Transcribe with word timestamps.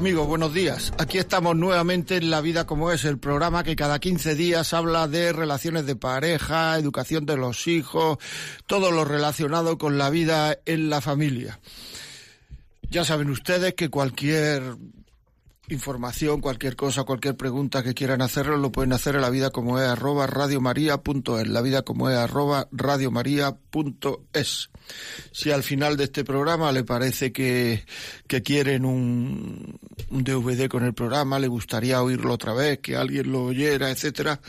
Amigos, 0.00 0.26
buenos 0.26 0.54
días. 0.54 0.94
Aquí 0.96 1.18
estamos 1.18 1.54
nuevamente 1.54 2.16
en 2.16 2.30
La 2.30 2.40
Vida 2.40 2.64
como 2.64 2.90
es, 2.90 3.04
el 3.04 3.18
programa 3.18 3.64
que 3.64 3.76
cada 3.76 3.98
15 3.98 4.34
días 4.34 4.72
habla 4.72 5.06
de 5.08 5.30
relaciones 5.30 5.84
de 5.84 5.94
pareja, 5.94 6.78
educación 6.78 7.26
de 7.26 7.36
los 7.36 7.66
hijos, 7.66 8.16
todo 8.66 8.92
lo 8.92 9.04
relacionado 9.04 9.76
con 9.76 9.98
la 9.98 10.08
vida 10.08 10.58
en 10.64 10.88
la 10.88 11.02
familia. 11.02 11.60
Ya 12.90 13.04
saben 13.04 13.28
ustedes 13.28 13.74
que 13.74 13.90
cualquier 13.90 14.74
información, 15.70 16.40
cualquier 16.40 16.76
cosa, 16.76 17.04
cualquier 17.04 17.36
pregunta 17.36 17.82
que 17.82 17.94
quieran 17.94 18.22
hacerlo, 18.22 18.56
lo 18.56 18.72
pueden 18.72 18.92
hacer 18.92 19.14
en 19.14 19.20
la 19.20 19.30
vida 19.30 19.50
como 19.50 19.78
es 19.78 19.86
arroba 19.86 20.26
radiomaria.es, 20.26 21.48
la 21.48 21.62
vida 21.62 21.82
como 21.82 22.10
es 22.10 22.16
arroba 22.16 22.68
radiomaria.es. 22.72 24.70
Si 25.32 25.50
al 25.50 25.62
final 25.62 25.96
de 25.96 26.04
este 26.04 26.24
programa 26.24 26.72
le 26.72 26.84
parece 26.84 27.32
que, 27.32 27.84
que 28.26 28.42
quieren 28.42 28.84
un, 28.84 29.78
un 30.10 30.24
DVD 30.24 30.68
con 30.68 30.84
el 30.84 30.94
programa, 30.94 31.38
le 31.38 31.48
gustaría 31.48 32.02
oírlo 32.02 32.34
otra 32.34 32.54
vez, 32.54 32.78
que 32.80 32.96
alguien 32.96 33.30
lo 33.30 33.44
oyera, 33.44 33.90
etcétera, 33.90 34.40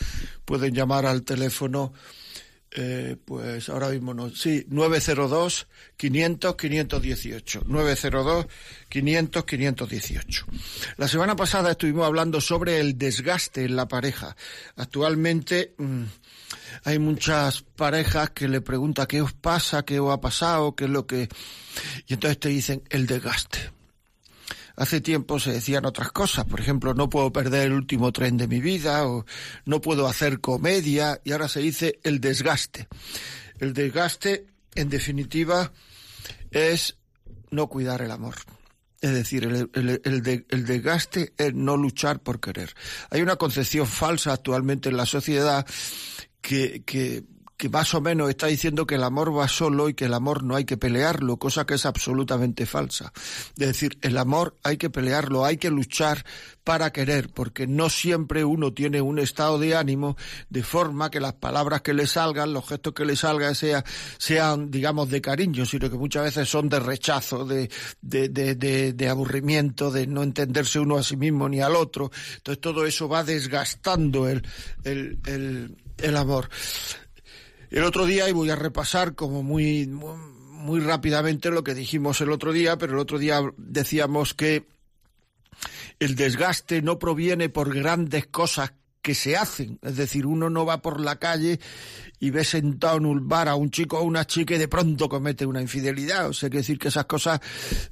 pueden 0.46 0.74
llamar 0.74 1.06
al 1.06 1.24
teléfono 1.24 1.94
eh, 2.74 3.18
pues 3.26 3.68
ahora 3.68 3.90
mismo 3.90 4.14
no. 4.14 4.30
Sí, 4.30 4.66
902 4.70 5.68
500 5.98 6.56
518. 6.56 7.64
902 7.66 8.48
500 8.88 9.46
518. 9.46 10.46
La 10.98 11.08
semana 11.08 11.36
pasada 11.36 11.72
estuvimos 11.72 12.06
hablando 12.06 12.40
sobre 12.40 12.80
el 12.80 12.98
desgaste 12.98 13.66
en 13.66 13.76
la 13.76 13.88
pareja. 13.88 14.38
Actualmente 14.78 15.74
mmm, 15.78 16.04
hay 16.86 16.98
muchas 17.00 17.62
parejas 17.62 18.30
que 18.30 18.48
le 18.48 18.62
preguntan 18.62 19.06
qué 19.06 19.22
os 19.22 19.34
pasa, 19.34 19.84
qué 19.84 20.00
os 20.00 20.14
ha 20.14 20.22
pasado, 20.22 20.76
qué 20.76 20.86
es 20.86 20.90
lo 20.90 21.06
que. 21.06 21.28
Y 22.08 22.14
entonces 22.14 22.40
te 22.40 22.50
dicen 22.50 22.84
el 22.90 23.06
desgaste. 23.06 23.81
Hace 24.76 25.02
tiempo 25.02 25.40
se 25.40 25.52
decían 25.52 25.86
otras 25.86 26.12
cosas, 26.12 26.46
por 26.46 26.60
ejemplo, 26.60 26.94
no 26.94 27.10
puedo 27.10 27.32
perder 27.32 27.68
el 27.68 27.74
último 27.74 28.12
tren 28.12 28.38
de 28.38 28.48
mi 28.48 28.60
vida 28.60 29.08
o 29.08 29.26
no 29.66 29.82
puedo 29.82 30.08
hacer 30.08 30.40
comedia 30.40 31.20
y 31.24 31.32
ahora 31.32 31.48
se 31.48 31.60
dice 31.60 32.00
el 32.04 32.20
desgaste. 32.22 32.88
El 33.60 33.74
desgaste, 33.74 34.48
en 34.76 34.90
definitiva, 34.90 35.72
es 36.50 36.98
no 37.52 37.68
cuidar 37.68 38.02
el 38.02 38.12
amor. 38.12 38.36
Es 39.02 39.14
decir, 39.14 39.44
el, 39.46 39.70
el, 39.74 40.02
el, 40.04 40.22
de, 40.22 40.46
el, 40.50 40.66
desgaste 40.66 41.34
es 41.38 41.54
no 41.54 41.76
luchar 41.76 42.22
por 42.22 42.40
querer. 42.40 42.74
Hay 43.10 43.22
una 43.22 43.36
concepción 43.36 43.88
falsa 43.88 44.34
actualmente 44.34 44.90
en 44.90 44.98
la 44.98 45.08
sociedad 45.08 45.66
que, 46.40 46.84
que 46.86 47.24
que 47.62 47.70
más 47.70 47.94
o 47.94 48.02
menos 48.02 48.28
está 48.28 48.48
diciendo 48.48 48.88
que 48.88 48.96
el 48.96 49.04
amor 49.04 49.38
va 49.38 49.48
solo 49.48 49.88
y 49.88 49.94
que 49.94 50.06
el 50.06 50.16
amor 50.16 50.42
no 50.44 50.56
hay 50.56 50.66
que 50.66 50.78
pelearlo, 50.78 51.38
cosa 51.38 51.64
que 51.64 51.76
es 51.76 51.86
absolutamente 51.86 52.66
falsa. 52.66 53.14
Es 53.56 53.68
decir, 53.68 54.00
el 54.02 54.18
amor 54.18 54.58
hay 54.64 54.78
que 54.78 54.90
pelearlo, 54.90 55.46
hay 55.46 55.58
que 55.58 55.70
luchar 55.70 56.26
para 56.64 56.92
querer, 56.92 57.30
porque 57.30 57.68
no 57.68 57.92
siempre 57.92 58.44
uno 58.44 58.74
tiene 58.74 59.00
un 59.00 59.20
estado 59.20 59.60
de 59.60 59.76
ánimo 59.76 60.18
de 60.50 60.64
forma 60.64 61.12
que 61.12 61.20
las 61.20 61.34
palabras 61.34 61.82
que 61.82 61.94
le 61.94 62.08
salgan, 62.08 62.52
los 62.52 62.68
gestos 62.68 62.96
que 62.96 63.06
le 63.06 63.16
salgan 63.16 63.54
sea, 63.54 63.86
sean, 64.18 64.72
digamos, 64.72 65.12
de 65.12 65.22
cariño, 65.22 65.64
sino 65.68 65.88
que 65.88 65.98
muchas 65.98 66.24
veces 66.24 66.50
son 66.50 66.68
de 66.68 66.80
rechazo, 66.80 67.46
de, 67.46 67.70
de, 68.02 68.28
de, 68.30 68.94
de, 68.94 69.08
aburrimiento, 69.08 69.92
de 69.92 70.08
no 70.08 70.24
entenderse 70.24 70.80
uno 70.80 70.98
a 70.98 71.04
sí 71.04 71.16
mismo 71.16 71.48
ni 71.48 71.62
al 71.62 71.76
otro. 71.76 72.10
Entonces 72.38 72.60
todo 72.60 72.88
eso 72.88 73.08
va 73.08 73.24
desgastando 73.24 74.28
el 74.28 74.42
amor. 76.18 76.50
El 77.72 77.86
otro 77.86 78.06
día, 78.06 78.28
y 78.28 78.34
voy 78.34 78.50
a 78.50 78.58
repasar 78.58 79.16
como 79.16 79.44
muy, 79.44 79.88
muy, 79.88 80.82
rápidamente 80.82 81.50
lo 81.50 81.64
que 81.64 81.74
dijimos 81.74 82.20
el 82.20 82.32
otro 82.32 82.52
día, 82.52 82.78
pero 82.78 82.94
el 82.94 83.00
otro 83.00 83.18
día 83.18 83.42
decíamos 83.56 84.34
que 84.34 84.68
el 86.00 86.16
desgaste 86.16 86.82
no 86.82 87.00
proviene 87.00 87.48
por 87.48 87.74
grandes 87.74 88.28
cosas 88.28 88.74
que 89.02 89.16
se 89.16 89.36
hacen. 89.36 89.80
Es 89.82 89.98
decir, 89.98 90.26
uno 90.26 90.50
no 90.50 90.66
va 90.66 90.82
por 90.82 91.00
la 91.00 91.18
calle 91.18 91.60
y 92.20 92.30
ve 92.30 92.44
sentado 92.44 92.98
en 92.98 93.06
un 93.06 93.28
bar 93.28 93.48
a 93.50 93.56
un 93.56 93.72
chico 93.72 94.00
o 94.00 94.04
una 94.04 94.26
chica 94.26 94.56
y 94.56 94.58
de 94.58 94.68
pronto 94.68 95.10
comete 95.10 95.46
una 95.46 95.62
infidelidad. 95.62 96.30
O 96.30 96.34
sea, 96.34 96.48
hay 96.48 96.58
decir 96.58 96.78
que 96.78 96.90
esas 96.90 97.06
cosas 97.06 97.40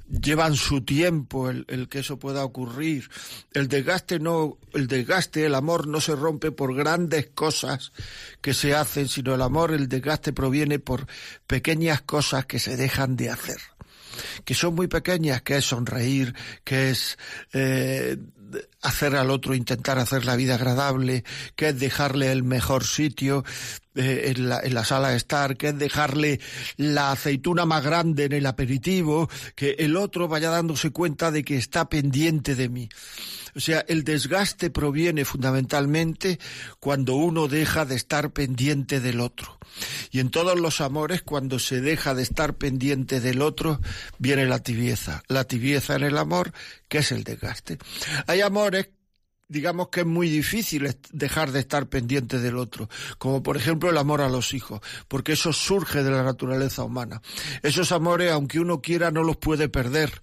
llevan 0.08 0.54
su 0.54 0.82
tiempo, 0.82 1.50
el, 1.50 1.64
el, 1.68 1.88
que 1.88 2.00
eso 2.00 2.18
pueda 2.18 2.44
ocurrir. 2.44 3.10
El 3.52 3.68
desgaste 3.68 4.20
no, 4.20 4.58
el 4.72 4.86
desgaste, 4.86 5.46
el 5.46 5.54
amor 5.54 5.88
no 5.88 6.00
se 6.00 6.14
rompe 6.14 6.52
por 6.52 6.74
grandes 6.74 7.30
cosas 7.34 7.92
que 8.40 8.54
se 8.54 8.74
hacen, 8.74 9.08
sino 9.08 9.34
el 9.34 9.42
amor, 9.42 9.72
el 9.72 9.88
desgaste 9.88 10.32
proviene 10.32 10.78
por 10.78 11.06
pequeñas 11.46 12.02
cosas 12.02 12.46
que 12.46 12.58
se 12.58 12.76
dejan 12.76 13.16
de 13.16 13.30
hacer 13.30 13.58
que 14.44 14.54
son 14.54 14.74
muy 14.74 14.88
pequeñas, 14.88 15.42
que 15.42 15.56
es 15.56 15.64
sonreír, 15.64 16.34
que 16.64 16.90
es 16.90 17.18
eh, 17.52 18.16
hacer 18.82 19.16
al 19.16 19.30
otro, 19.30 19.54
intentar 19.54 19.98
hacer 19.98 20.24
la 20.24 20.36
vida 20.36 20.54
agradable, 20.54 21.24
que 21.56 21.68
es 21.68 21.78
dejarle 21.78 22.32
el 22.32 22.42
mejor 22.42 22.84
sitio 22.84 23.44
eh, 24.00 24.30
en, 24.30 24.48
la, 24.48 24.60
en 24.60 24.74
la 24.74 24.84
sala 24.84 25.10
de 25.10 25.16
estar, 25.16 25.56
que 25.56 25.68
es 25.68 25.78
dejarle 25.78 26.40
la 26.76 27.12
aceituna 27.12 27.66
más 27.66 27.84
grande 27.84 28.24
en 28.24 28.32
el 28.32 28.46
aperitivo, 28.46 29.28
que 29.54 29.76
el 29.78 29.96
otro 29.96 30.26
vaya 30.26 30.50
dándose 30.50 30.90
cuenta 30.90 31.30
de 31.30 31.44
que 31.44 31.56
está 31.56 31.88
pendiente 31.88 32.54
de 32.54 32.68
mí. 32.68 32.88
O 33.54 33.60
sea, 33.60 33.84
el 33.88 34.04
desgaste 34.04 34.70
proviene 34.70 35.24
fundamentalmente 35.24 36.38
cuando 36.78 37.14
uno 37.14 37.48
deja 37.48 37.84
de 37.84 37.96
estar 37.96 38.32
pendiente 38.32 39.00
del 39.00 39.20
otro. 39.20 39.58
Y 40.10 40.20
en 40.20 40.30
todos 40.30 40.58
los 40.58 40.80
amores, 40.80 41.22
cuando 41.22 41.58
se 41.58 41.80
deja 41.80 42.14
de 42.14 42.22
estar 42.22 42.54
pendiente 42.54 43.20
del 43.20 43.42
otro, 43.42 43.80
viene 44.18 44.46
la 44.46 44.60
tibieza. 44.60 45.22
La 45.28 45.44
tibieza 45.44 45.96
en 45.96 46.04
el 46.04 46.18
amor, 46.18 46.52
que 46.88 46.98
es 46.98 47.12
el 47.12 47.24
desgaste. 47.24 47.78
Hay 48.26 48.40
amores 48.40 48.90
digamos 49.50 49.88
que 49.88 50.00
es 50.00 50.06
muy 50.06 50.30
difícil 50.30 50.96
dejar 51.12 51.50
de 51.50 51.60
estar 51.60 51.88
pendiente 51.88 52.38
del 52.38 52.56
otro, 52.56 52.88
como 53.18 53.42
por 53.42 53.56
ejemplo 53.56 53.90
el 53.90 53.98
amor 53.98 54.22
a 54.22 54.28
los 54.28 54.54
hijos, 54.54 54.80
porque 55.08 55.32
eso 55.32 55.52
surge 55.52 56.02
de 56.04 56.10
la 56.10 56.22
naturaleza 56.22 56.84
humana. 56.84 57.20
Esos 57.62 57.90
amores, 57.92 58.30
aunque 58.30 58.60
uno 58.60 58.80
quiera, 58.80 59.10
no 59.10 59.24
los 59.24 59.36
puede 59.36 59.68
perder 59.68 60.22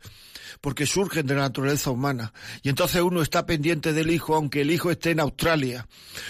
porque 0.61 0.87
surgen 0.87 1.27
de 1.27 1.35
la 1.35 1.41
naturaleza 1.41 1.91
humana. 1.91 2.33
Y 2.63 2.69
entonces 2.69 3.01
uno 3.01 3.21
está 3.21 3.45
pendiente 3.45 3.93
del 3.93 4.09
hijo, 4.09 4.33
aunque 4.33 4.61
el 4.61 4.71
hijo 4.71 4.89
esté 4.89 5.11
en 5.11 5.19
Australia. 5.19 5.87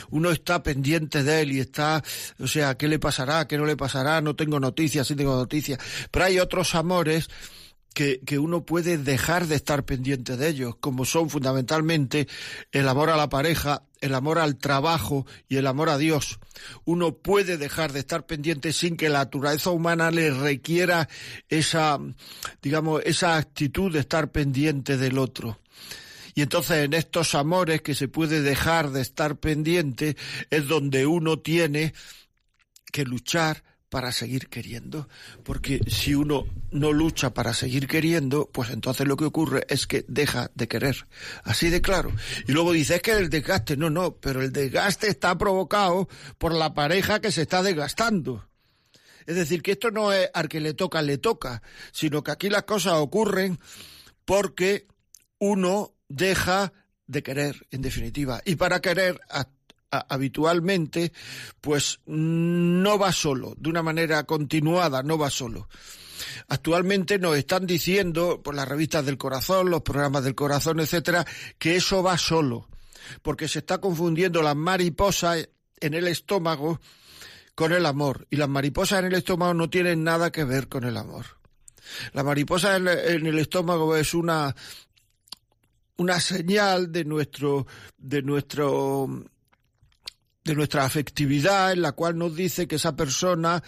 Uno 0.10 0.32
está 0.32 0.64
pendiente 0.64 1.24
de 1.24 1.42
él 1.42 1.52
y 1.54 1.60
está, 1.60 2.04
o 2.40 2.48
sea, 2.48 2.76
¿qué 2.76 2.90
le 2.90 3.00
pasará? 3.00 3.48
¿Qué 3.48 3.58
no 3.58 3.66
le 3.66 3.78
pasará? 3.78 4.20
No 4.20 4.36
tengo 4.36 4.60
noticias, 4.60 5.08
sí 5.08 5.16
tengo 5.16 5.36
noticias. 5.36 5.80
Pero 6.12 6.26
hay 6.26 6.40
otros 6.40 6.76
amores 6.76 7.30
que, 7.94 8.20
que, 8.20 8.38
uno 8.38 8.66
puede 8.66 8.98
dejar 8.98 9.48
de 9.48 9.56
estar 9.56 9.84
pendiente 9.84 10.38
de 10.38 10.50
ellos, 10.50 10.76
como 10.80 11.06
son 11.06 11.30
fundamentalmente 11.30 12.28
el 12.72 12.88
amor 12.88 13.10
a 13.10 13.18
la 13.18 13.30
pareja, 13.30 13.84
el 14.02 14.14
amor 14.14 14.40
al 14.40 14.58
trabajo 14.58 15.26
y 15.50 15.58
el 15.58 15.68
amor 15.68 15.90
a 15.90 15.98
Dios. 15.98 16.40
Uno 16.86 17.16
puede 17.16 17.58
dejar 17.58 17.94
de 17.94 18.00
estar 18.00 18.26
pendiente 18.26 18.74
sin 18.74 18.98
que 18.98 19.10
la 19.10 19.20
naturaleza 19.20 19.72
humana 19.72 20.12
le 20.12 20.32
requiera 20.32 21.10
esa, 21.50 22.00
digamos, 22.62 23.02
esa 23.06 23.38
actitud 23.38 23.92
de 23.92 24.00
estar 24.00 24.32
pendiente 24.32 24.98
del 24.98 25.18
otro. 25.18 25.60
Y 26.38 26.44
entonces 26.44 26.86
en 26.86 26.94
estos 26.94 27.34
amores 27.34 27.82
que 27.82 27.96
se 27.96 28.08
puede 28.08 28.44
dejar 28.44 28.92
de 28.92 29.02
estar 29.02 29.38
pendiente 29.38 30.16
es 30.52 30.68
donde 30.68 31.08
uno 31.08 31.40
tiene 31.40 31.96
que 32.92 33.06
luchar 33.06 33.64
para 33.90 34.12
seguir 34.12 34.50
queriendo, 34.50 35.08
porque 35.44 35.80
si 35.88 36.14
uno 36.14 36.46
no 36.72 36.92
lucha 36.92 37.34
para 37.34 37.54
seguir 37.54 37.88
queriendo, 37.88 38.50
pues 38.52 38.70
entonces 38.70 39.08
lo 39.08 39.16
que 39.16 39.26
ocurre 39.26 39.66
es 39.70 39.88
que 39.88 40.04
deja 40.08 40.52
de 40.56 40.68
querer, 40.68 41.08
así 41.44 41.70
de 41.70 41.82
claro. 41.82 42.12
Y 42.48 42.52
luego 42.52 42.74
dice, 42.74 42.96
es 42.96 43.02
que 43.02 43.12
el 43.12 43.30
desgaste, 43.30 43.78
no, 43.78 43.90
no, 43.90 44.16
pero 44.16 44.42
el 44.42 44.52
desgaste 44.52 45.08
está 45.08 45.38
provocado 45.38 46.10
por 46.38 46.54
la 46.54 46.74
pareja 46.74 47.22
que 47.22 47.32
se 47.32 47.44
está 47.44 47.64
desgastando. 47.64 48.48
Es 49.26 49.36
decir, 49.36 49.62
que 49.62 49.74
esto 49.74 49.92
no 49.92 50.12
es 50.14 50.30
al 50.34 50.48
que 50.48 50.62
le 50.62 50.74
toca, 50.74 51.02
le 51.02 51.18
toca, 51.18 51.62
sino 51.92 52.24
que 52.24 52.32
aquí 52.32 52.50
las 52.50 52.64
cosas 52.64 52.94
ocurren 52.94 53.60
porque 54.26 54.88
uno 55.40 55.94
deja 56.08 56.74
de 57.08 57.24
querer, 57.24 57.68
en 57.72 57.82
definitiva. 57.82 58.42
Y 58.46 58.56
para 58.56 58.82
querer 58.82 59.20
habitualmente, 59.92 61.12
pues 61.62 62.00
no 62.06 63.00
va 63.00 63.12
solo, 63.12 63.54
de 63.58 63.70
una 63.70 63.84
manera 63.84 64.24
continuada, 64.26 65.04
no 65.04 65.18
va 65.18 65.30
solo. 65.30 65.70
Actualmente 66.48 67.20
nos 67.20 67.38
están 67.38 67.66
diciendo, 67.66 68.42
por 68.42 68.56
las 68.56 68.68
revistas 68.68 69.06
del 69.06 69.18
corazón, 69.18 69.70
los 69.70 69.82
programas 69.82 70.24
del 70.24 70.36
corazón, 70.36 70.80
etcétera, 70.80 71.26
que 71.58 71.76
eso 71.76 72.04
va 72.04 72.18
solo, 72.18 72.68
porque 73.22 73.48
se 73.48 73.60
está 73.60 73.80
confundiendo 73.80 74.42
las 74.42 74.56
mariposas 74.56 75.50
en 75.80 75.94
el 75.94 76.08
estómago 76.08 76.80
con 77.56 77.74
el 77.74 77.86
amor. 77.86 78.28
Y 78.30 78.36
las 78.38 78.50
mariposas 78.50 79.00
en 79.00 79.06
el 79.06 79.16
estómago 79.16 79.54
no 79.54 79.70
tienen 79.70 80.04
nada 80.04 80.32
que 80.32 80.44
ver 80.44 80.68
con 80.68 80.84
el 80.84 80.98
amor. 80.98 81.26
La 82.14 82.24
mariposa 82.24 82.76
en 82.76 83.26
el 83.26 83.40
estómago 83.40 83.96
es 83.96 84.14
una, 84.14 84.56
una 85.98 86.20
señal 86.20 86.92
de 86.92 87.06
nuestro, 87.06 87.66
de 87.98 88.22
nuestro, 88.22 89.08
de 90.48 90.56
nuestra 90.56 90.86
afectividad 90.86 91.72
en 91.74 91.84
la 91.84 91.92
cual 91.92 92.18
nos 92.18 92.36
dice 92.36 92.68
que 92.68 92.78
esa 92.78 92.96
persona 92.96 93.62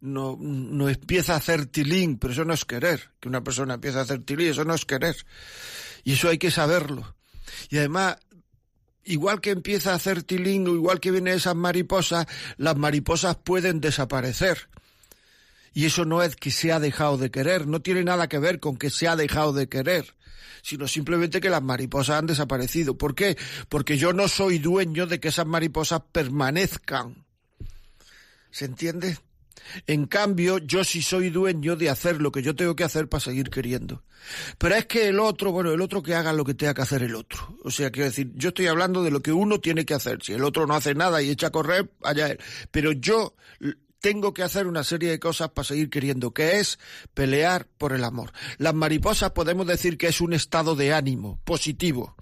no, 0.00 0.36
no 0.38 0.88
empieza 0.90 1.32
a 1.32 1.36
hacer 1.36 1.66
tilín, 1.66 2.18
pero 2.18 2.34
eso 2.34 2.44
no 2.44 2.52
es 2.52 2.64
querer, 2.66 3.10
que 3.20 3.28
una 3.28 3.42
persona 3.42 3.74
empiece 3.74 3.98
a 3.98 4.02
hacer 4.02 4.22
tilín, 4.22 4.50
eso 4.50 4.64
no 4.64 4.74
es 4.74 4.84
querer. 4.84 5.16
Y 6.02 6.12
eso 6.12 6.28
hay 6.28 6.36
que 6.36 6.50
saberlo. 6.50 7.16
Y 7.70 7.78
además, 7.78 8.18
igual 9.04 9.40
que 9.40 9.50
empieza 9.50 9.92
a 9.92 9.96
hacer 9.96 10.22
tilín, 10.22 10.68
o 10.68 10.74
igual 10.74 11.00
que 11.00 11.10
vienen 11.10 11.34
esas 11.34 11.54
mariposas, 11.54 12.26
las 12.58 12.76
mariposas 12.76 13.36
pueden 13.36 13.80
desaparecer. 13.80 14.68
Y 15.74 15.86
eso 15.86 16.04
no 16.04 16.22
es 16.22 16.36
que 16.36 16.50
se 16.50 16.72
ha 16.72 16.78
dejado 16.78 17.18
de 17.18 17.30
querer, 17.30 17.66
no 17.66 17.82
tiene 17.82 18.04
nada 18.04 18.28
que 18.28 18.38
ver 18.38 18.60
con 18.60 18.76
que 18.76 18.90
se 18.90 19.08
ha 19.08 19.16
dejado 19.16 19.52
de 19.52 19.68
querer, 19.68 20.14
sino 20.62 20.86
simplemente 20.86 21.40
que 21.40 21.50
las 21.50 21.62
mariposas 21.62 22.18
han 22.18 22.26
desaparecido. 22.26 22.96
¿Por 22.96 23.14
qué? 23.16 23.36
Porque 23.68 23.98
yo 23.98 24.12
no 24.12 24.28
soy 24.28 24.58
dueño 24.58 25.06
de 25.06 25.18
que 25.18 25.28
esas 25.28 25.46
mariposas 25.46 26.02
permanezcan. 26.12 27.26
¿Se 28.50 28.66
entiende? 28.66 29.18
En 29.86 30.06
cambio, 30.06 30.58
yo 30.58 30.84
sí 30.84 31.02
soy 31.02 31.30
dueño 31.30 31.74
de 31.74 31.90
hacer 31.90 32.20
lo 32.20 32.30
que 32.30 32.42
yo 32.42 32.54
tengo 32.54 32.76
que 32.76 32.84
hacer 32.84 33.08
para 33.08 33.20
seguir 33.20 33.50
queriendo. 33.50 34.04
Pero 34.58 34.74
es 34.74 34.86
que 34.86 35.08
el 35.08 35.18
otro, 35.18 35.52
bueno, 35.52 35.72
el 35.72 35.80
otro 35.80 36.02
que 36.02 36.14
haga 36.14 36.32
lo 36.32 36.44
que 36.44 36.54
tenga 36.54 36.74
que 36.74 36.82
hacer 36.82 37.02
el 37.02 37.14
otro. 37.14 37.56
O 37.64 37.70
sea, 37.70 37.90
quiero 37.90 38.08
decir, 38.08 38.30
yo 38.34 38.50
estoy 38.50 38.66
hablando 38.66 39.02
de 39.02 39.10
lo 39.10 39.20
que 39.20 39.32
uno 39.32 39.60
tiene 39.60 39.84
que 39.84 39.94
hacer. 39.94 40.22
Si 40.22 40.32
el 40.32 40.44
otro 40.44 40.66
no 40.66 40.74
hace 40.74 40.94
nada 40.94 41.20
y 41.22 41.30
echa 41.30 41.48
a 41.48 41.52
correr, 41.52 41.90
allá 42.02 42.28
él. 42.28 42.38
Pero 42.70 42.92
yo 42.92 43.34
tengo 44.04 44.34
que 44.34 44.42
hacer 44.42 44.66
una 44.66 44.84
serie 44.84 45.08
de 45.08 45.18
cosas 45.18 45.48
para 45.48 45.64
seguir 45.64 45.88
queriendo, 45.88 46.34
que 46.34 46.58
es 46.60 46.78
pelear 47.14 47.66
por 47.78 47.94
el 47.94 48.04
amor. 48.04 48.34
Las 48.58 48.74
mariposas 48.74 49.30
podemos 49.30 49.66
decir 49.66 49.96
que 49.96 50.08
es 50.08 50.20
un 50.20 50.34
estado 50.34 50.76
de 50.76 50.92
ánimo 50.92 51.40
positivo. 51.44 52.14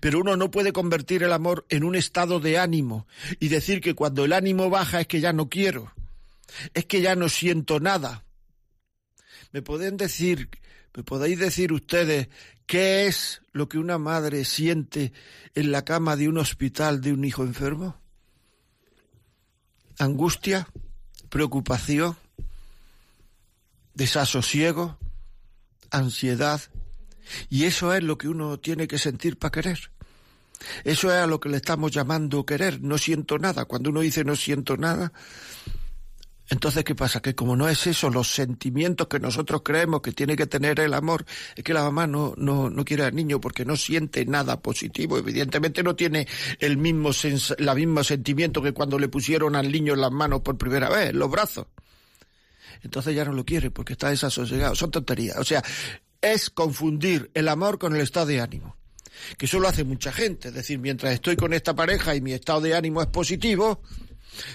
Pero 0.00 0.20
uno 0.20 0.36
no 0.36 0.50
puede 0.50 0.74
convertir 0.74 1.22
el 1.22 1.32
amor 1.32 1.64
en 1.70 1.84
un 1.84 1.96
estado 1.96 2.40
de 2.40 2.58
ánimo 2.58 3.06
y 3.40 3.48
decir 3.48 3.80
que 3.80 3.94
cuando 3.94 4.26
el 4.26 4.34
ánimo 4.34 4.68
baja 4.68 5.00
es 5.00 5.06
que 5.06 5.20
ya 5.20 5.32
no 5.32 5.48
quiero 5.48 5.94
es 6.74 6.84
que 6.84 7.00
ya 7.00 7.16
no 7.16 7.30
siento 7.30 7.80
nada. 7.80 8.26
¿Me 9.52 9.62
pueden 9.62 9.96
decir, 9.96 10.50
me 10.94 11.04
podéis 11.04 11.38
decir 11.38 11.72
ustedes 11.72 12.28
qué 12.66 13.06
es 13.06 13.40
lo 13.52 13.66
que 13.66 13.78
una 13.78 13.96
madre 13.96 14.44
siente 14.44 15.14
en 15.54 15.72
la 15.72 15.86
cama 15.86 16.16
de 16.16 16.28
un 16.28 16.36
hospital 16.36 17.00
de 17.00 17.14
un 17.14 17.24
hijo 17.24 17.44
enfermo? 17.44 17.98
Angustia, 19.98 20.68
preocupación, 21.28 22.16
desasosiego, 23.94 24.98
ansiedad. 25.90 26.60
Y 27.50 27.64
eso 27.64 27.92
es 27.92 28.02
lo 28.02 28.16
que 28.16 28.28
uno 28.28 28.58
tiene 28.58 28.88
que 28.88 28.98
sentir 28.98 29.38
para 29.38 29.52
querer. 29.52 29.90
Eso 30.84 31.12
es 31.12 31.18
a 31.18 31.26
lo 31.26 31.40
que 31.40 31.48
le 31.48 31.56
estamos 31.56 31.92
llamando 31.92 32.46
querer. 32.46 32.80
No 32.82 32.98
siento 32.98 33.38
nada. 33.38 33.64
Cuando 33.66 33.90
uno 33.90 34.00
dice 34.00 34.24
no 34.24 34.36
siento 34.36 34.76
nada, 34.76 35.12
entonces, 36.50 36.82
¿qué 36.82 36.94
pasa? 36.94 37.20
Que 37.20 37.34
como 37.34 37.56
no 37.56 37.68
es 37.68 37.86
eso, 37.86 38.08
los 38.08 38.32
sentimientos 38.32 39.06
que 39.08 39.20
nosotros 39.20 39.60
creemos 39.62 40.00
que 40.00 40.12
tiene 40.12 40.34
que 40.34 40.46
tener 40.46 40.80
el 40.80 40.94
amor, 40.94 41.26
es 41.54 41.62
que 41.62 41.74
la 41.74 41.82
mamá 41.82 42.06
no, 42.06 42.32
no, 42.38 42.70
no 42.70 42.84
quiere 42.84 43.04
al 43.04 43.14
niño 43.14 43.40
porque 43.40 43.66
no 43.66 43.76
siente 43.76 44.24
nada 44.24 44.60
positivo. 44.60 45.18
Evidentemente 45.18 45.82
no 45.82 45.94
tiene 45.94 46.26
el 46.58 46.78
mismo, 46.78 47.10
la 47.58 47.74
mismo 47.74 48.02
sentimiento 48.02 48.62
que 48.62 48.72
cuando 48.72 48.98
le 48.98 49.08
pusieron 49.08 49.56
al 49.56 49.70
niño 49.70 49.92
en 49.92 50.00
las 50.00 50.12
manos 50.12 50.40
por 50.40 50.56
primera 50.56 50.88
vez, 50.88 51.10
en 51.10 51.18
los 51.18 51.30
brazos. 51.30 51.66
Entonces 52.82 53.14
ya 53.14 53.24
no 53.24 53.32
lo 53.32 53.44
quiere 53.44 53.70
porque 53.70 53.92
está 53.92 54.08
desasosegado. 54.08 54.74
Son 54.74 54.90
tonterías. 54.90 55.36
O 55.36 55.44
sea, 55.44 55.62
es 56.22 56.48
confundir 56.48 57.30
el 57.34 57.48
amor 57.48 57.78
con 57.78 57.94
el 57.94 58.00
estado 58.00 58.26
de 58.26 58.40
ánimo 58.40 58.78
que 59.36 59.46
eso 59.46 59.58
lo 59.58 59.68
hace 59.68 59.84
mucha 59.84 60.12
gente. 60.12 60.48
Es 60.48 60.54
decir, 60.54 60.78
mientras 60.78 61.12
estoy 61.12 61.36
con 61.36 61.52
esta 61.52 61.74
pareja 61.74 62.14
y 62.14 62.20
mi 62.20 62.32
estado 62.32 62.60
de 62.60 62.76
ánimo 62.76 63.02
es 63.02 63.08
positivo, 63.08 63.82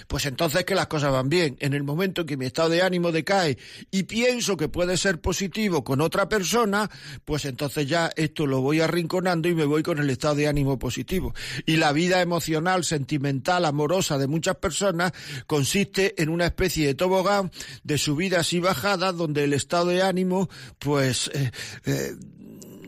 pues 0.06 0.26
entonces 0.26 0.64
que 0.64 0.74
las 0.74 0.86
cosas 0.86 1.12
van 1.12 1.28
bien. 1.28 1.56
En 1.60 1.74
el 1.74 1.82
momento 1.82 2.22
en 2.22 2.26
que 2.26 2.36
mi 2.36 2.46
estado 2.46 2.68
de 2.68 2.82
ánimo 2.82 3.12
decae 3.12 3.58
y 3.90 4.04
pienso 4.04 4.56
que 4.56 4.68
puede 4.68 4.96
ser 4.96 5.20
positivo 5.20 5.84
con 5.84 6.00
otra 6.00 6.28
persona, 6.28 6.90
pues 7.24 7.44
entonces 7.44 7.88
ya 7.88 8.10
esto 8.16 8.46
lo 8.46 8.60
voy 8.60 8.80
arrinconando 8.80 9.48
y 9.48 9.54
me 9.54 9.64
voy 9.64 9.82
con 9.82 9.98
el 9.98 10.10
estado 10.10 10.36
de 10.36 10.48
ánimo 10.48 10.78
positivo. 10.78 11.34
Y 11.66 11.76
la 11.76 11.92
vida 11.92 12.20
emocional, 12.20 12.84
sentimental, 12.84 13.64
amorosa 13.64 14.18
de 14.18 14.26
muchas 14.26 14.56
personas 14.56 15.12
consiste 15.46 16.20
en 16.22 16.28
una 16.28 16.46
especie 16.46 16.86
de 16.86 16.94
tobogán 16.94 17.50
de 17.82 17.98
subidas 17.98 18.52
y 18.52 18.60
bajadas 18.60 19.16
donde 19.16 19.44
el 19.44 19.52
estado 19.52 19.86
de 19.86 20.02
ánimo 20.02 20.48
pues 20.78 21.30
eh, 21.34 21.50
eh, 21.84 22.14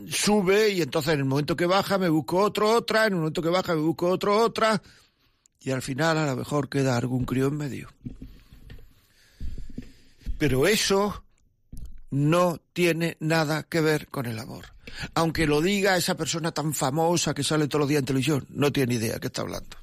sube 0.09 0.69
y 0.69 0.81
entonces 0.81 1.13
en 1.13 1.19
el 1.19 1.25
momento 1.25 1.55
que 1.55 1.65
baja 1.65 1.97
me 1.97 2.09
busco 2.09 2.39
otro 2.39 2.69
otra, 2.71 3.05
en 3.05 3.13
el 3.13 3.19
momento 3.19 3.41
que 3.41 3.49
baja 3.49 3.75
me 3.75 3.81
busco 3.81 4.07
otro 4.09 4.37
otra 4.37 4.81
y 5.59 5.71
al 5.71 5.81
final 5.81 6.17
a 6.17 6.25
lo 6.25 6.35
mejor 6.35 6.69
queda 6.69 6.97
algún 6.97 7.25
crío 7.25 7.47
en 7.47 7.57
medio. 7.57 7.89
Pero 10.37 10.67
eso 10.67 11.23
no 12.09 12.61
tiene 12.73 13.17
nada 13.19 13.63
que 13.63 13.81
ver 13.81 14.07
con 14.07 14.25
el 14.25 14.39
amor. 14.39 14.73
Aunque 15.13 15.47
lo 15.47 15.61
diga 15.61 15.97
esa 15.97 16.15
persona 16.15 16.51
tan 16.51 16.73
famosa 16.73 17.33
que 17.33 17.43
sale 17.43 17.67
todos 17.67 17.81
los 17.81 17.89
días 17.89 17.99
en 17.99 18.05
televisión, 18.05 18.45
no 18.49 18.71
tiene 18.71 18.95
idea 18.95 19.15
de 19.15 19.19
qué 19.19 19.27
está 19.27 19.41
hablando. 19.41 19.77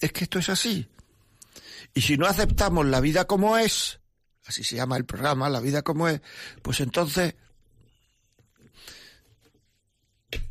Es 0.00 0.12
que 0.12 0.24
esto 0.24 0.38
es 0.38 0.48
así. 0.48 0.88
Y 1.94 2.00
si 2.00 2.16
no 2.16 2.26
aceptamos 2.26 2.86
la 2.86 3.00
vida 3.00 3.26
como 3.26 3.56
es, 3.56 4.00
así 4.46 4.64
se 4.64 4.76
llama 4.76 4.96
el 4.96 5.04
programa, 5.04 5.48
la 5.48 5.60
vida 5.60 5.82
como 5.82 6.08
es, 6.08 6.20
pues 6.62 6.80
entonces 6.80 7.34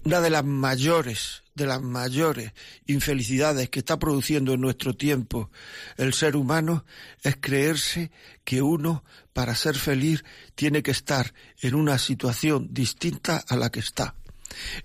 una 0.06 0.22
de 0.22 0.30
las 0.30 0.46
mayores 0.46 1.43
de 1.56 1.68
las 1.68 1.82
mayores 1.82 2.54
infelicidades 2.88 3.70
que 3.70 3.80
está 3.80 4.00
produciendo 4.00 4.54
en 4.54 4.62
nuestro 4.62 4.96
tiempo 4.96 5.52
el 5.98 6.14
ser 6.14 6.36
humano 6.36 6.86
es 7.22 7.38
creerse 7.40 8.12
que 8.44 8.62
uno, 8.62 9.04
para 9.34 9.56
ser 9.56 9.76
feliz, 9.76 10.24
tiene 10.56 10.84
que 10.84 10.92
estar 10.92 11.34
en 11.62 11.76
una 11.76 11.98
situación 11.98 12.70
distinta 12.72 13.44
a 13.48 13.56
la 13.56 13.72
que 13.72 13.80
está. 13.80 14.16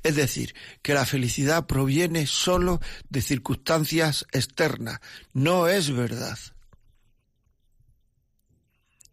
Es 0.03 0.17
decir, 0.17 0.55
que 0.83 0.95
la 0.95 1.05
felicidad 1.05 1.67
proviene 1.67 2.27
solo 2.27 2.81
de 3.09 3.21
circunstancias 3.21 4.27
externas. 4.33 5.01
No 5.33 5.69
es 5.69 5.91
verdad. 5.91 6.39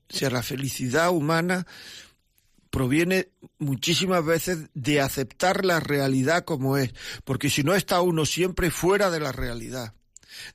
O 0.10 0.18
sea, 0.18 0.30
la 0.30 0.44
felicidad 0.44 1.10
humana 1.12 1.66
proviene 2.76 3.30
muchísimas 3.58 4.26
veces 4.26 4.68
de 4.74 5.00
aceptar 5.00 5.64
la 5.64 5.80
realidad 5.80 6.44
como 6.44 6.76
es, 6.76 6.94
porque 7.24 7.50
si 7.50 7.64
no 7.64 7.74
está 7.74 8.02
uno 8.02 8.26
siempre 8.26 8.70
fuera 8.70 9.10
de 9.10 9.22
la 9.22 9.32
realidad, 9.32 9.94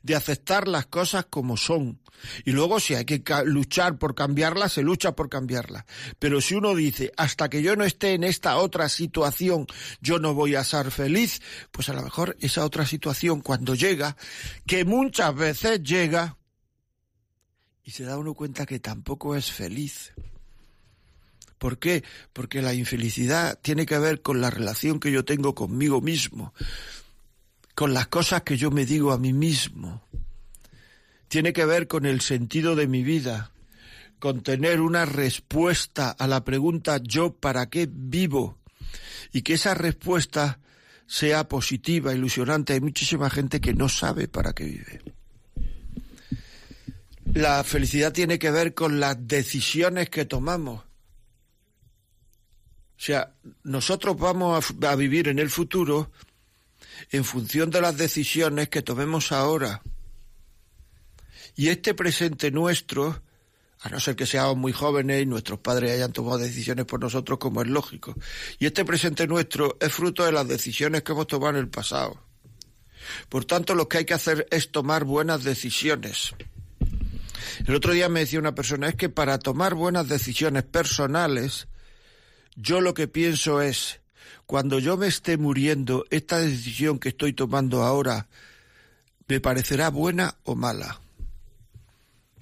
de 0.03 0.15
aceptar 0.15 0.67
las 0.67 0.85
cosas 0.85 1.25
como 1.27 1.57
son. 1.57 1.99
Y 2.45 2.51
luego 2.51 2.79
si 2.79 2.93
hay 2.93 3.05
que 3.05 3.23
luchar 3.45 3.97
por 3.97 4.13
cambiarlas, 4.13 4.73
se 4.73 4.83
lucha 4.83 5.15
por 5.15 5.29
cambiarlas. 5.29 5.85
Pero 6.19 6.41
si 6.41 6.53
uno 6.53 6.75
dice, 6.75 7.11
hasta 7.17 7.49
que 7.49 7.63
yo 7.63 7.75
no 7.75 7.85
esté 7.85 8.13
en 8.13 8.23
esta 8.23 8.57
otra 8.57 8.87
situación, 8.87 9.65
yo 9.99 10.19
no 10.19 10.35
voy 10.35 10.53
a 10.53 10.63
ser 10.63 10.91
feliz, 10.91 11.41
pues 11.71 11.89
a 11.89 11.93
lo 11.93 12.03
mejor 12.03 12.37
esa 12.39 12.63
otra 12.63 12.85
situación 12.85 13.41
cuando 13.41 13.73
llega, 13.73 14.15
que 14.67 14.85
muchas 14.85 15.33
veces 15.33 15.81
llega, 15.81 16.37
y 17.83 17.89
se 17.89 18.03
da 18.03 18.19
uno 18.19 18.35
cuenta 18.35 18.67
que 18.67 18.79
tampoco 18.79 19.35
es 19.35 19.51
feliz. 19.51 20.13
¿Por 21.61 21.77
qué? 21.77 22.03
Porque 22.33 22.63
la 22.63 22.73
infelicidad 22.73 23.59
tiene 23.61 23.85
que 23.85 23.99
ver 23.99 24.23
con 24.23 24.41
la 24.41 24.49
relación 24.49 24.99
que 24.99 25.11
yo 25.11 25.23
tengo 25.25 25.53
conmigo 25.53 26.01
mismo, 26.01 26.55
con 27.75 27.93
las 27.93 28.07
cosas 28.07 28.41
que 28.41 28.57
yo 28.57 28.71
me 28.71 28.83
digo 28.87 29.11
a 29.11 29.19
mí 29.19 29.31
mismo. 29.31 30.01
Tiene 31.27 31.53
que 31.53 31.65
ver 31.65 31.87
con 31.87 32.07
el 32.07 32.21
sentido 32.21 32.75
de 32.75 32.87
mi 32.87 33.03
vida, 33.03 33.51
con 34.17 34.41
tener 34.41 34.81
una 34.81 35.05
respuesta 35.05 36.09
a 36.09 36.25
la 36.25 36.43
pregunta 36.43 36.99
yo 37.03 37.35
para 37.35 37.69
qué 37.69 37.87
vivo 37.87 38.57
y 39.31 39.43
que 39.43 39.53
esa 39.53 39.75
respuesta 39.75 40.59
sea 41.05 41.47
positiva, 41.47 42.11
ilusionante. 42.11 42.73
Hay 42.73 42.81
muchísima 42.81 43.29
gente 43.29 43.61
que 43.61 43.75
no 43.75 43.87
sabe 43.87 44.27
para 44.27 44.53
qué 44.53 44.63
vive. 44.63 45.01
La 47.35 47.63
felicidad 47.63 48.11
tiene 48.11 48.39
que 48.39 48.49
ver 48.49 48.73
con 48.73 48.99
las 48.99 49.27
decisiones 49.27 50.09
que 50.09 50.25
tomamos 50.25 50.89
o 53.01 53.03
sea, 53.03 53.33
nosotros 53.63 54.15
vamos 54.15 54.63
a, 54.83 54.95
vivir 54.95 55.27
en 55.27 55.39
el 55.39 55.49
futuro 55.49 56.11
en 57.09 57.23
función 57.23 57.71
de 57.71 57.81
las 57.81 57.97
decisiones 57.97 58.69
que 58.69 58.83
tomemos 58.83 59.31
ahora. 59.31 59.81
Y 61.55 61.69
este 61.69 61.95
presente 61.95 62.51
nuestro, 62.51 63.23
a 63.79 63.89
no 63.89 63.99
ser 63.99 64.15
que 64.15 64.27
seamos 64.27 64.55
muy 64.55 64.71
jóvenes 64.71 65.23
y 65.23 65.25
nuestros 65.25 65.57
padres 65.61 65.93
hayan 65.93 66.13
tomado 66.13 66.37
decisiones 66.37 66.85
por 66.85 66.99
nosotros 66.99 67.39
como 67.39 67.63
es 67.63 67.69
lógico, 67.69 68.13
y 68.59 68.67
este 68.67 68.85
presente 68.85 69.25
nuestro 69.25 69.79
es 69.81 69.91
fruto 69.91 70.23
de 70.23 70.33
las 70.33 70.47
decisiones 70.47 71.01
que 71.01 71.13
hemos 71.13 71.25
tomado 71.25 71.53
en 71.53 71.59
el 71.59 71.69
pasado. 71.69 72.23
Por 73.29 73.45
tanto, 73.45 73.73
lo 73.73 73.89
que 73.89 73.97
hay 73.97 74.05
que 74.05 74.13
hacer 74.13 74.45
es 74.51 74.71
tomar 74.71 75.05
buenas 75.05 75.43
decisiones. 75.43 76.35
El 77.65 77.73
otro 77.73 77.93
día 77.93 78.09
me 78.09 78.19
decía 78.19 78.37
una 78.37 78.53
persona, 78.53 78.89
es 78.89 78.95
que 78.95 79.09
para 79.09 79.39
tomar 79.39 79.73
buenas 79.73 80.07
decisiones 80.07 80.61
personales, 80.65 81.67
yo 82.55 82.81
lo 82.81 82.93
que 82.93 83.07
pienso 83.07 83.61
es, 83.61 83.99
cuando 84.45 84.79
yo 84.79 84.97
me 84.97 85.07
esté 85.07 85.37
muriendo, 85.37 86.05
esta 86.09 86.39
decisión 86.39 86.99
que 86.99 87.09
estoy 87.09 87.33
tomando 87.33 87.83
ahora, 87.83 88.27
¿me 89.27 89.39
parecerá 89.39 89.89
buena 89.89 90.35
o 90.43 90.55
mala? 90.55 91.01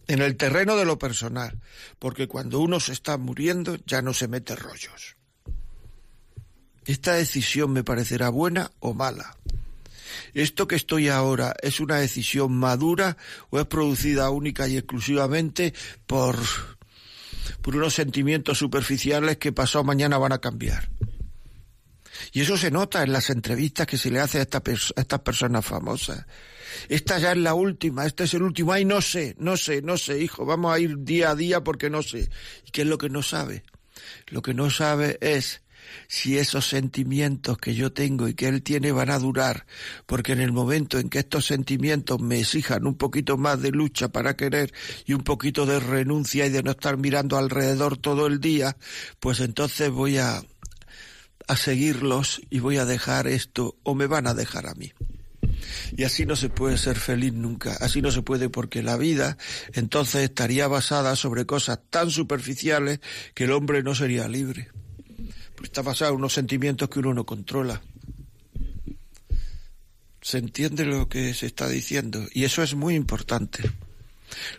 En 0.07 0.21
el 0.21 0.35
terreno 0.37 0.75
de 0.75 0.85
lo 0.85 0.97
personal, 0.97 1.59
porque 1.99 2.27
cuando 2.27 2.59
uno 2.59 2.79
se 2.79 2.93
está 2.93 3.17
muriendo 3.17 3.77
ya 3.85 4.01
no 4.01 4.13
se 4.13 4.27
mete 4.27 4.55
rollos. 4.55 5.17
¿Esta 6.85 7.13
decisión 7.13 7.71
me 7.71 7.83
parecerá 7.83 8.29
buena 8.29 8.71
o 8.79 8.95
mala? 8.95 9.37
¿Esto 10.33 10.67
que 10.67 10.75
estoy 10.75 11.09
ahora 11.09 11.53
es 11.61 11.79
una 11.79 11.97
decisión 11.97 12.53
madura 12.53 13.17
o 13.51 13.59
es 13.59 13.67
producida 13.67 14.31
única 14.31 14.67
y 14.67 14.77
exclusivamente 14.77 15.75
por, 16.07 16.37
por 17.61 17.75
unos 17.75 17.93
sentimientos 17.93 18.57
superficiales 18.57 19.37
que 19.37 19.51
pasado 19.51 19.83
mañana 19.83 20.17
van 20.17 20.33
a 20.33 20.39
cambiar? 20.39 20.89
Y 22.31 22.41
eso 22.41 22.57
se 22.57 22.71
nota 22.71 23.03
en 23.03 23.13
las 23.13 23.29
entrevistas 23.29 23.87
que 23.87 23.97
se 23.97 24.11
le 24.11 24.19
hace 24.19 24.39
a, 24.39 24.43
a 24.43 25.01
estas 25.01 25.19
personas 25.21 25.65
famosas. 25.65 26.25
Esta 26.87 27.17
ya 27.17 27.31
es 27.31 27.37
la 27.37 27.53
última, 27.53 28.05
este 28.05 28.25
es 28.25 28.33
el 28.33 28.43
último. 28.43 28.73
Ay, 28.73 28.85
no 28.85 29.01
sé, 29.01 29.35
no 29.39 29.57
sé, 29.57 29.81
no 29.81 29.97
sé, 29.97 30.19
hijo, 30.19 30.45
vamos 30.45 30.73
a 30.73 30.79
ir 30.79 30.97
día 30.99 31.31
a 31.31 31.35
día 31.35 31.63
porque 31.63 31.89
no 31.89 32.03
sé. 32.03 32.29
¿Y 32.65 32.71
qué 32.71 32.81
es 32.81 32.87
lo 32.87 32.97
que 32.97 33.09
no 33.09 33.23
sabe? 33.23 33.63
Lo 34.27 34.41
que 34.41 34.53
no 34.53 34.69
sabe 34.69 35.17
es 35.21 35.61
si 36.07 36.37
esos 36.37 36.67
sentimientos 36.67 37.57
que 37.57 37.75
yo 37.75 37.91
tengo 37.91 38.27
y 38.27 38.33
que 38.33 38.47
él 38.47 38.63
tiene 38.63 38.91
van 38.91 39.09
a 39.09 39.19
durar, 39.19 39.65
porque 40.05 40.33
en 40.33 40.41
el 40.41 40.51
momento 40.51 40.99
en 40.99 41.09
que 41.09 41.19
estos 41.19 41.45
sentimientos 41.45 42.19
me 42.19 42.39
exijan 42.39 42.85
un 42.85 42.95
poquito 42.95 43.37
más 43.37 43.61
de 43.61 43.71
lucha 43.71 44.09
para 44.09 44.35
querer 44.35 44.73
y 45.05 45.13
un 45.13 45.23
poquito 45.23 45.65
de 45.65 45.79
renuncia 45.79 46.45
y 46.45 46.49
de 46.49 46.63
no 46.63 46.71
estar 46.71 46.97
mirando 46.97 47.37
alrededor 47.37 47.97
todo 47.97 48.27
el 48.27 48.39
día, 48.39 48.77
pues 49.19 49.39
entonces 49.39 49.89
voy 49.89 50.17
a, 50.17 50.41
a 51.47 51.57
seguirlos 51.57 52.41
y 52.49 52.59
voy 52.59 52.77
a 52.77 52.85
dejar 52.85 53.27
esto 53.27 53.75
o 53.83 53.95
me 53.95 54.07
van 54.07 54.27
a 54.27 54.33
dejar 54.33 54.67
a 54.67 54.75
mí. 54.75 54.93
Y 55.95 56.03
así 56.03 56.25
no 56.25 56.35
se 56.35 56.49
puede 56.49 56.77
ser 56.77 56.97
feliz 56.97 57.33
nunca, 57.33 57.75
así 57.79 58.01
no 58.01 58.11
se 58.11 58.21
puede 58.21 58.49
porque 58.49 58.83
la 58.83 58.97
vida 58.97 59.37
entonces 59.73 60.23
estaría 60.23 60.67
basada 60.67 61.15
sobre 61.15 61.45
cosas 61.45 61.79
tan 61.89 62.11
superficiales 62.11 62.99
que 63.33 63.45
el 63.45 63.51
hombre 63.51 63.83
no 63.83 63.95
sería 63.95 64.27
libre 64.27 64.69
está 65.65 65.81
basado 65.81 66.11
en 66.11 66.17
unos 66.17 66.33
sentimientos 66.33 66.89
que 66.89 66.99
uno 66.99 67.13
no 67.13 67.25
controla. 67.25 67.81
Se 70.21 70.37
entiende 70.37 70.85
lo 70.85 71.07
que 71.07 71.33
se 71.33 71.45
está 71.45 71.67
diciendo 71.67 72.25
y 72.33 72.43
eso 72.43 72.61
es 72.61 72.75
muy 72.75 72.95
importante. 72.95 73.69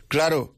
Claro, 0.09 0.57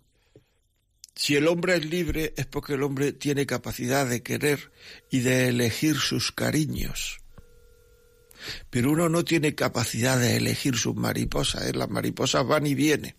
si 1.14 1.36
el 1.36 1.48
hombre 1.48 1.76
es 1.76 1.84
libre 1.84 2.32
es 2.36 2.46
porque 2.46 2.74
el 2.74 2.82
hombre 2.82 3.12
tiene 3.12 3.46
capacidad 3.46 4.06
de 4.06 4.22
querer 4.22 4.72
y 5.10 5.20
de 5.20 5.48
elegir 5.48 5.96
sus 5.96 6.32
cariños. 6.32 7.20
Pero 8.70 8.90
uno 8.90 9.08
no 9.08 9.24
tiene 9.24 9.54
capacidad 9.54 10.18
de 10.18 10.36
elegir 10.36 10.76
sus 10.76 10.96
mariposas, 10.96 11.66
¿eh? 11.66 11.72
las 11.74 11.90
mariposas 11.90 12.46
van 12.46 12.66
y 12.66 12.74
vienen. 12.74 13.14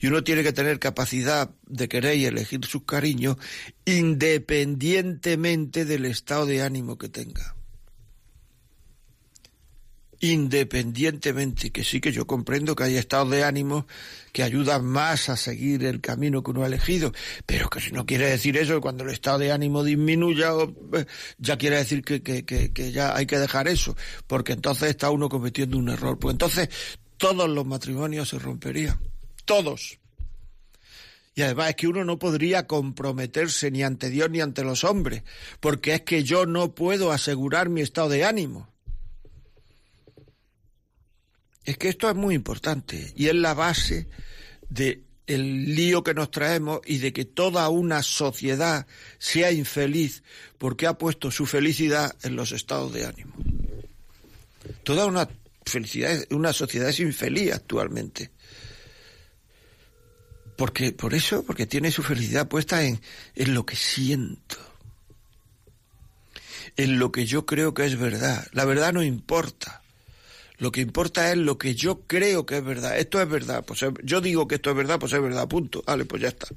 Y 0.00 0.06
uno 0.06 0.24
tiene 0.24 0.42
que 0.42 0.52
tener 0.52 0.78
capacidad 0.78 1.50
de 1.66 1.88
querer 1.88 2.16
y 2.16 2.26
elegir 2.26 2.64
sus 2.64 2.84
cariños 2.84 3.36
independientemente 3.84 5.84
del 5.84 6.06
estado 6.06 6.46
de 6.46 6.62
ánimo 6.62 6.98
que 6.98 7.08
tenga. 7.08 7.54
Independientemente, 10.18 11.70
que 11.70 11.84
sí 11.84 12.00
que 12.00 12.10
yo 12.10 12.26
comprendo 12.26 12.74
que 12.74 12.84
hay 12.84 12.96
estados 12.96 13.30
de 13.30 13.44
ánimo 13.44 13.86
que 14.32 14.42
ayudan 14.42 14.86
más 14.86 15.28
a 15.28 15.36
seguir 15.36 15.84
el 15.84 16.00
camino 16.00 16.42
que 16.42 16.52
uno 16.52 16.64
ha 16.64 16.68
elegido, 16.68 17.12
pero 17.44 17.68
que 17.68 17.80
si 17.80 17.92
no 17.92 18.06
quiere 18.06 18.30
decir 18.30 18.56
eso, 18.56 18.80
cuando 18.80 19.04
el 19.04 19.10
estado 19.10 19.40
de 19.40 19.52
ánimo 19.52 19.84
disminuya, 19.84 20.52
eh, 20.94 21.04
ya 21.36 21.58
quiere 21.58 21.76
decir 21.76 22.02
que 22.02 22.92
ya 22.92 23.14
hay 23.14 23.26
que 23.26 23.38
dejar 23.38 23.68
eso, 23.68 23.94
porque 24.26 24.54
entonces 24.54 24.88
está 24.88 25.10
uno 25.10 25.28
cometiendo 25.28 25.76
un 25.76 25.90
error. 25.90 26.18
Pues 26.18 26.32
entonces 26.32 26.70
todos 27.18 27.50
los 27.50 27.66
matrimonios 27.66 28.30
se 28.30 28.38
romperían 28.38 28.98
todos. 29.46 29.98
Y 31.34 31.42
además 31.42 31.70
es 31.70 31.76
que 31.76 31.88
uno 31.88 32.04
no 32.04 32.18
podría 32.18 32.66
comprometerse 32.66 33.70
ni 33.70 33.82
ante 33.82 34.10
Dios 34.10 34.30
ni 34.30 34.40
ante 34.40 34.64
los 34.64 34.84
hombres, 34.84 35.22
porque 35.60 35.94
es 35.94 36.02
que 36.02 36.24
yo 36.24 36.46
no 36.46 36.74
puedo 36.74 37.12
asegurar 37.12 37.68
mi 37.68 37.80
estado 37.80 38.08
de 38.10 38.24
ánimo. 38.24 38.68
Es 41.64 41.78
que 41.78 41.88
esto 41.88 42.08
es 42.08 42.16
muy 42.16 42.34
importante 42.34 43.12
y 43.16 43.26
es 43.26 43.34
la 43.34 43.54
base 43.54 44.08
de 44.68 45.02
el 45.26 45.74
lío 45.74 46.02
que 46.04 46.14
nos 46.14 46.30
traemos 46.30 46.80
y 46.86 46.98
de 46.98 47.12
que 47.12 47.24
toda 47.24 47.68
una 47.68 48.02
sociedad 48.02 48.86
sea 49.18 49.50
infeliz 49.50 50.22
porque 50.58 50.86
ha 50.86 50.96
puesto 50.96 51.30
su 51.30 51.46
felicidad 51.46 52.14
en 52.22 52.36
los 52.36 52.52
estados 52.52 52.92
de 52.92 53.06
ánimo. 53.06 53.34
Toda 54.84 55.06
una 55.06 55.28
felicidad, 55.64 56.24
una 56.30 56.52
sociedad 56.52 56.88
es 56.88 57.00
infeliz 57.00 57.52
actualmente. 57.52 58.30
Porque, 60.56 60.92
por 60.92 61.14
eso, 61.14 61.44
porque 61.44 61.66
tiene 61.66 61.90
su 61.90 62.02
felicidad 62.02 62.48
puesta 62.48 62.82
en, 62.82 63.00
en 63.34 63.54
lo 63.54 63.66
que 63.66 63.76
siento, 63.76 64.56
en 66.76 66.98
lo 66.98 67.12
que 67.12 67.26
yo 67.26 67.44
creo 67.44 67.74
que 67.74 67.84
es 67.84 67.98
verdad. 67.98 68.46
La 68.52 68.64
verdad 68.64 68.92
no 68.92 69.02
importa. 69.02 69.82
Lo 70.58 70.72
que 70.72 70.80
importa 70.80 71.30
es 71.30 71.36
lo 71.36 71.58
que 71.58 71.74
yo 71.74 72.00
creo 72.06 72.46
que 72.46 72.56
es 72.56 72.64
verdad. 72.64 72.98
Esto 72.98 73.20
es 73.20 73.28
verdad. 73.28 73.64
Pues 73.66 73.84
yo 74.02 74.20
digo 74.22 74.48
que 74.48 74.54
esto 74.54 74.70
es 74.70 74.76
verdad, 74.76 74.98
pues 74.98 75.12
es 75.12 75.20
verdad, 75.20 75.46
punto. 75.46 75.82
Vale, 75.86 76.06
pues 76.06 76.22
ya 76.22 76.28
está. 76.28 76.48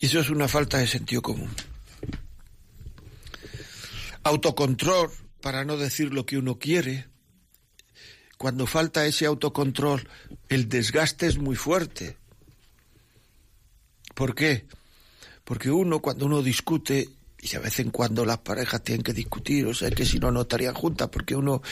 Y 0.00 0.06
eso 0.06 0.20
es 0.20 0.30
una 0.30 0.48
falta 0.48 0.78
de 0.78 0.86
sentido 0.86 1.22
común. 1.22 1.50
Autocontrol, 4.24 5.10
para 5.40 5.64
no 5.64 5.76
decir 5.76 6.12
lo 6.12 6.26
que 6.26 6.38
uno 6.38 6.58
quiere, 6.58 7.06
cuando 8.38 8.66
falta 8.66 9.04
ese 9.04 9.26
autocontrol, 9.26 10.08
el 10.48 10.68
desgaste 10.68 11.26
es 11.26 11.38
muy 11.38 11.56
fuerte. 11.56 12.16
¿Por 14.14 14.34
qué? 14.34 14.66
Porque 15.44 15.72
uno, 15.72 15.98
cuando 16.00 16.26
uno 16.26 16.40
discute, 16.40 17.08
y 17.40 17.48
de 17.48 17.58
vez 17.58 17.80
en 17.80 17.90
cuando 17.90 18.24
las 18.24 18.38
parejas 18.38 18.82
tienen 18.84 19.02
que 19.02 19.12
discutir, 19.12 19.66
o 19.66 19.74
sea, 19.74 19.90
que 19.90 20.06
si 20.06 20.20
no, 20.20 20.30
no 20.30 20.42
estarían 20.42 20.74
juntas, 20.74 21.08
porque 21.08 21.34
uno 21.34 21.62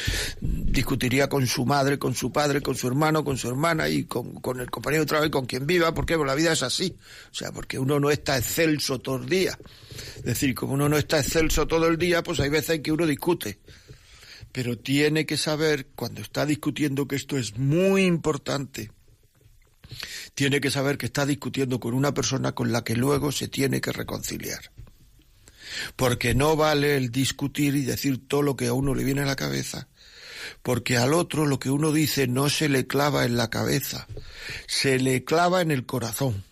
discutiría 0.40 1.28
con 1.28 1.46
su 1.46 1.64
madre, 1.64 2.00
con 2.00 2.16
su 2.16 2.32
padre, 2.32 2.61
con 2.61 2.75
su 2.75 2.88
hermano, 2.88 3.25
con 3.25 3.37
su 3.37 3.49
hermana 3.49 3.88
y 3.88 4.04
con, 4.04 4.40
el 4.58 4.68
compañero 4.68 5.04
de 5.04 5.06
trabajo 5.06 5.28
y 5.28 5.30
con 5.30 5.46
quien 5.46 5.68
viva, 5.68 5.94
porque 5.94 6.16
la 6.16 6.35
vida 6.35 6.52
es 6.52 6.64
así. 6.64 6.96
O 7.30 7.35
sea, 7.35 7.52
porque 7.52 7.78
uno 7.78 8.00
no 8.00 8.11
está 8.11 8.38
excelso 8.38 8.99
todo 8.99 9.18
el 9.18 9.28
día. 9.28 9.56
Es 10.16 10.25
decir, 10.25 10.52
como 10.52 10.75
uno 10.75 10.88
no 10.88 10.99
está 10.99 11.20
excelso 11.20 11.68
todo 11.68 11.87
el 11.87 11.96
día, 11.96 12.25
pues 12.25 12.40
hay 12.40 12.49
veces 12.49 12.76
en 12.76 12.82
que 12.82 12.90
uno 12.90 13.06
discute 13.06 13.61
pero 14.57 14.79
tiene 14.79 15.27
que 15.27 15.37
saber, 15.37 15.89
cuando 15.95 16.23
está 16.23 16.47
discutiendo, 16.47 17.07
que 17.07 17.17
esto 17.17 17.37
es 17.37 17.59
muy 17.59 18.05
importante, 18.05 18.91
tiene 20.35 20.63
que 20.63 20.71
saber 20.71 20.97
que 20.97 21.05
está 21.05 21.27
discutiendo 21.27 21.79
con 21.79 21.93
una 21.93 22.15
persona 22.15 22.53
con 22.53 22.73
la 22.73 22.83
que 22.83 22.97
luego 22.97 23.33
se 23.33 23.49
tiene 23.49 23.83
que 23.83 23.93
reconciliar. 23.93 24.73
Porque 25.95 26.35
no 26.35 26.57
vale 26.57 26.97
el 26.97 27.11
discutir 27.11 27.77
y 27.77 27.85
decir 27.85 28.27
todo 28.27 28.41
lo 28.41 28.57
que 28.57 28.69
a 28.69 28.73
uno 28.73 28.95
le 28.95 29.05
viene 29.05 29.21
a 29.21 29.27
la 29.27 29.37
cabeza, 29.37 29.89
porque 30.63 30.97
al 30.97 31.13
otro 31.13 31.45
lo 31.45 31.59
que 31.59 31.69
uno 31.69 31.93
dice 31.93 32.27
no 32.27 32.49
se 32.49 32.71
le 32.71 32.87
clava 32.87 33.27
en 33.27 33.37
la 33.37 33.51
cabeza, 33.51 34.07
se 34.67 34.99
le 34.99 35.23
clava 35.23 35.61
en 35.61 35.71
el 35.71 35.85
corazón. 35.85 36.45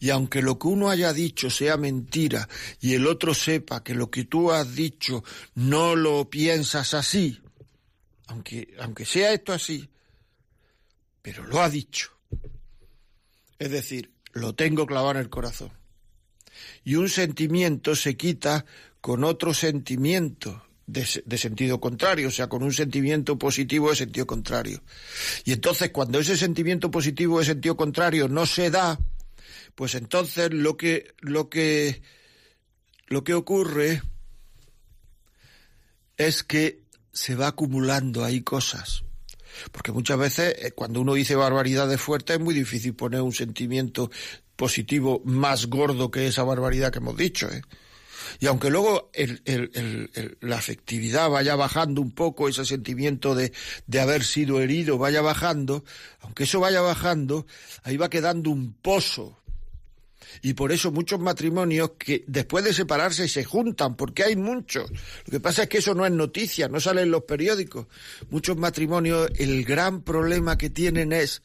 Y 0.00 0.10
aunque 0.10 0.42
lo 0.42 0.58
que 0.58 0.68
uno 0.68 0.90
haya 0.90 1.12
dicho 1.12 1.50
sea 1.50 1.76
mentira 1.76 2.48
y 2.80 2.94
el 2.94 3.06
otro 3.06 3.34
sepa 3.34 3.82
que 3.82 3.94
lo 3.94 4.10
que 4.10 4.24
tú 4.24 4.52
has 4.52 4.74
dicho 4.74 5.24
no 5.54 5.96
lo 5.96 6.28
piensas 6.30 6.94
así, 6.94 7.40
aunque, 8.26 8.74
aunque 8.80 9.04
sea 9.04 9.32
esto 9.32 9.52
así, 9.52 9.88
pero 11.22 11.44
lo 11.44 11.60
ha 11.60 11.70
dicho. 11.70 12.10
Es 13.58 13.70
decir, 13.70 14.12
lo 14.32 14.54
tengo 14.54 14.86
clavado 14.86 15.12
en 15.12 15.16
el 15.18 15.30
corazón. 15.30 15.72
Y 16.84 16.96
un 16.96 17.08
sentimiento 17.08 17.96
se 17.96 18.16
quita 18.16 18.64
con 19.00 19.24
otro 19.24 19.54
sentimiento 19.54 20.62
de, 20.86 21.06
de, 21.24 21.38
sentido 21.38 21.80
contrario, 21.80 22.28
o 22.28 22.30
sea, 22.30 22.48
con 22.48 22.62
un 22.62 22.72
sentimiento 22.72 23.38
positivo 23.38 23.90
de 23.90 23.96
sentido 23.96 24.26
contrario. 24.26 24.82
Y 25.44 25.52
entonces 25.52 25.90
cuando 25.90 26.18
ese 26.18 26.36
sentimiento 26.36 26.90
positivo 26.90 27.38
de 27.38 27.46
sentido 27.46 27.76
contrario 27.76 28.28
no 28.28 28.46
se 28.46 28.70
da, 28.70 28.98
pues 29.74 29.94
entonces 29.94 30.52
lo 30.52 30.76
que, 30.76 31.14
lo 31.20 31.48
que, 31.48 32.02
lo 33.06 33.24
que 33.24 33.34
ocurre 33.34 34.02
es 36.16 36.44
que 36.44 36.82
se 37.12 37.34
va 37.34 37.48
acumulando 37.48 38.24
ahí 38.24 38.42
cosas. 38.42 39.04
Porque 39.72 39.92
muchas 39.92 40.18
veces 40.18 40.54
eh, 40.58 40.72
cuando 40.72 41.00
uno 41.00 41.14
dice 41.14 41.36
barbaridades 41.36 42.00
fuertes 42.00 42.36
es 42.36 42.42
muy 42.42 42.54
difícil 42.54 42.94
poner 42.94 43.20
un 43.20 43.32
sentimiento 43.32 44.10
positivo 44.56 45.22
más 45.24 45.66
gordo 45.66 46.10
que 46.10 46.26
esa 46.26 46.44
barbaridad 46.44 46.92
que 46.92 46.98
hemos 46.98 47.16
dicho. 47.16 47.48
¿eh? 47.50 47.62
Y 48.40 48.46
aunque 48.46 48.70
luego 48.70 49.10
la 50.40 50.56
afectividad 50.56 51.30
vaya 51.30 51.56
bajando 51.56 52.00
un 52.00 52.12
poco, 52.12 52.48
ese 52.48 52.64
sentimiento 52.64 53.34
de, 53.34 53.52
de 53.86 54.00
haber 54.00 54.24
sido 54.24 54.60
herido 54.60 54.98
vaya 54.98 55.22
bajando, 55.22 55.84
aunque 56.20 56.44
eso 56.44 56.60
vaya 56.60 56.80
bajando, 56.80 57.46
ahí 57.82 57.96
va 57.96 58.10
quedando 58.10 58.50
un 58.50 58.72
pozo 58.74 59.43
y 60.42 60.54
por 60.54 60.72
eso 60.72 60.90
muchos 60.90 61.20
matrimonios 61.20 61.92
que 61.98 62.24
después 62.26 62.64
de 62.64 62.72
separarse 62.72 63.28
se 63.28 63.44
juntan, 63.44 63.96
porque 63.96 64.24
hay 64.24 64.36
muchos. 64.36 64.90
Lo 64.90 65.30
que 65.30 65.40
pasa 65.40 65.64
es 65.64 65.68
que 65.68 65.78
eso 65.78 65.94
no 65.94 66.06
es 66.06 66.12
noticia, 66.12 66.68
no 66.68 66.80
sale 66.80 67.02
en 67.02 67.10
los 67.10 67.24
periódicos. 67.24 67.86
Muchos 68.30 68.56
matrimonios, 68.56 69.30
el 69.36 69.64
gran 69.64 70.02
problema 70.02 70.58
que 70.58 70.70
tienen 70.70 71.12
es 71.12 71.42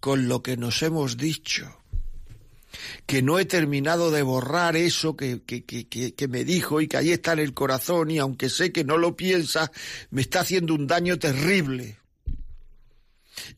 con 0.00 0.28
lo 0.28 0.42
que 0.42 0.56
nos 0.56 0.82
hemos 0.82 1.16
dicho 1.16 1.78
que 3.06 3.22
no 3.22 3.38
he 3.38 3.44
terminado 3.44 4.10
de 4.10 4.22
borrar 4.22 4.76
eso 4.76 5.16
que, 5.16 5.42
que, 5.42 5.64
que, 5.64 5.88
que, 5.88 6.28
me 6.28 6.44
dijo 6.44 6.80
y 6.80 6.88
que 6.88 6.98
ahí 6.98 7.10
está 7.10 7.32
en 7.32 7.40
el 7.40 7.54
corazón 7.54 8.10
y 8.10 8.18
aunque 8.18 8.50
sé 8.50 8.72
que 8.72 8.84
no 8.84 8.98
lo 8.98 9.16
piensa, 9.16 9.72
me 10.10 10.20
está 10.20 10.40
haciendo 10.40 10.74
un 10.74 10.86
daño 10.86 11.18
terrible. 11.18 11.98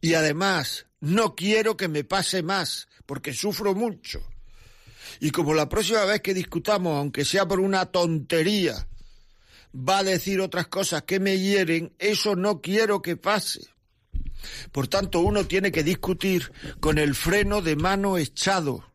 Y 0.01 0.15
además, 0.15 0.87
no 1.01 1.35
quiero 1.35 1.77
que 1.77 1.89
me 1.89 2.05
pase 2.05 2.43
más, 2.43 2.89
porque 3.07 3.33
sufro 3.33 3.75
mucho. 3.75 4.23
Y 5.21 5.31
como 5.31 5.53
la 5.53 5.69
próxima 5.69 6.05
vez 6.07 6.23
que 6.23 6.33
discutamos, 6.33 6.97
aunque 6.97 7.27
sea 7.27 7.47
por 7.47 7.61
una 7.61 7.85
tontería, 7.87 8.89
va 9.75 9.99
a 9.99 10.03
decir 10.03 10.41
otras 10.41 10.69
cosas 10.69 11.03
que 11.03 11.21
me 11.21 11.39
hieren, 11.39 11.93
eso 11.99 12.37
no 12.37 12.62
quiero 12.62 13.03
que 13.03 13.19
pase. 13.19 13.69
Por 14.73 14.89
tanto, 14.89 15.21
uno 15.21 15.47
tiene 15.47 15.71
que 15.71 15.85
discutir 15.85 16.50
con 16.81 16.97
el 16.97 17.15
freno 17.15 17.61
de 17.61 17.77
mano 17.77 18.17
echado, 18.17 18.91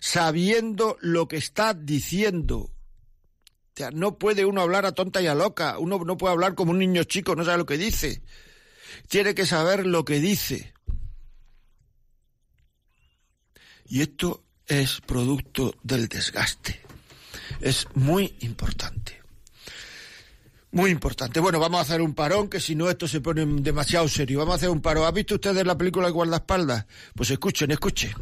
sabiendo 0.00 0.96
lo 1.00 1.26
que 1.26 1.38
está 1.38 1.74
diciendo. 1.74 2.58
O 2.58 3.74
sea, 3.74 3.90
no 3.90 4.18
puede 4.18 4.44
uno 4.44 4.60
hablar 4.60 4.86
a 4.86 4.92
tonta 4.92 5.20
y 5.22 5.26
a 5.26 5.34
loca, 5.34 5.76
uno 5.78 5.98
no 6.04 6.16
puede 6.16 6.34
hablar 6.34 6.54
como 6.54 6.70
un 6.70 6.78
niño 6.78 7.02
chico, 7.02 7.34
no 7.34 7.44
sabe 7.44 7.58
lo 7.58 7.66
que 7.66 7.78
dice. 7.78 8.22
Tiene 9.08 9.34
que 9.34 9.46
saber 9.46 9.86
lo 9.86 10.04
que 10.04 10.20
dice. 10.20 10.72
Y 13.86 14.02
esto 14.02 14.44
es 14.80 15.00
producto 15.02 15.74
del 15.82 16.08
desgaste. 16.08 16.80
Es 17.60 17.86
muy 17.94 18.34
importante. 18.40 19.20
Muy 20.70 20.90
importante. 20.90 21.40
Bueno, 21.40 21.60
vamos 21.60 21.80
a 21.80 21.82
hacer 21.82 22.00
un 22.00 22.14
parón, 22.14 22.48
que 22.48 22.58
si 22.58 22.74
no 22.74 22.88
esto 22.88 23.06
se 23.06 23.20
pone 23.20 23.44
demasiado 23.44 24.08
serio. 24.08 24.38
Vamos 24.38 24.54
a 24.54 24.56
hacer 24.56 24.70
un 24.70 24.80
parón. 24.80 25.04
¿Ha 25.04 25.10
visto 25.10 25.34
ustedes 25.34 25.66
la 25.66 25.76
película 25.76 26.06
de 26.06 26.12
guardaespaldas? 26.12 26.86
Pues 27.14 27.30
escuchen, 27.30 27.70
escuchen. 27.70 28.14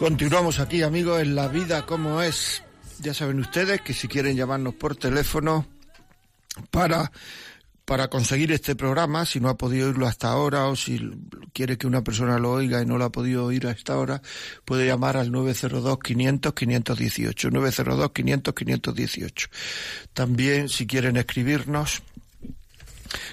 Continuamos 0.00 0.58
aquí, 0.60 0.80
amigos, 0.80 1.20
en 1.20 1.34
la 1.34 1.48
vida 1.48 1.84
como 1.84 2.22
es. 2.22 2.62
Ya 3.00 3.12
saben 3.12 3.38
ustedes 3.38 3.82
que 3.82 3.92
si 3.92 4.08
quieren 4.08 4.34
llamarnos 4.34 4.72
por 4.72 4.96
teléfono 4.96 5.66
para 6.70 7.12
para 7.84 8.08
conseguir 8.08 8.50
este 8.50 8.74
programa, 8.74 9.26
si 9.26 9.40
no 9.40 9.50
ha 9.50 9.58
podido 9.58 9.88
oírlo 9.88 10.06
hasta 10.06 10.30
ahora 10.30 10.68
o 10.68 10.76
si 10.76 10.98
quiere 11.52 11.76
que 11.76 11.86
una 11.86 12.02
persona 12.02 12.38
lo 12.38 12.52
oiga 12.52 12.80
y 12.80 12.86
no 12.86 12.96
lo 12.96 13.04
ha 13.04 13.12
podido 13.12 13.44
oír 13.44 13.66
hasta 13.66 13.92
ahora, 13.92 14.22
puede 14.64 14.86
llamar 14.86 15.18
al 15.18 15.30
902-500-518, 15.32 17.50
902-500-518. 17.50 19.50
También, 20.14 20.70
si 20.70 20.86
quieren 20.86 21.18
escribirnos 21.18 22.02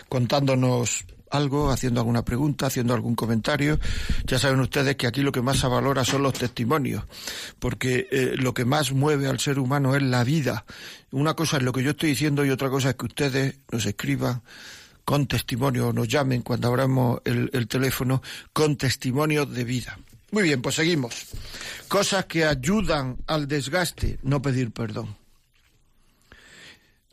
contándonos 0.10 1.06
algo, 1.32 1.72
haciendo 1.72 2.00
alguna 2.00 2.24
pregunta, 2.24 2.68
haciendo 2.68 2.94
algún 2.94 3.16
comentario. 3.16 3.80
Ya 4.26 4.40
saben 4.40 4.60
ustedes 4.60 4.96
que 4.96 5.08
aquí 5.08 5.22
lo 5.22 5.32
que 5.32 5.42
más 5.42 5.60
se 5.60 5.68
valora 5.68 6.04
son 6.06 6.24
los 6.24 6.34
testimonios, 6.34 7.04
porque 7.60 8.08
eh, 8.12 8.34
lo 8.38 8.54
que 8.54 8.66
más 8.66 8.92
mueve 8.92 9.28
al 9.28 9.40
ser 9.40 9.60
humano 9.60 9.96
es 9.96 10.04
la 10.04 10.24
vida. 10.24 10.66
Una 11.12 11.34
cosa 11.34 11.58
es 11.58 11.64
lo 11.64 11.72
que 11.74 11.84
yo 11.84 11.92
estoy 11.92 12.10
diciendo 12.10 12.46
y 12.46 12.50
otra 12.50 12.70
cosa 12.70 12.90
es 12.90 12.96
que 12.96 13.06
ustedes 13.06 13.60
nos 13.72 13.86
escriban 13.86 14.42
con 15.06 15.26
testimonio, 15.26 15.88
o 15.88 15.94
nos 15.94 16.10
llamen 16.10 16.42
cuando 16.42 16.68
abramos 16.68 17.22
el, 17.24 17.50
el 17.54 17.68
teléfono, 17.68 18.22
con 18.52 18.76
testimonio 18.76 19.46
de 19.46 19.64
vida. 19.64 19.98
Muy 20.32 20.44
bien, 20.44 20.62
pues 20.62 20.76
seguimos. 20.76 21.28
Cosas 21.88 22.26
que 22.26 22.44
ayudan 22.44 23.18
al 23.28 23.48
desgaste, 23.48 24.20
no 24.24 24.42
pedir 24.42 24.72
perdón. 24.72 25.16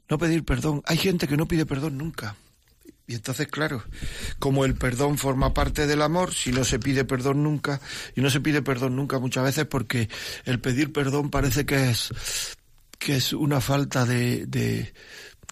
No 0.09 0.19
pedir 0.19 0.45
perdón. 0.45 0.83
Hay 0.87 0.99
gente 0.99 1.29
que 1.29 1.37
no 1.37 1.47
pide 1.47 1.67
perdón 1.67 1.97
nunca. 1.97 2.35
Y 3.07 3.15
entonces, 3.15 3.49
claro, 3.49 3.83
como 4.39 4.65
el 4.65 4.75
perdón 4.75 5.19
forma 5.19 5.53
parte 5.53 5.87
del 5.87 6.01
amor, 6.01 6.33
si 6.33 6.53
no 6.53 6.65
se 6.65 6.79
pide 6.79 7.05
perdón 7.05 7.43
nunca, 7.43 7.81
y 8.17 8.23
no 8.23 8.31
se 8.31 8.41
pide 8.41 8.63
perdón 8.63 8.97
nunca 8.97 9.19
muchas 9.19 9.45
veces 9.45 9.67
porque 9.67 10.09
el 10.47 10.59
pedir 10.59 10.91
perdón 10.91 11.31
parece 11.31 11.67
que 11.67 11.91
es, 11.91 12.11
que 12.99 13.17
es 13.17 13.35
una 13.35 13.61
falta 13.61 14.07
de, 14.07 14.47
de 14.47 14.95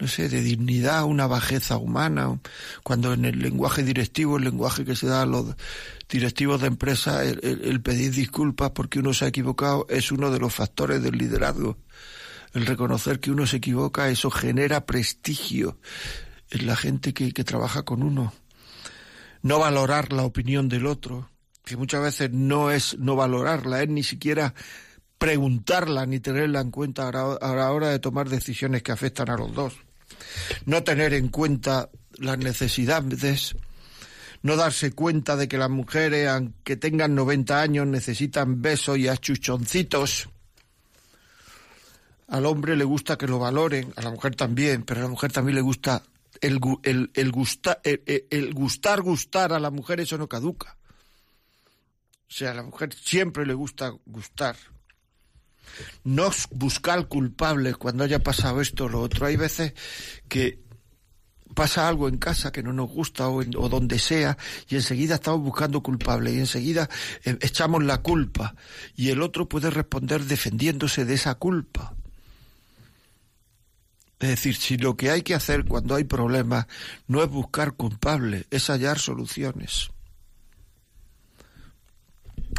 no 0.01 0.09
sé, 0.09 0.31
de 0.31 0.41
dignidad, 0.41 1.05
una 1.05 1.27
bajeza 1.27 1.77
humana, 1.77 2.41
cuando 2.83 3.13
en 3.13 3.27
el 3.27 3.41
lenguaje 3.41 3.83
directivo, 3.83 4.39
el 4.39 4.45
lenguaje 4.45 4.87
que 4.87 4.97
se 4.97 5.07
da 5.07 5.21
a 5.21 5.27
los 5.27 5.55
directivos 6.09 6.63
de 6.63 6.69
empresa, 6.69 7.23
el, 7.23 7.39
el 7.43 7.83
pedir 7.83 8.13
disculpas 8.13 8.71
porque 8.71 8.99
uno 8.99 9.13
se 9.13 9.27
ha 9.27 9.29
equivocado 9.29 9.87
es 9.91 10.11
uno 10.11 10.31
de 10.31 10.39
los 10.39 10.55
factores 10.55 11.03
del 11.03 11.19
liderazgo. 11.19 11.77
El 12.55 12.65
reconocer 12.65 13.21
que 13.21 13.31
uno 13.31 13.47
se 13.47 13.59
equivoca, 13.59 14.09
eso 14.09 14.31
genera 14.31 14.87
prestigio 14.87 15.77
es 15.77 16.32
la 16.61 16.77
gente 16.77 17.15
que, 17.15 17.33
que 17.33 17.45
trabaja 17.45 17.83
con 17.83 18.03
uno. 18.03 18.33
No 19.43 19.59
valorar 19.59 20.13
la 20.13 20.25
opinión 20.25 20.69
del 20.69 20.87
otro, 20.87 21.31
que 21.65 21.77
muchas 21.77 22.03
veces 22.03 22.31
no 22.31 22.71
es 22.71 22.99
no 22.99 23.17
valorarla, 23.17 23.83
es 23.83 23.89
ni 23.89 24.03
siquiera 24.03 24.55
preguntarla 25.19 26.05
ni 26.05 26.19
tenerla 26.19 26.61
en 26.61 26.73
cuenta 26.73 27.09
a 27.09 27.55
la 27.55 27.71
hora 27.71 27.91
de 27.91 28.01
tomar 28.01 28.29
decisiones 28.29 28.83
que 28.83 28.91
afectan 28.91 29.31
a 29.31 29.37
los 29.37 29.55
dos. 29.55 29.75
No 30.67 30.83
tener 30.83 31.15
en 31.15 31.29
cuenta 31.29 31.91
las 32.19 32.39
necesidades, 32.39 33.55
no 34.43 34.57
darse 34.57 34.93
cuenta 34.93 35.37
de 35.37 35.47
que 35.47 35.59
las 35.59 35.71
mujeres, 35.71 36.29
aunque 36.29 36.77
tengan 36.77 37.15
90 37.15 37.61
años, 37.63 37.87
necesitan 37.87 38.61
besos 38.61 38.99
y 38.99 39.07
achuchoncitos. 39.07 40.29
Al 42.27 42.47
hombre 42.47 42.77
le 42.77 42.85
gusta 42.85 43.17
que 43.17 43.29
lo 43.29 43.39
valoren, 43.39 43.93
a 43.95 44.03
la 44.03 44.11
mujer 44.11 44.35
también, 44.35 44.83
pero 44.83 45.01
a 45.01 45.03
la 45.05 45.09
mujer 45.09 45.31
también 45.31 45.55
le 45.55 45.63
gusta 45.63 46.03
el, 46.43 46.61
el, 46.83 47.11
el, 47.15 47.33
gusta, 47.33 47.81
el, 47.85 48.53
gustar, 48.53 49.01
gustar 49.01 49.53
a 49.53 49.61
la 49.61 49.71
mujer, 49.71 50.01
eso 50.01 50.19
no 50.19 50.29
caduca. 50.29 50.77
O 52.29 52.35
sea, 52.35 52.51
a 52.51 52.55
la 52.55 52.63
mujer 52.65 52.93
siempre 52.95 53.47
le 53.47 53.55
gusta 53.55 53.95
gustar. 54.05 54.57
No 56.03 56.31
buscar 56.51 57.07
culpables 57.07 57.77
cuando 57.77 58.05
haya 58.05 58.19
pasado 58.19 58.61
esto 58.61 58.85
o 58.85 58.89
lo 58.89 59.01
otro. 59.01 59.27
Hay 59.27 59.37
veces 59.37 59.73
que 60.29 60.61
pasa 61.55 61.89
algo 61.89 62.09
en 62.09 62.19
casa 62.19 62.51
que 62.51 62.63
no 62.63 62.73
nos 62.73 62.89
gusta 62.89 63.29
o, 63.29 63.41
o 63.41 63.69
donde 63.69 63.99
sea 63.99 64.37
y 64.69 64.77
enseguida 64.77 65.17
estamos 65.17 65.43
buscando 65.43 65.83
culpables 65.83 66.35
y 66.35 66.39
enseguida 66.39 66.89
eh, 67.25 67.37
echamos 67.43 67.85
la 67.85 67.99
culpa 67.99 68.55
y 68.97 69.11
el 69.11 69.21
otro 69.21 69.49
puede 69.49 69.71
responder 69.71 70.25
defendiéndose 70.25 71.05
de 71.05 71.15
esa 71.15 71.35
culpa. 71.37 71.95
Es 74.23 74.29
decir, 74.29 74.55
si 74.55 74.77
lo 74.77 74.97
que 74.97 75.11
hay 75.11 75.23
que 75.23 75.35
hacer 75.35 75.65
cuando 75.65 75.97
hay 75.97 76.05
problemas 76.05 76.67
no 77.09 77.25
es 77.25 77.29
buscar 77.29 77.73
culpables, 77.73 78.47
es 78.53 78.71
hallar 78.71 79.01
soluciones. 79.01 79.91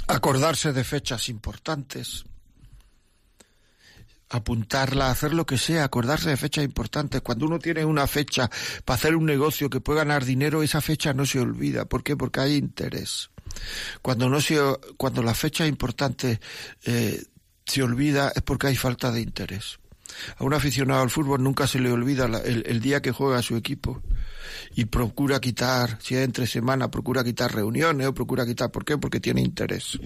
Acordarse 0.08 0.74
de 0.74 0.84
fechas 0.84 1.30
importantes. 1.30 2.26
Apuntarla, 4.28 5.10
hacer 5.10 5.34
lo 5.34 5.46
que 5.46 5.58
sea, 5.58 5.86
acordarse 5.86 6.32
de 6.32 6.36
fechas 6.36 6.66
importantes. 6.66 7.22
Cuando 7.22 7.46
uno 7.46 7.60
tiene 7.60 7.86
una 7.86 8.08
fecha 8.08 8.52
para 8.84 8.96
hacer 8.96 9.16
un 9.16 9.26
negocio 9.26 9.70
que 9.70 9.80
puede 9.80 10.00
ganar 10.00 10.26
dinero, 10.26 10.64
esa 10.64 10.82
fecha 10.82 11.14
no 11.14 11.26
se 11.26 11.40
olvida. 11.40 11.86
¿Por 11.86 12.04
qué? 12.04 12.18
Porque 12.18 12.42
hay 12.42 12.56
interés. 12.58 13.30
Cuando 14.02 14.28
no 14.28 14.42
se, 14.42 14.60
cuando 14.98 15.24
la 15.24 15.34
fecha 15.34 15.66
importante 15.66 16.42
eh, 16.84 17.24
se 17.66 17.84
olvida 17.84 18.34
es 18.36 18.42
porque 18.42 18.68
hay 18.68 18.76
falta 18.76 19.12
de 19.12 19.22
interés. 19.22 19.80
A 20.38 20.44
un 20.44 20.54
aficionado 20.54 21.02
al 21.02 21.10
fútbol 21.10 21.44
nunca 21.44 21.68
se 21.68 21.80
le 21.80 21.92
olvida 21.92 22.28
la, 22.28 22.40
el, 22.40 22.80
día 22.82 23.02
que 23.02 23.12
juega 23.12 23.42
su 23.42 23.56
equipo 23.56 24.02
y 24.76 24.86
procura 24.86 25.40
quitar, 25.40 25.98
si 26.02 26.16
es 26.16 26.24
entre 26.24 26.48
semana, 26.48 26.90
procura 26.90 27.24
quitar 27.24 27.54
reuniones 27.54 28.08
o 28.08 28.14
procura 28.14 28.46
quitar. 28.46 28.72
¿Por 28.72 28.86
qué? 28.86 28.98
Porque 28.98 29.20
tiene 29.20 29.42
interés. 29.42 30.00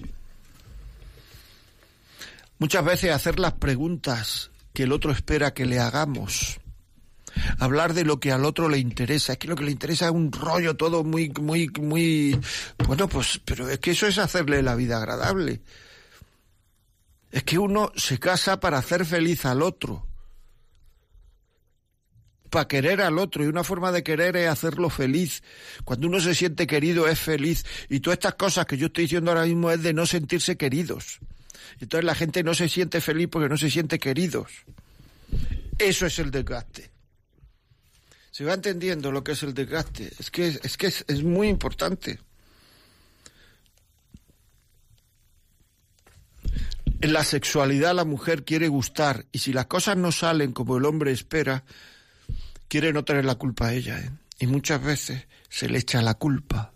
Muchas 2.58 2.84
veces 2.84 3.12
hacer 3.12 3.38
las 3.38 3.52
preguntas 3.52 4.50
que 4.72 4.82
el 4.82 4.92
otro 4.92 5.12
espera 5.12 5.54
que 5.54 5.66
le 5.66 5.78
hagamos. 5.78 6.58
Hablar 7.58 7.94
de 7.94 8.04
lo 8.04 8.18
que 8.18 8.32
al 8.32 8.44
otro 8.44 8.68
le 8.68 8.78
interesa. 8.78 9.32
Es 9.32 9.38
que 9.38 9.48
lo 9.48 9.54
que 9.54 9.64
le 9.64 9.70
interesa 9.70 10.06
es 10.06 10.12
un 10.12 10.32
rollo 10.32 10.76
todo 10.76 11.04
muy, 11.04 11.30
muy, 11.40 11.70
muy. 11.80 12.38
Bueno, 12.86 13.08
pues, 13.08 13.40
pero 13.44 13.68
es 13.68 13.78
que 13.78 13.92
eso 13.92 14.06
es 14.06 14.18
hacerle 14.18 14.62
la 14.62 14.74
vida 14.74 14.96
agradable. 14.98 15.62
Es 17.30 17.42
que 17.44 17.58
uno 17.58 17.92
se 17.96 18.18
casa 18.18 18.60
para 18.60 18.78
hacer 18.78 19.04
feliz 19.04 19.44
al 19.44 19.62
otro. 19.62 20.06
Para 22.50 22.66
querer 22.66 23.02
al 23.02 23.18
otro. 23.18 23.44
Y 23.44 23.48
una 23.48 23.64
forma 23.64 23.92
de 23.92 24.02
querer 24.02 24.36
es 24.36 24.48
hacerlo 24.48 24.88
feliz. 24.88 25.42
Cuando 25.84 26.06
uno 26.06 26.20
se 26.20 26.34
siente 26.34 26.66
querido 26.66 27.06
es 27.06 27.18
feliz. 27.18 27.64
Y 27.88 28.00
todas 28.00 28.16
estas 28.16 28.34
cosas 28.34 28.66
que 28.66 28.78
yo 28.78 28.86
estoy 28.86 29.04
diciendo 29.04 29.30
ahora 29.30 29.44
mismo 29.44 29.70
es 29.70 29.82
de 29.82 29.92
no 29.92 30.06
sentirse 30.06 30.56
queridos. 30.56 31.20
Entonces 31.80 32.04
la 32.04 32.14
gente 32.14 32.42
no 32.42 32.54
se 32.54 32.68
siente 32.68 33.00
feliz 33.00 33.28
porque 33.30 33.48
no 33.48 33.58
se 33.58 33.70
siente 33.70 33.98
queridos. 33.98 34.50
Eso 35.78 36.06
es 36.06 36.18
el 36.18 36.30
desgaste. 36.30 36.90
Se 38.30 38.44
va 38.44 38.54
entendiendo 38.54 39.12
lo 39.12 39.22
que 39.22 39.32
es 39.32 39.42
el 39.42 39.52
desgaste. 39.52 40.10
Es 40.18 40.30
que 40.30 40.46
es, 40.46 40.76
que 40.76 40.86
es, 40.86 41.04
es 41.08 41.22
muy 41.22 41.48
importante. 41.48 42.18
En 47.00 47.12
la 47.12 47.22
sexualidad 47.22 47.94
la 47.94 48.04
mujer 48.04 48.44
quiere 48.44 48.66
gustar 48.68 49.26
y 49.30 49.38
si 49.38 49.52
las 49.52 49.66
cosas 49.66 49.96
no 49.96 50.10
salen 50.10 50.52
como 50.52 50.76
el 50.76 50.84
hombre 50.84 51.12
espera, 51.12 51.64
quiere 52.66 52.92
no 52.92 53.04
tener 53.04 53.24
la 53.24 53.36
culpa 53.36 53.68
a 53.68 53.72
ella. 53.72 54.00
¿eh? 54.00 54.10
Y 54.40 54.46
muchas 54.46 54.82
veces 54.82 55.26
se 55.48 55.68
le 55.68 55.78
echa 55.78 56.02
la 56.02 56.14
culpa. 56.14 56.72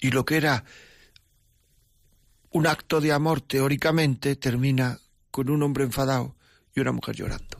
Y 0.00 0.10
lo 0.10 0.24
que 0.24 0.38
era 0.38 0.64
un 2.50 2.66
acto 2.66 3.00
de 3.00 3.12
amor 3.12 3.42
teóricamente 3.42 4.34
termina 4.36 4.98
con 5.30 5.50
un 5.50 5.62
hombre 5.62 5.84
enfadado 5.84 6.36
y 6.74 6.80
una 6.80 6.92
mujer 6.92 7.16
llorando. 7.16 7.58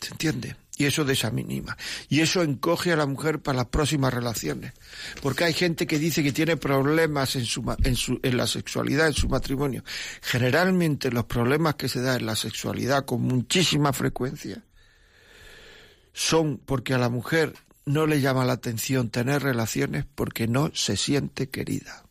¿Se 0.00 0.12
entiende? 0.12 0.56
Y 0.78 0.84
eso 0.84 1.04
desanima. 1.04 1.76
Y 2.08 2.20
eso 2.20 2.42
encoge 2.42 2.92
a 2.92 2.96
la 2.96 3.06
mujer 3.06 3.40
para 3.40 3.56
las 3.56 3.66
próximas 3.68 4.12
relaciones. 4.12 4.74
Porque 5.22 5.44
hay 5.44 5.54
gente 5.54 5.86
que 5.86 5.98
dice 5.98 6.22
que 6.22 6.32
tiene 6.32 6.58
problemas 6.58 7.34
en, 7.36 7.46
su, 7.46 7.62
en, 7.82 7.96
en 8.22 8.36
la 8.36 8.46
sexualidad, 8.46 9.06
en 9.06 9.14
su 9.14 9.28
matrimonio. 9.28 9.82
Generalmente 10.20 11.10
los 11.10 11.24
problemas 11.24 11.76
que 11.76 11.88
se 11.88 12.02
dan 12.02 12.20
en 12.20 12.26
la 12.26 12.36
sexualidad 12.36 13.06
con 13.06 13.22
muchísima 13.22 13.94
frecuencia 13.94 14.62
son 16.12 16.58
porque 16.58 16.92
a 16.92 16.98
la 16.98 17.08
mujer 17.08 17.54
no 17.86 18.06
le 18.06 18.20
llama 18.20 18.44
la 18.44 18.54
atención 18.54 19.08
tener 19.08 19.42
relaciones 19.42 20.04
porque 20.14 20.46
no 20.46 20.70
se 20.74 20.98
siente 20.98 21.48
querida. 21.48 22.04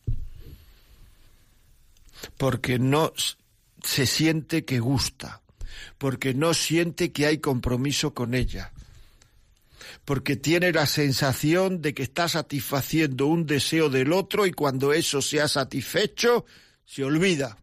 Porque 2.36 2.80
no 2.80 3.12
se 3.84 4.06
siente 4.06 4.64
que 4.64 4.80
gusta 4.80 5.42
porque 5.98 6.34
no 6.34 6.54
siente 6.54 7.12
que 7.12 7.26
hay 7.26 7.38
compromiso 7.38 8.14
con 8.14 8.34
ella, 8.34 8.72
porque 10.04 10.36
tiene 10.36 10.72
la 10.72 10.86
sensación 10.86 11.82
de 11.82 11.94
que 11.94 12.02
está 12.02 12.28
satisfaciendo 12.28 13.26
un 13.26 13.46
deseo 13.46 13.88
del 13.88 14.12
otro 14.12 14.46
y 14.46 14.52
cuando 14.52 14.92
eso 14.92 15.22
se 15.22 15.40
ha 15.40 15.48
satisfecho, 15.48 16.44
se 16.84 17.04
olvida. 17.04 17.58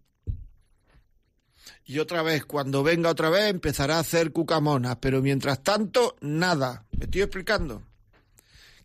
Y 1.86 2.00
otra 2.00 2.22
vez, 2.22 2.46
cuando 2.46 2.82
venga 2.82 3.10
otra 3.10 3.30
vez, 3.30 3.50
empezará 3.50 3.98
a 3.98 4.00
hacer 4.00 4.32
cucamonas, 4.32 4.98
pero 5.02 5.22
mientras 5.22 5.62
tanto, 5.64 6.16
nada. 6.22 6.86
¿Me 6.98 7.06
estoy 7.06 7.22
explicando? 7.22 7.84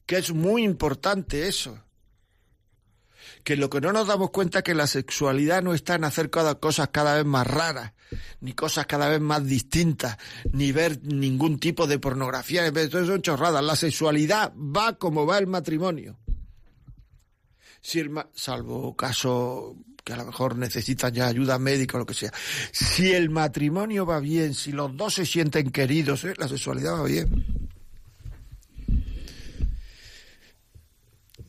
Que 0.04 0.16
es 0.16 0.32
muy 0.32 0.64
importante 0.64 1.46
eso 1.46 1.80
que 3.44 3.56
lo 3.56 3.70
que 3.70 3.80
no 3.80 3.92
nos 3.92 4.06
damos 4.06 4.30
cuenta 4.30 4.58
es 4.58 4.64
que 4.64 4.74
la 4.74 4.86
sexualidad 4.86 5.62
no 5.62 5.74
está 5.74 5.94
en 5.94 6.04
hacer 6.04 6.30
cosas 6.30 6.88
cada 6.92 7.14
vez 7.14 7.24
más 7.24 7.46
raras, 7.46 7.92
ni 8.40 8.52
cosas 8.52 8.86
cada 8.86 9.08
vez 9.08 9.20
más 9.20 9.44
distintas, 9.44 10.16
ni 10.52 10.72
ver 10.72 11.00
ningún 11.02 11.58
tipo 11.58 11.86
de 11.86 11.98
pornografía, 11.98 12.66
eso 12.66 13.06
son 13.06 13.22
chorradas. 13.22 13.64
La 13.64 13.76
sexualidad 13.76 14.52
va 14.54 14.98
como 14.98 15.26
va 15.26 15.38
el 15.38 15.46
matrimonio. 15.46 16.18
Si 17.80 18.00
el 18.00 18.10
salvo 18.34 18.96
caso 18.96 19.76
que 20.08 20.14
a 20.14 20.16
lo 20.16 20.24
mejor 20.24 20.56
necesitan 20.56 21.12
ya 21.12 21.26
ayuda 21.26 21.58
médica 21.58 21.98
o 21.98 22.00
lo 22.00 22.06
que 22.06 22.14
sea. 22.14 22.32
Si 22.72 23.12
el 23.12 23.28
matrimonio 23.28 24.06
va 24.06 24.20
bien, 24.20 24.54
si 24.54 24.72
los 24.72 24.96
dos 24.96 25.12
se 25.12 25.26
sienten 25.26 25.70
queridos, 25.70 26.24
¿eh? 26.24 26.32
la 26.38 26.48
sexualidad 26.48 26.94
va 26.94 27.04
bien. 27.04 27.44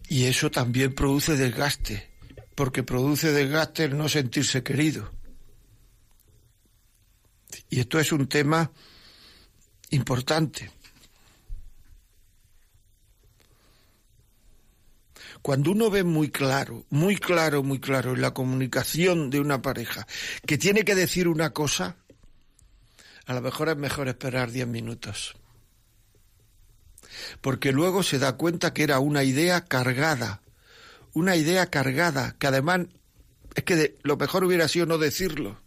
Y 0.09 0.25
eso 0.25 0.51
también 0.51 0.93
produce 0.93 1.37
desgaste, 1.37 2.09
porque 2.53 2.83
produce 2.83 3.31
desgaste 3.31 3.85
el 3.85 3.97
no 3.97 4.09
sentirse 4.09 4.61
querido. 4.61 5.09
Y 7.69 7.79
esto 7.79 7.99
es 7.99 8.11
un 8.11 8.27
tema 8.27 8.71
importante. 9.91 10.71
Cuando 15.41 15.71
uno 15.71 15.89
ve 15.89 16.03
muy 16.03 16.29
claro, 16.29 16.85
muy 16.89 17.15
claro, 17.15 17.63
muy 17.63 17.79
claro 17.79 18.13
en 18.13 18.21
la 18.21 18.33
comunicación 18.33 19.29
de 19.29 19.39
una 19.39 19.61
pareja 19.61 20.05
que 20.45 20.57
tiene 20.57 20.83
que 20.83 20.95
decir 20.95 21.27
una 21.27 21.51
cosa, 21.51 21.95
a 23.25 23.33
lo 23.33 23.41
mejor 23.41 23.69
es 23.69 23.77
mejor 23.77 24.09
esperar 24.09 24.51
10 24.51 24.67
minutos. 24.67 25.35
Porque 27.41 27.71
luego 27.71 28.03
se 28.03 28.19
da 28.19 28.33
cuenta 28.33 28.73
que 28.73 28.83
era 28.83 28.99
una 28.99 29.23
idea 29.23 29.65
cargada, 29.65 30.41
una 31.13 31.35
idea 31.35 31.67
cargada, 31.67 32.35
que 32.37 32.47
además 32.47 32.87
es 33.55 33.63
que 33.63 33.75
de, 33.75 33.97
lo 34.03 34.17
mejor 34.17 34.43
hubiera 34.43 34.67
sido 34.67 34.85
no 34.85 34.97
decirlo. 34.97 35.61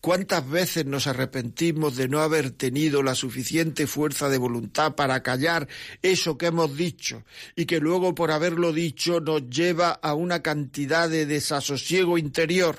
¿Cuántas 0.00 0.48
veces 0.48 0.86
nos 0.86 1.06
arrepentimos 1.06 1.96
de 1.96 2.08
no 2.08 2.20
haber 2.20 2.50
tenido 2.50 3.02
la 3.02 3.14
suficiente 3.14 3.86
fuerza 3.86 4.28
de 4.28 4.38
voluntad 4.38 4.94
para 4.94 5.22
callar 5.22 5.68
eso 6.02 6.38
que 6.38 6.46
hemos 6.46 6.76
dicho 6.76 7.24
y 7.54 7.66
que 7.66 7.80
luego 7.80 8.14
por 8.14 8.30
haberlo 8.30 8.72
dicho 8.72 9.20
nos 9.20 9.48
lleva 9.48 9.90
a 9.90 10.14
una 10.14 10.42
cantidad 10.42 11.08
de 11.08 11.26
desasosiego 11.26 12.18
interior? 12.18 12.76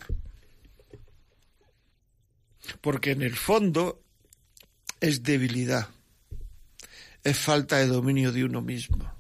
Porque 2.81 3.11
en 3.11 3.21
el 3.21 3.35
fondo 3.35 4.01
es 4.99 5.23
debilidad, 5.23 5.89
es 7.23 7.37
falta 7.37 7.77
de 7.77 7.87
dominio 7.87 8.31
de 8.31 8.43
uno 8.43 8.61
mismo. 8.61 9.13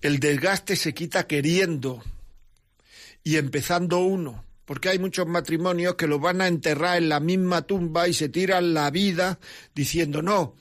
El 0.00 0.18
desgaste 0.20 0.76
se 0.76 0.94
quita 0.94 1.26
queriendo 1.26 2.02
y 3.24 3.36
empezando 3.36 4.00
uno, 4.00 4.44
porque 4.64 4.88
hay 4.88 4.98
muchos 4.98 5.26
matrimonios 5.26 5.94
que 5.94 6.06
lo 6.06 6.18
van 6.18 6.40
a 6.40 6.48
enterrar 6.48 6.98
en 6.98 7.08
la 7.08 7.20
misma 7.20 7.62
tumba 7.62 8.08
y 8.08 8.14
se 8.14 8.28
tiran 8.28 8.74
la 8.74 8.90
vida 8.90 9.38
diciendo 9.74 10.22
no, 10.22 10.56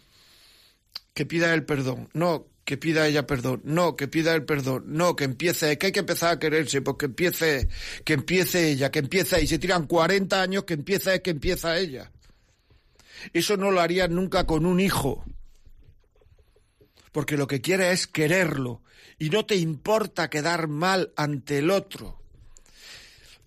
que 1.14 1.26
pida 1.26 1.54
el 1.54 1.66
perdón, 1.66 2.10
no, 2.14 2.48
que 2.66 2.78
pida 2.78 3.08
ella 3.08 3.26
perdón, 3.26 3.62
no, 3.64 3.96
que 3.96 4.08
pida 4.08 4.36
el 4.36 4.46
perdón, 4.46 4.86
no, 4.88 5.16
que 5.16 5.24
empiece, 5.24 5.78
que 5.78 5.88
hay 5.88 5.92
que 5.92 6.00
empezar 6.00 6.34
a 6.34 6.40
quererse, 6.40 6.82
porque 6.82 7.06
empiece, 7.08 7.68
que 8.06 8.14
empiece 8.14 8.70
ella, 8.70 8.92
que 8.92 9.00
empiece 9.00 9.42
y 9.42 9.48
se 9.48 9.60
tiran 9.60 9.88
40 9.88 10.42
años 10.42 10.64
que 10.64 10.74
empieza 10.74 11.14
es 11.14 11.22
que 11.22 11.32
empieza 11.32 11.78
ella. 11.78 12.12
Eso 13.34 13.58
no 13.58 13.72
lo 13.72 13.82
harían 13.82 14.16
nunca 14.16 14.46
con 14.46 14.66
un 14.66 14.80
hijo, 14.80 15.24
porque 17.12 17.38
lo 17.38 17.48
que 17.48 17.62
quiere 17.62 17.92
es 17.92 18.08
quererlo 18.08 18.82
y 19.20 19.30
no 19.30 19.46
te 19.46 19.56
importa 19.56 20.30
quedar 20.30 20.68
mal 20.68 21.12
ante 21.16 21.60
el 21.60 21.70
otro 21.70 22.21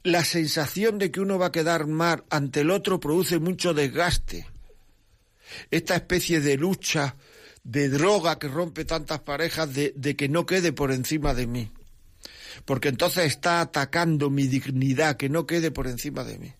la 0.04 0.22
sensación 0.22 0.98
de 0.98 1.10
que 1.10 1.20
uno 1.20 1.38
va 1.38 1.46
a 1.46 1.52
quedar 1.52 1.86
mal 1.86 2.24
ante 2.28 2.60
el 2.60 2.70
otro 2.70 3.00
produce 3.00 3.38
mucho 3.38 3.72
desgaste. 3.72 4.46
Esta 5.70 5.96
especie 5.96 6.40
de 6.40 6.58
lucha, 6.58 7.16
de 7.64 7.88
droga 7.88 8.38
que 8.38 8.48
rompe 8.48 8.84
tantas 8.84 9.20
parejas, 9.20 9.72
de, 9.72 10.16
que 10.16 10.28
no 10.28 10.44
quede 10.44 10.72
por 10.72 10.92
encima 10.92 11.32
de 11.32 11.46
mí. 11.46 11.70
Porque 12.66 12.88
entonces 12.88 13.24
está 13.24 13.62
atacando 13.62 14.28
mi 14.28 14.46
dignidad, 14.46 15.16
que 15.16 15.30
no 15.30 15.46
quede 15.46 15.70
por 15.70 15.86
encima 15.86 16.22
de 16.22 16.38
mí. 16.38 16.54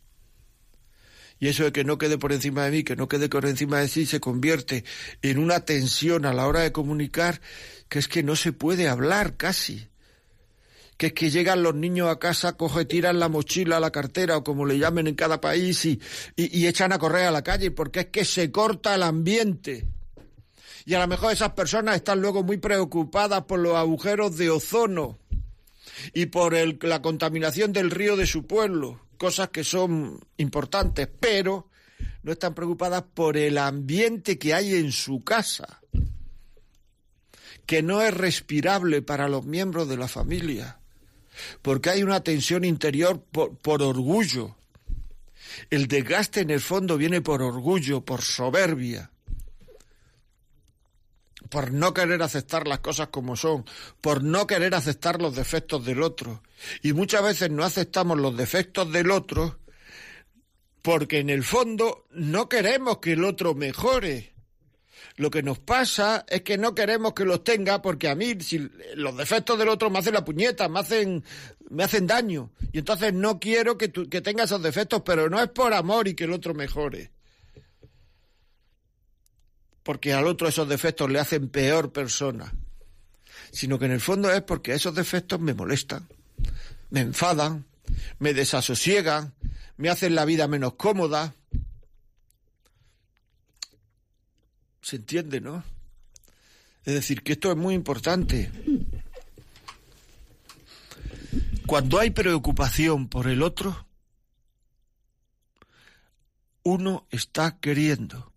Y 1.38 1.48
eso 1.48 1.64
de 1.64 1.72
que 1.72 1.85
no 1.85 1.98
quede 1.98 2.16
por 2.16 2.33
encima 2.33 2.64
de 2.64 2.70
mí, 2.70 2.83
que 2.83 2.96
no 2.96 3.09
quede 3.09 3.28
por 3.28 3.44
encima 3.44 3.78
de 3.80 3.88
sí, 3.88 4.07
se 4.07 4.20
convierte 4.20 4.85
en 5.20 5.38
una 5.38 5.61
tensión 5.66 6.24
a 6.24 6.33
la 6.33 6.46
hora 6.46 6.61
de 6.61 6.72
comunicar 6.72 7.42
que 7.90 7.98
es 7.98 8.09
que 8.09 8.22
no 8.22 8.37
se 8.37 8.52
puede 8.52 8.88
hablar 8.88 9.37
casi 9.37 9.88
que 10.96 11.07
es 11.07 11.12
que 11.12 11.30
llegan 11.30 11.62
los 11.62 11.74
niños 11.74 12.09
a 12.09 12.18
casa, 12.18 12.57
coge, 12.57 12.85
tiran 12.85 13.18
la 13.18 13.28
mochila, 13.28 13.80
la 13.80 13.90
cartera 13.90 14.37
o 14.37 14.44
como 14.44 14.64
le 14.64 14.78
llamen 14.78 15.07
en 15.07 15.14
cada 15.14 15.40
país 15.40 15.85
y, 15.85 16.00
y, 16.37 16.66
echan 16.66 16.92
a 16.92 16.98
correr 16.98 17.26
a 17.26 17.30
la 17.30 17.42
calle 17.42 17.70
porque 17.70 18.00
es 18.00 18.07
que 18.07 18.24
se 18.24 18.50
corta 18.52 18.94
el 18.94 19.02
ambiente. 19.02 19.88
Y 20.87 20.94
a 20.94 21.00
lo 21.00 21.09
mejor 21.09 21.33
esas 21.33 21.52
personas 21.52 21.96
están 21.96 22.20
luego 22.20 22.42
muy 22.42 22.59
preocupadas 22.59 23.44
por 23.44 23.59
los 23.59 23.74
agujeros 23.74 24.37
de 24.37 24.50
ozono 24.50 25.18
y 26.12 26.26
por 26.26 26.54
el, 26.54 26.78
la 26.83 27.02
contaminación 27.02 27.72
del 27.72 27.90
río 27.90 28.16
de 28.16 28.26
su 28.26 28.46
pueblo, 28.46 29.00
cosas 29.16 29.48
que 29.48 29.64
son 29.64 30.20
importantes, 30.37 31.09
pero 31.18 31.68
no 32.22 32.33
están 32.33 32.54
preocupadas 32.54 33.02
por 33.14 33.37
el 33.37 33.59
ambiente 33.59 34.38
que 34.38 34.54
hay 34.54 34.74
en 34.74 34.92
su 34.92 35.24
casa, 35.24 35.80
que 37.66 37.83
no 37.83 38.02
es 38.02 38.14
respirable 38.14 39.02
para 39.02 39.28
los 39.28 39.44
miembros 39.44 39.88
de 39.88 39.96
la 39.96 40.09
familia 40.09 40.78
porque 41.62 41.90
hay 41.90 42.02
una 42.02 42.22
tensión 42.22 42.64
interior 42.64 43.22
por, 43.22 43.82
orgullo. 43.82 44.56
El 45.70 45.86
desgaste 45.86 46.40
en 46.40 46.50
el 46.50 46.60
fondo 46.60 46.96
viene 46.96 47.20
por 47.20 47.42
orgullo, 47.42 48.04
por 48.04 48.22
soberbia, 48.22 49.10
por 51.48 51.72
no 51.72 51.94
querer 51.94 52.22
aceptar 52.22 52.66
las 52.66 52.80
cosas 52.80 53.08
como 53.08 53.36
son, 53.36 53.64
por 54.00 54.22
no 54.22 54.46
querer 54.46 54.74
aceptar 54.74 55.22
los 55.22 55.36
defectos 55.36 55.84
del 55.84 56.02
otro. 56.02 56.42
Y 56.82 56.92
muchas 56.92 57.22
veces 57.22 57.50
no 57.50 57.64
aceptamos 57.64 58.18
los 58.18 58.36
defectos 58.36 58.90
del 58.92 59.10
otro 59.10 59.58
porque 60.84 61.20
en 61.20 61.30
el 61.30 61.44
fondo 61.44 62.04
no 62.10 62.50
queremos 62.50 62.98
que 62.98 63.12
el 63.12 63.24
otro 63.24 63.54
mejore. 63.54 64.33
Lo 65.16 65.31
que 65.31 65.44
nos 65.44 65.61
pasa 65.61 66.24
es 66.29 66.42
que 66.42 66.59
no 66.59 66.74
queremos 66.74 67.14
que 67.14 67.24
los 67.24 67.44
tenga 67.44 67.81
porque 67.81 68.09
a 68.09 68.16
mí 68.16 68.35
si 68.40 68.68
los 68.96 69.16
defectos 69.16 69.57
del 69.59 69.68
otro 69.68 69.88
me 69.88 70.00
hacen 70.00 70.14
la 70.14 70.24
puñeta, 70.24 70.68
me 70.68 70.81
hacen, 70.81 71.22
me 71.70 71.85
hacen 71.85 72.07
daño. 72.07 72.50
Y 72.72 72.79
entonces 72.79 73.14
no 73.14 73.38
quiero 73.38 73.79
que, 73.79 73.92
que 73.92 74.20
tenga 74.20 74.44
esos 74.44 74.61
defectos, 74.61 75.03
pero 75.05 75.31
no 75.31 75.40
es 75.40 75.48
por 75.50 75.72
amor 75.72 76.09
y 76.09 76.14
que 76.14 76.24
el 76.24 76.33
otro 76.33 76.53
mejore. 76.53 77.12
Porque 79.85 80.12
al 80.12 80.27
otro 80.27 80.48
esos 80.48 80.68
defectos 80.68 81.09
le 81.09 81.20
hacen 81.20 81.48
peor 81.48 81.92
persona. 81.92 82.53
Sino 83.53 83.79
que 83.79 83.85
en 83.85 83.92
el 83.92 84.00
fondo 84.00 84.33
es 84.33 84.42
porque 84.42 84.74
esos 84.74 84.96
defectos 84.96 85.38
me 85.38 85.55
molestan, 85.55 86.09
me 86.90 87.00
enfadan, 87.00 87.66
me 88.18 88.35
desasosiegan, 88.35 89.33
me 89.77 89.90
hacen 89.90 90.16
la 90.16 90.24
vida 90.24 90.48
menos 90.48 90.74
cómoda 90.74 91.35
Se 94.84 94.96
entiende, 94.96 95.40
¿no? 95.40 95.64
Es 96.84 96.92
decir, 96.92 97.22
que 97.22 97.32
esto 97.32 97.50
es 97.50 97.56
muy 97.56 97.72
importante. 97.72 98.52
Cuando 101.66 101.98
hay 101.98 102.10
preocupación 102.10 103.08
por 103.08 103.26
el 103.26 103.42
otro, 103.42 103.86
uno 106.64 107.06
está 107.10 107.58
queriendo. 107.60 108.30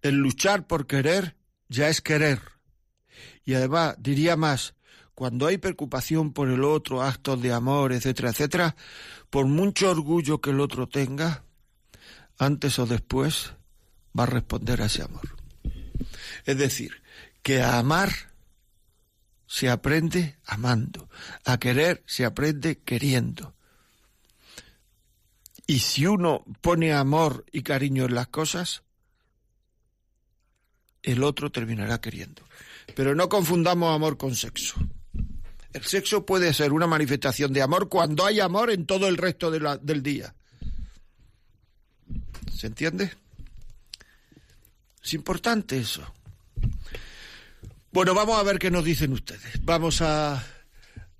El 0.00 0.14
luchar 0.14 0.68
por 0.68 0.86
querer 0.86 1.34
ya 1.68 1.88
es 1.88 2.00
querer. 2.00 2.40
Y 3.44 3.54
además, 3.54 3.96
diría 3.98 4.36
más, 4.36 4.76
cuando 5.16 5.48
hay 5.48 5.58
preocupación 5.58 6.32
por 6.32 6.48
el 6.48 6.62
otro, 6.62 7.02
actos 7.02 7.42
de 7.42 7.52
amor, 7.52 7.92
etcétera, 7.92 8.30
etcétera, 8.30 8.76
por 9.30 9.46
mucho 9.46 9.90
orgullo 9.90 10.40
que 10.40 10.50
el 10.50 10.60
otro 10.60 10.88
tenga, 10.88 11.42
antes 12.38 12.78
o 12.78 12.86
después 12.86 13.55
va 14.18 14.24
a 14.24 14.26
responder 14.26 14.82
a 14.82 14.86
ese 14.86 15.02
amor. 15.02 15.36
Es 16.44 16.56
decir, 16.58 17.02
que 17.42 17.60
a 17.62 17.78
amar 17.78 18.10
se 19.46 19.70
aprende 19.70 20.38
amando, 20.44 21.08
a 21.44 21.58
querer 21.58 22.02
se 22.06 22.24
aprende 22.24 22.78
queriendo. 22.78 23.54
Y 25.66 25.80
si 25.80 26.06
uno 26.06 26.44
pone 26.60 26.92
amor 26.92 27.44
y 27.50 27.62
cariño 27.62 28.04
en 28.04 28.14
las 28.14 28.28
cosas, 28.28 28.82
el 31.02 31.22
otro 31.22 31.50
terminará 31.50 32.00
queriendo. 32.00 32.42
Pero 32.94 33.14
no 33.14 33.28
confundamos 33.28 33.94
amor 33.94 34.16
con 34.16 34.34
sexo. 34.34 34.76
El 35.72 35.84
sexo 35.84 36.24
puede 36.24 36.54
ser 36.54 36.72
una 36.72 36.86
manifestación 36.86 37.52
de 37.52 37.62
amor 37.62 37.88
cuando 37.88 38.24
hay 38.24 38.40
amor 38.40 38.70
en 38.70 38.86
todo 38.86 39.08
el 39.08 39.16
resto 39.16 39.50
del 39.50 40.02
día. 40.02 40.34
¿Se 42.52 42.68
entiende? 42.68 43.12
Es 45.06 45.14
importante 45.14 45.78
eso. 45.78 46.02
Bueno, 47.92 48.12
vamos 48.12 48.40
a 48.40 48.42
ver 48.42 48.58
qué 48.58 48.72
nos 48.72 48.84
dicen 48.84 49.12
ustedes. 49.12 49.64
Vamos 49.64 50.02
a, 50.02 50.44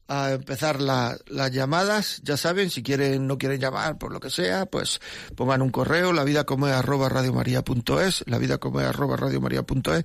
empezar 0.09 0.81
las 0.81 1.53
llamadas. 1.53 2.21
Ya 2.23 2.37
saben, 2.37 2.71
si 2.71 2.83
quieren, 2.83 3.27
no 3.27 3.39
quieren 3.39 3.61
llamar 3.61 3.99
por 3.99 4.13
lo 4.13 4.21
que 4.21 4.31
sea, 4.31 4.67
pues 4.67 5.01
pongan 5.35 5.63
un 5.63 5.71
correo, 5.71 6.13
la 6.13 6.23
vida 6.25 6.45
como 6.45 6.69
es 6.69 6.75
arroba 6.75 7.09
radiomaria.es, 7.09 8.25
la 8.27 8.39
vida 8.39 8.59
como 8.59 8.81
es 8.81 8.87
arroba 8.87 9.17
radiomaria.es. 9.17 10.05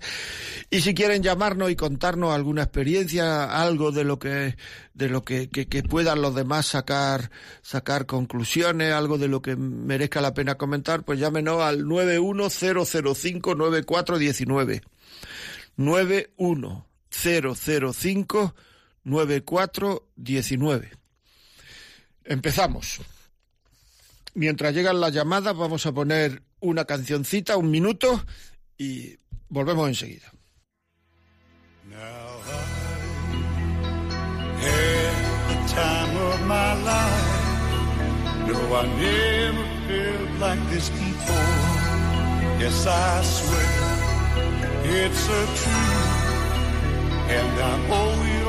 Y 0.70 0.82
si 0.82 0.94
quieren 0.94 1.24
llamarnos 1.24 1.72
y 1.72 1.76
contarnos 1.76 2.34
alguna 2.34 2.64
experiencia, 2.64 3.62
algo 3.62 3.92
de 3.92 4.04
lo 4.04 4.20
que, 4.20 4.56
de 4.94 5.10
lo 5.10 5.24
que, 5.24 5.50
puedan 5.88 6.22
los 6.22 6.36
demás 6.36 6.68
sacar, 6.68 7.32
sacar 7.62 8.06
conclusiones, 8.06 8.94
algo 8.94 9.18
de 9.18 9.28
lo 9.28 9.42
que 9.42 9.56
merezca 9.56 10.22
la 10.22 10.34
pena 10.34 10.56
comentar, 10.56 11.04
pues 11.04 11.20
llámenos 11.20 11.62
al 11.62 11.86
910059419. 11.86 14.82
910059419. 19.06 20.90
Empezamos. 22.24 23.02
Mientras 24.34 24.74
llegan 24.74 25.02
las 25.02 25.14
llamadas 25.14 25.56
vamos 25.56 25.86
a 25.86 25.92
poner 25.92 26.42
una 26.60 26.86
cancioncita, 26.86 27.58
un 27.58 27.70
minuto, 27.72 28.24
y 28.78 29.18
Volvemos 29.52 29.90
enseguida. 29.90 30.32
I 47.94 48.41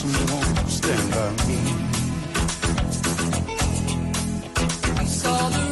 someone 0.00 0.54
to 0.54 0.70
stand 0.70 1.10
by 1.12 1.30
me. 1.46 1.58
We 4.98 5.06
saw 5.06 5.48
the 5.50 5.69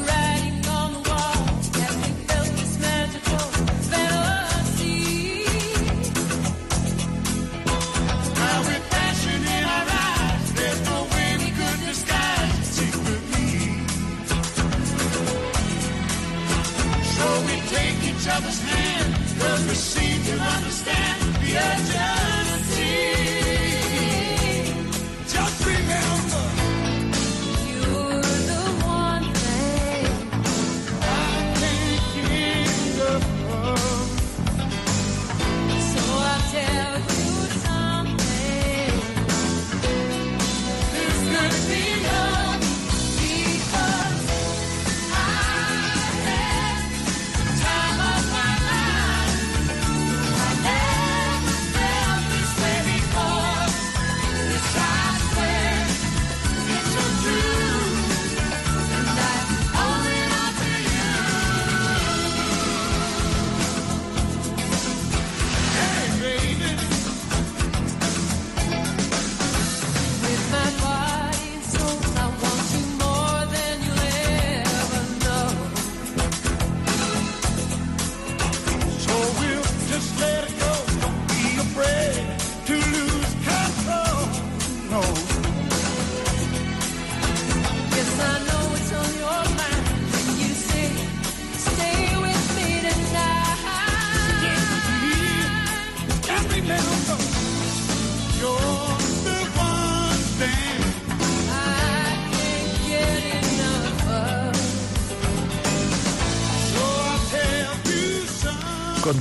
machine 19.69 20.23
to 20.25 20.33
understand 20.33 21.35
the 21.35 21.59
urgency. 21.59 22.38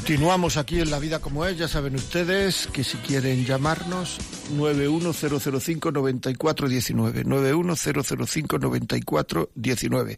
Continuamos 0.07 0.55
aquí 0.55 0.79
en 0.79 0.89
La 0.89 0.99
Vida 0.99 1.19
como 1.19 1.45
es, 1.45 1.57
ya 1.57 1.67
saben 1.67 1.95
ustedes 1.95 2.67
que 2.67 2.85
si 2.85 2.97
quieren 2.99 3.43
llamarnos 3.43 4.17
91005-9419, 4.57 7.25
91005-9419. 7.25 10.17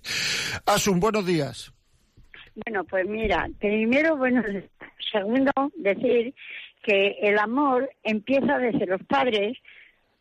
Asun, 0.67 0.99
buenos 0.99 1.25
días. 1.25 1.73
Bueno, 2.53 2.83
pues 2.83 3.07
mira, 3.07 3.49
primero, 3.59 4.15
bueno, 4.15 4.43
segundo, 5.11 5.51
decir 5.75 6.35
que 6.83 7.17
el 7.23 7.39
amor 7.39 7.89
empieza 8.03 8.59
desde 8.59 8.85
los 8.85 9.01
padres, 9.05 9.57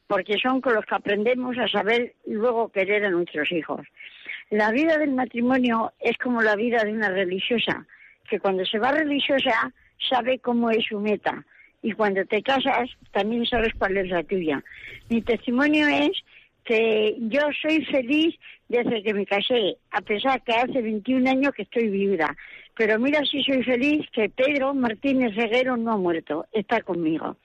porque 0.07 0.39
son 0.43 0.63
con 0.63 0.77
los 0.77 0.87
que 0.87 0.95
aprendemos 0.95 1.59
a 1.59 1.69
saber 1.69 2.15
luego 2.25 2.71
querer 2.71 3.05
a 3.05 3.11
nuestros 3.11 3.53
hijos. 3.53 3.87
La 4.49 4.71
vida 4.71 4.97
del 4.97 5.13
matrimonio 5.13 5.93
es 6.01 6.17
como 6.17 6.41
la 6.41 6.57
vida 6.57 6.85
de 6.85 6.93
una 6.93 7.11
religiosa, 7.11 7.87
que 8.29 8.41
cuando 8.41 8.65
se 8.65 8.79
va 8.79 8.93
religiosa 8.93 9.73
sabe 10.09 10.39
cómo 10.39 10.71
es 10.71 10.85
su 10.85 11.01
meta 11.01 11.45
y 11.83 11.93
cuando 11.93 12.25
te 12.25 12.43
casas 12.43 12.91
también 13.13 13.47
sabes 13.47 13.73
cuál 13.79 13.97
es 13.97 14.09
la 14.09 14.23
tuya. 14.23 14.63
Mi 15.09 15.23
testimonio 15.23 15.87
es 15.89 16.11
que 16.65 17.17
yo 17.19 17.41
soy 17.63 17.85
feliz 17.87 18.35
desde 18.69 19.03
que 19.03 19.15
me 19.15 19.25
casé, 19.25 19.77
a 19.91 20.01
pesar 20.01 20.43
que 20.43 20.53
hace 20.53 20.83
21 20.83 21.31
años 21.31 21.53
que 21.55 21.63
estoy 21.63 21.89
viuda. 21.89 22.37
Pero 22.77 22.99
mira 22.99 23.25
si 23.25 23.43
soy 23.43 23.63
feliz 23.63 24.07
que 24.13 24.29
Pedro 24.29 24.75
Martínez 24.75 25.35
Reguero 25.35 25.77
no 25.77 25.93
ha 25.93 25.97
muerto, 25.97 26.47
está 26.53 26.83
conmigo. 26.83 27.37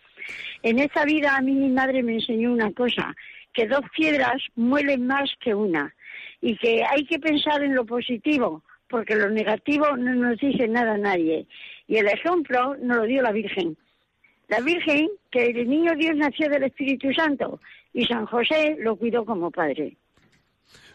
En 0.62 0.80
esta 0.80 1.06
vida 1.06 1.36
a 1.36 1.41
mí 1.41 1.54
mi 1.54 1.69
madre 1.69 2.04
me 2.04 2.15
enseñó 2.15 2.52
una 2.52 2.72
cosa, 2.72 3.15
que 3.54 3.67
dos 3.67 3.82
piedras 3.96 4.41
muelen 4.56 5.08
más 5.08 5.32
que 5.39 5.54
una 5.54 5.93
y 6.41 6.58
que 6.58 6.84
hay 6.84 7.06
que 7.06 7.19
pensar 7.19 7.63
en 7.63 7.76
lo 7.76 7.86
positivo, 7.86 8.63
porque 8.89 9.15
lo 9.15 9.30
negativo 9.30 9.96
no 9.98 10.13
nos 10.13 10.39
dice 10.39 10.67
nada 10.67 10.93
a 10.93 10.98
nadie. 10.98 11.48
Y 11.88 11.98
el 11.98 12.08
ejemplo 12.08 12.76
nos 12.78 12.98
lo 12.98 13.04
dio 13.04 13.22
la 13.22 13.32
Virgen. 13.32 13.78
La 14.48 14.60
Virgen, 14.60 15.10
que 15.32 15.46
el 15.46 15.67
niño 15.67 15.96
Dios 15.96 16.15
nació 16.15 16.50
del 16.50 16.63
Espíritu 16.63 17.12
Santo 17.13 17.60
y 17.93 18.06
San 18.06 18.26
José 18.26 18.76
lo 18.80 18.96
cuidó 18.96 19.26
como 19.26 19.50
padre. 19.52 19.98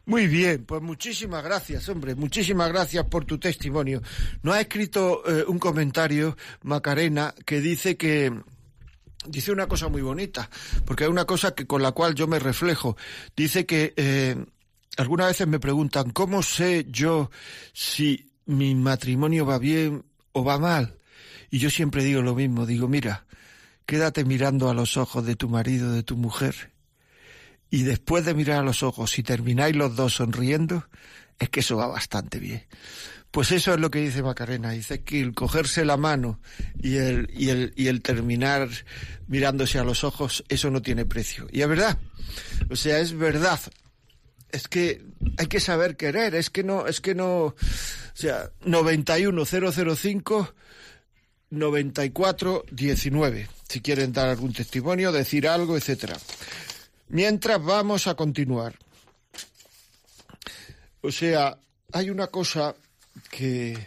Muy 0.07 0.27
bien, 0.27 0.65
pues 0.65 0.81
muchísimas 0.81 1.45
gracias, 1.45 1.87
hombre, 1.91 2.15
muchísimas 2.15 2.73
gracias 2.73 3.05
por 3.05 3.27
tu 3.27 3.39
testimonio. 3.39 4.01
Nos 4.43 4.55
ha 4.55 4.61
escrito 4.63 5.23
eh, 5.27 5.45
un 5.47 5.59
comentario, 5.59 6.35
Macarena, 6.63 7.35
que 7.45 7.61
dice 7.61 7.99
que 7.99 8.33
dice 9.27 9.53
una 9.53 9.67
cosa 9.67 9.89
muy 9.89 10.01
bonita, 10.01 10.49
porque 10.87 11.05
es 11.05 11.11
una 11.11 11.27
cosa 11.27 11.55
que 11.55 11.67
con 11.67 11.83
la 11.83 11.93
cual 11.93 12.15
yo 12.15 12.27
me 12.27 12.39
reflejo. 12.39 12.97
Dice 13.37 13.67
que 13.67 13.93
eh, 13.97 14.37
algunas 14.99 15.29
veces 15.29 15.47
me 15.47 15.61
preguntan 15.61 16.11
cómo 16.11 16.43
sé 16.43 16.87
yo 16.91 17.31
si 17.73 18.31
mi 18.47 18.75
matrimonio 18.75 19.47
va 19.47 19.59
bien 19.59 20.05
o 20.33 20.45
va 20.45 20.59
mal. 20.59 20.99
Y 21.51 21.59
yo 21.61 21.71
siempre 21.71 22.05
digo 22.05 22.21
lo 22.21 22.35
mismo, 22.35 22.67
digo, 22.67 22.89
mira, 22.89 23.25
quédate 23.87 24.25
mirando 24.25 24.69
a 24.69 24.75
los 24.75 24.97
ojos 24.97 25.25
de 25.25 25.37
tu 25.37 25.49
marido, 25.49 25.93
de 25.93 26.03
tu 26.03 26.17
mujer, 26.17 26.73
y 27.71 27.85
después 27.85 28.25
de 28.25 28.35
mirar 28.35 28.59
a 28.59 28.63
los 28.63 28.83
ojos, 28.83 29.13
si 29.13 29.23
termináis 29.23 29.77
los 29.77 29.95
dos 29.95 30.15
sonriendo, 30.15 30.89
es 31.39 31.49
que 31.49 31.61
eso 31.61 31.77
va 31.77 31.87
bastante 31.87 32.39
bien. 32.39 32.65
Pues 33.31 33.53
eso 33.53 33.75
es 33.75 33.81
lo 33.81 33.91
que 33.91 34.01
dice 34.01 34.23
Macarena, 34.23 34.71
dice 34.71 35.03
que 35.03 35.21
el 35.21 35.35
cogerse 35.35 35.85
la 35.85 35.97
mano 35.97 36.41
y 36.83 36.97
el, 36.97 37.31
y 37.33 37.51
el, 37.51 37.73
y 37.77 37.87
el 37.89 38.03
terminar 38.03 38.69
mirándose 39.27 39.79
a 39.79 39.85
los 39.85 40.03
ojos, 40.03 40.45
eso 40.49 40.71
no 40.71 40.83
tiene 40.83 41.05
precio. 41.05 41.47
Y 41.53 41.61
es 41.61 41.69
verdad, 41.69 41.99
o 42.69 42.77
sea, 42.77 42.99
es 42.99 43.13
verdad. 43.13 43.61
Es 44.51 44.69
que 44.69 45.03
hay 45.37 45.47
que 45.47 45.61
saber 45.61 45.97
querer, 45.97 46.35
es 46.35 46.51
que 46.51 46.65
no, 46.65 46.87
es 46.87 47.01
que 47.01 47.15
no, 47.15 47.45
o 47.45 47.55
sea, 48.15 48.51
91005 48.65 50.55
9419, 51.51 53.49
si 53.69 53.81
quieren 53.81 54.13
dar 54.13 54.29
algún 54.29 54.53
testimonio, 54.53 55.13
decir 55.13 55.49
algo, 55.49 55.77
etcétera. 55.77 56.17
Mientras 57.09 57.63
vamos 57.63 58.07
a 58.07 58.15
continuar. 58.15 58.79
O 61.01 61.11
sea, 61.11 61.59
hay 61.93 62.11
una 62.11 62.27
cosa 62.27 62.75
que, 63.31 63.79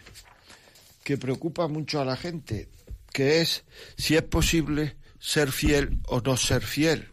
que 1.04 1.18
preocupa 1.18 1.68
mucho 1.68 2.00
a 2.00 2.04
la 2.04 2.16
gente, 2.16 2.68
que 3.12 3.40
es 3.40 3.64
si 3.96 4.16
es 4.16 4.22
posible 4.22 4.96
ser 5.20 5.52
fiel 5.52 6.00
o 6.06 6.20
no 6.20 6.36
ser 6.36 6.62
fiel. 6.62 7.08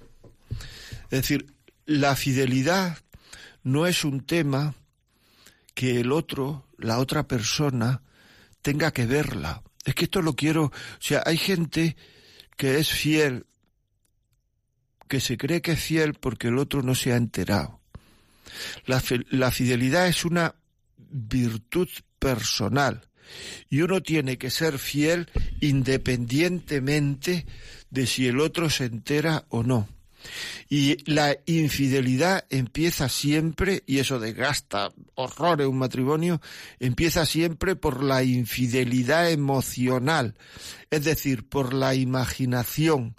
Es 1.11 1.21
decir, 1.21 1.53
la 1.85 2.15
fidelidad 2.15 2.97
no 3.63 3.87
es 3.87 4.03
un 4.03 4.25
tema 4.25 4.75
que 5.73 5.99
el 5.99 6.11
otro, 6.11 6.67
la 6.77 6.99
otra 6.99 7.27
persona, 7.27 8.01
tenga 8.61 8.91
que 8.91 9.05
verla. 9.05 9.63
Es 9.85 9.95
que 9.95 10.05
esto 10.05 10.21
lo 10.21 10.35
quiero, 10.35 10.65
o 10.65 10.71
sea, 10.99 11.23
hay 11.25 11.37
gente 11.37 11.95
que 12.57 12.79
es 12.79 12.89
fiel, 12.89 13.45
que 15.07 15.19
se 15.19 15.37
cree 15.37 15.61
que 15.61 15.71
es 15.71 15.79
fiel 15.79 16.13
porque 16.13 16.49
el 16.49 16.57
otro 16.57 16.83
no 16.83 16.95
se 16.95 17.13
ha 17.13 17.15
enterado. 17.15 17.79
La, 18.85 19.01
la 19.29 19.51
fidelidad 19.51 20.07
es 20.07 20.25
una 20.25 20.55
virtud 20.97 21.87
personal 22.19 23.09
y 23.69 23.81
uno 23.81 24.01
tiene 24.01 24.37
que 24.37 24.49
ser 24.49 24.79
fiel 24.79 25.29
independientemente 25.61 27.45
de 27.89 28.07
si 28.07 28.27
el 28.27 28.39
otro 28.39 28.69
se 28.69 28.85
entera 28.85 29.45
o 29.49 29.63
no. 29.63 29.87
Y 30.69 30.97
la 31.11 31.37
infidelidad 31.45 32.45
empieza 32.49 33.09
siempre, 33.09 33.83
y 33.85 33.99
eso 33.99 34.19
desgasta 34.19 34.91
horrores 35.15 35.67
un 35.67 35.77
matrimonio, 35.77 36.41
empieza 36.79 37.25
siempre 37.25 37.75
por 37.75 38.03
la 38.03 38.23
infidelidad 38.23 39.31
emocional, 39.31 40.35
es 40.89 41.03
decir, 41.03 41.47
por 41.47 41.73
la 41.73 41.95
imaginación, 41.95 43.15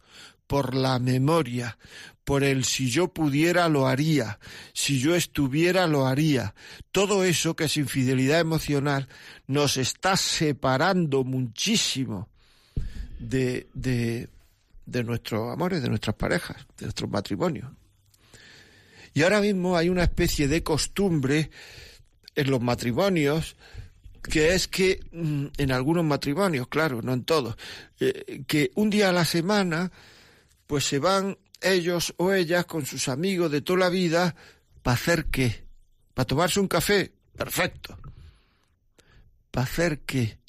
por 0.46 0.74
la 0.74 0.98
memoria, 0.98 1.78
por 2.24 2.44
el 2.44 2.64
si 2.64 2.90
yo 2.90 3.08
pudiera 3.08 3.68
lo 3.68 3.88
haría, 3.88 4.38
si 4.72 5.00
yo 5.00 5.16
estuviera 5.16 5.86
lo 5.86 6.06
haría. 6.06 6.54
Todo 6.92 7.24
eso 7.24 7.56
que 7.56 7.64
es 7.64 7.76
infidelidad 7.76 8.40
emocional 8.40 9.08
nos 9.48 9.76
está 9.76 10.16
separando 10.16 11.24
muchísimo 11.24 12.28
de, 13.18 13.68
de, 13.74 14.28
de 14.90 15.04
nuestros 15.04 15.52
amores, 15.52 15.82
de 15.82 15.88
nuestras 15.88 16.16
parejas, 16.16 16.56
de 16.76 16.86
nuestros 16.86 17.10
matrimonios. 17.10 17.70
Y 19.14 19.22
ahora 19.22 19.40
mismo 19.40 19.76
hay 19.76 19.88
una 19.88 20.04
especie 20.04 20.48
de 20.48 20.62
costumbre 20.62 21.50
en 22.34 22.50
los 22.50 22.60
matrimonios 22.60 23.56
que 24.22 24.54
es 24.54 24.68
que 24.68 25.00
mm, 25.12 25.46
en 25.56 25.72
algunos 25.72 26.04
matrimonios, 26.04 26.68
claro, 26.68 27.00
no 27.02 27.14
en 27.14 27.24
todos, 27.24 27.56
eh, 28.00 28.42
que 28.46 28.70
un 28.74 28.90
día 28.90 29.08
a 29.08 29.12
la 29.12 29.24
semana 29.24 29.90
pues 30.66 30.84
se 30.84 30.98
van 30.98 31.38
ellos 31.60 32.14
o 32.18 32.32
ellas 32.32 32.66
con 32.66 32.86
sus 32.86 33.08
amigos 33.08 33.50
de 33.50 33.62
toda 33.62 33.80
la 33.80 33.88
vida 33.88 34.34
para 34.82 34.94
hacer 34.94 35.26
qué? 35.26 35.64
Para 36.14 36.26
tomarse 36.26 36.60
un 36.60 36.68
café, 36.68 37.12
perfecto. 37.36 37.98
¿Para 39.50 39.64
hacer 39.64 40.00
qué? 40.00 40.39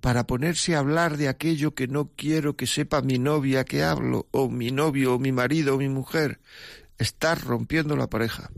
Para 0.00 0.26
ponerse 0.26 0.74
a 0.74 0.80
hablar 0.80 1.16
de 1.16 1.28
aquello 1.28 1.74
que 1.74 1.88
no 1.88 2.10
quiero 2.16 2.56
que 2.56 2.66
sepa 2.66 3.02
mi 3.02 3.18
novia 3.18 3.64
que 3.64 3.82
hablo, 3.82 4.26
o 4.30 4.48
mi 4.48 4.70
novio, 4.70 5.14
o 5.14 5.18
mi 5.18 5.32
marido, 5.32 5.74
o 5.74 5.78
mi 5.78 5.88
mujer. 5.88 6.40
Estás 6.98 7.42
rompiendo 7.42 7.96
la 7.96 8.08
pareja. 8.08 8.50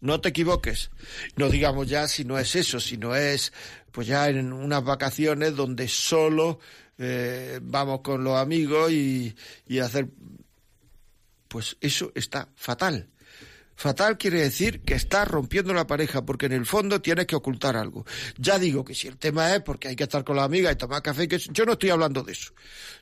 No 0.00 0.20
te 0.20 0.30
equivoques. 0.30 0.90
No 1.36 1.48
digamos 1.48 1.88
ya 1.88 2.08
si 2.08 2.24
no 2.24 2.38
es 2.38 2.56
eso, 2.56 2.80
si 2.80 2.96
no 2.96 3.14
es 3.14 3.52
pues 3.92 4.06
ya 4.06 4.28
en 4.28 4.52
unas 4.52 4.84
vacaciones 4.84 5.56
donde 5.56 5.88
solo 5.88 6.60
eh, 6.98 7.58
vamos 7.62 8.00
con 8.02 8.22
los 8.22 8.36
amigos 8.38 8.92
y, 8.92 9.34
y 9.66 9.78
hacer 9.78 10.08
pues 11.48 11.76
eso 11.80 12.12
está 12.14 12.48
fatal. 12.54 13.08
Fatal 13.80 14.18
quiere 14.18 14.42
decir 14.42 14.82
que 14.82 14.92
está 14.92 15.24
rompiendo 15.24 15.72
la 15.72 15.86
pareja 15.86 16.20
porque 16.26 16.44
en 16.44 16.52
el 16.52 16.66
fondo 16.66 17.00
tienes 17.00 17.24
que 17.24 17.34
ocultar 17.34 17.78
algo. 17.78 18.04
Ya 18.36 18.58
digo 18.58 18.84
que 18.84 18.94
si 18.94 19.08
el 19.08 19.16
tema 19.16 19.54
es 19.54 19.62
porque 19.62 19.88
hay 19.88 19.96
que 19.96 20.02
estar 20.02 20.22
con 20.22 20.36
la 20.36 20.44
amiga 20.44 20.70
y 20.70 20.76
tomar 20.76 21.00
café, 21.00 21.26
que 21.26 21.38
yo 21.38 21.64
no 21.64 21.72
estoy 21.72 21.88
hablando 21.88 22.22
de 22.22 22.32
eso. 22.32 22.52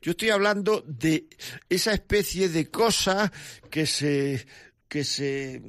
Yo 0.00 0.12
estoy 0.12 0.30
hablando 0.30 0.84
de 0.86 1.26
esa 1.68 1.92
especie 1.92 2.48
de 2.48 2.70
cosa 2.70 3.32
que 3.68 3.86
se 3.86 4.46
que 4.86 5.02
se 5.02 5.60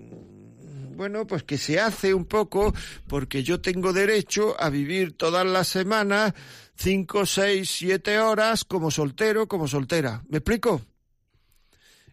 bueno, 0.95 1.25
pues 1.25 1.41
que 1.41 1.57
se 1.57 1.79
hace 1.79 2.13
un 2.13 2.25
poco 2.25 2.71
porque 3.07 3.41
yo 3.41 3.59
tengo 3.61 3.93
derecho 3.93 4.55
a 4.61 4.69
vivir 4.69 5.17
todas 5.17 5.43
las 5.43 5.69
semanas 5.69 6.35
cinco, 6.75 7.25
seis, 7.25 7.71
siete 7.71 8.19
horas 8.19 8.63
como 8.63 8.91
soltero, 8.91 9.47
como 9.47 9.67
soltera. 9.67 10.21
¿Me 10.29 10.37
explico? 10.37 10.83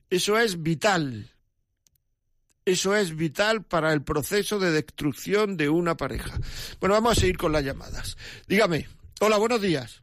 Eso 0.08 0.38
es 0.38 0.62
vital. 0.62 1.35
Eso 2.66 2.96
es 2.96 3.14
vital 3.14 3.62
para 3.62 3.92
el 3.92 4.02
proceso 4.02 4.58
de 4.58 4.72
destrucción 4.72 5.56
de 5.56 5.68
una 5.68 5.96
pareja. 5.96 6.36
Bueno, 6.80 6.96
vamos 6.96 7.12
a 7.12 7.20
seguir 7.20 7.38
con 7.38 7.52
las 7.52 7.64
llamadas. 7.64 8.16
Dígame. 8.48 8.88
Hola, 9.20 9.38
buenos 9.38 9.62
días. 9.62 10.02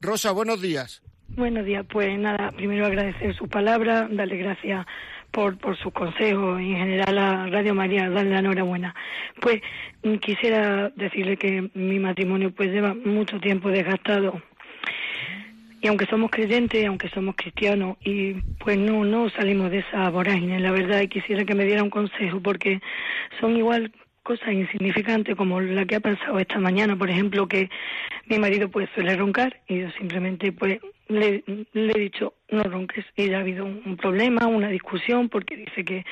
Rosa, 0.00 0.32
buenos 0.32 0.62
días. 0.62 1.02
Buenos 1.28 1.66
días, 1.66 1.84
pues 1.90 2.18
nada, 2.18 2.52
primero 2.52 2.86
agradecer 2.86 3.36
su 3.36 3.48
palabra, 3.48 4.08
darle 4.10 4.38
gracias 4.38 4.86
por, 5.30 5.58
por 5.58 5.76
sus 5.76 5.92
consejos 5.92 6.58
en 6.58 6.76
general 6.76 7.18
a 7.18 7.46
Radio 7.48 7.74
María, 7.74 8.08
darle 8.08 8.30
la 8.30 8.38
enhorabuena. 8.38 8.94
Pues 9.42 9.60
mm, 10.04 10.16
quisiera 10.16 10.88
decirle 10.96 11.36
que 11.36 11.70
mi 11.74 11.98
matrimonio 11.98 12.50
pues 12.50 12.70
lleva 12.70 12.94
mucho 12.94 13.38
tiempo 13.40 13.68
desgastado 13.68 14.40
y 15.84 15.86
aunque 15.86 16.06
somos 16.06 16.30
creyentes, 16.30 16.86
aunque 16.86 17.10
somos 17.10 17.36
cristianos 17.36 17.98
y 18.02 18.32
pues 18.58 18.78
no 18.78 19.04
no 19.04 19.28
salimos 19.28 19.70
de 19.70 19.80
esa 19.80 20.08
vorágine, 20.08 20.58
la 20.58 20.70
verdad, 20.70 21.02
y 21.02 21.08
quisiera 21.08 21.44
que 21.44 21.54
me 21.54 21.66
diera 21.66 21.82
un 21.82 21.90
consejo 21.90 22.40
porque 22.40 22.80
son 23.38 23.54
igual 23.54 23.92
cosas 24.22 24.54
insignificantes 24.54 25.36
como 25.36 25.60
la 25.60 25.84
que 25.84 25.96
ha 25.96 26.00
pasado 26.00 26.38
esta 26.38 26.58
mañana, 26.58 26.96
por 26.96 27.10
ejemplo, 27.10 27.46
que 27.46 27.68
mi 28.24 28.38
marido 28.38 28.70
pues 28.70 28.88
suele 28.94 29.14
roncar 29.14 29.60
y 29.68 29.80
yo 29.80 29.90
simplemente 29.98 30.52
pues 30.52 30.80
le, 31.08 31.44
he 31.74 31.98
dicho 31.98 32.32
no 32.48 32.62
ronques 32.62 33.04
y 33.14 33.28
ya 33.28 33.36
ha 33.36 33.40
habido 33.40 33.66
un, 33.66 33.82
un 33.84 33.98
problema, 33.98 34.46
una 34.46 34.68
discusión 34.70 35.28
porque 35.28 35.54
dice 35.54 35.84
que, 35.84 36.06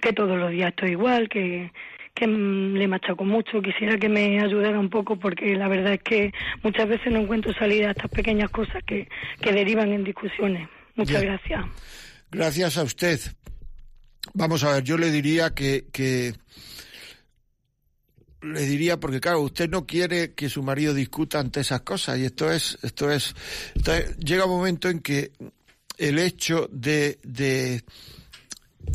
que 0.00 0.12
todos 0.12 0.36
los 0.36 0.50
días 0.50 0.70
estoy 0.70 0.90
igual, 0.90 1.28
que, 1.28 1.70
que 2.18 2.26
le 2.26 2.88
machaco 2.88 3.24
mucho, 3.24 3.62
quisiera 3.62 3.96
que 3.98 4.08
me 4.08 4.40
ayudara 4.40 4.78
un 4.78 4.90
poco 4.90 5.18
porque 5.18 5.54
la 5.56 5.68
verdad 5.68 5.94
es 5.94 6.02
que 6.02 6.32
muchas 6.62 6.88
veces 6.88 7.12
no 7.12 7.20
encuentro 7.20 7.52
salida 7.54 7.88
a 7.88 7.90
estas 7.92 8.10
pequeñas 8.10 8.50
cosas 8.50 8.82
que, 8.86 9.08
que 9.40 9.52
derivan 9.52 9.92
en 9.92 10.04
discusiones. 10.04 10.68
Muchas 10.96 11.22
gracias. 11.22 11.64
Gracias 12.30 12.76
a 12.76 12.82
usted. 12.82 13.20
Vamos 14.34 14.64
a 14.64 14.72
ver, 14.72 14.84
yo 14.84 14.98
le 14.98 15.10
diría 15.10 15.54
que, 15.54 15.86
que 15.92 16.34
le 18.42 18.60
diría 18.66 18.98
porque 19.00 19.20
claro, 19.20 19.40
usted 19.40 19.68
no 19.68 19.86
quiere 19.86 20.34
que 20.34 20.48
su 20.48 20.62
marido 20.62 20.94
discuta 20.94 21.40
ante 21.40 21.60
esas 21.60 21.80
cosas 21.80 22.18
y 22.18 22.24
esto 22.24 22.50
es 22.52 22.78
esto 22.82 23.10
es, 23.10 23.34
esto 23.74 23.92
es- 23.94 24.16
llega 24.18 24.44
un 24.44 24.50
momento 24.56 24.88
en 24.88 25.00
que 25.00 25.32
el 25.96 26.18
hecho 26.20 26.68
de, 26.70 27.18
de 27.24 27.82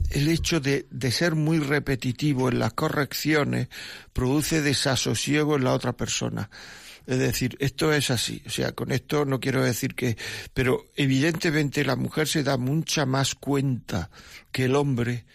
el 0.09 0.27
hecho 0.27 0.59
de, 0.59 0.87
de 0.89 1.11
ser 1.11 1.35
muy 1.35 1.59
repetitivo 1.59 2.49
en 2.49 2.59
las 2.59 2.73
correcciones 2.73 3.67
produce 4.13 4.61
desasosiego 4.61 5.55
en 5.55 5.63
la 5.63 5.73
otra 5.73 5.93
persona. 5.93 6.49
Es 7.05 7.19
decir, 7.19 7.57
esto 7.59 7.91
es 7.91 8.09
así. 8.11 8.41
O 8.45 8.49
sea, 8.49 8.71
con 8.71 8.91
esto 8.91 9.25
no 9.25 9.39
quiero 9.39 9.63
decir 9.63 9.93
que... 9.95 10.17
Pero 10.53 10.89
evidentemente 10.95 11.83
la 11.83 11.95
mujer 11.95 12.27
se 12.27 12.43
da 12.43 12.57
mucha 12.57 13.05
más 13.05 13.35
cuenta 13.35 14.09
que 14.51 14.65
el 14.65 14.75
hombre 14.75 15.25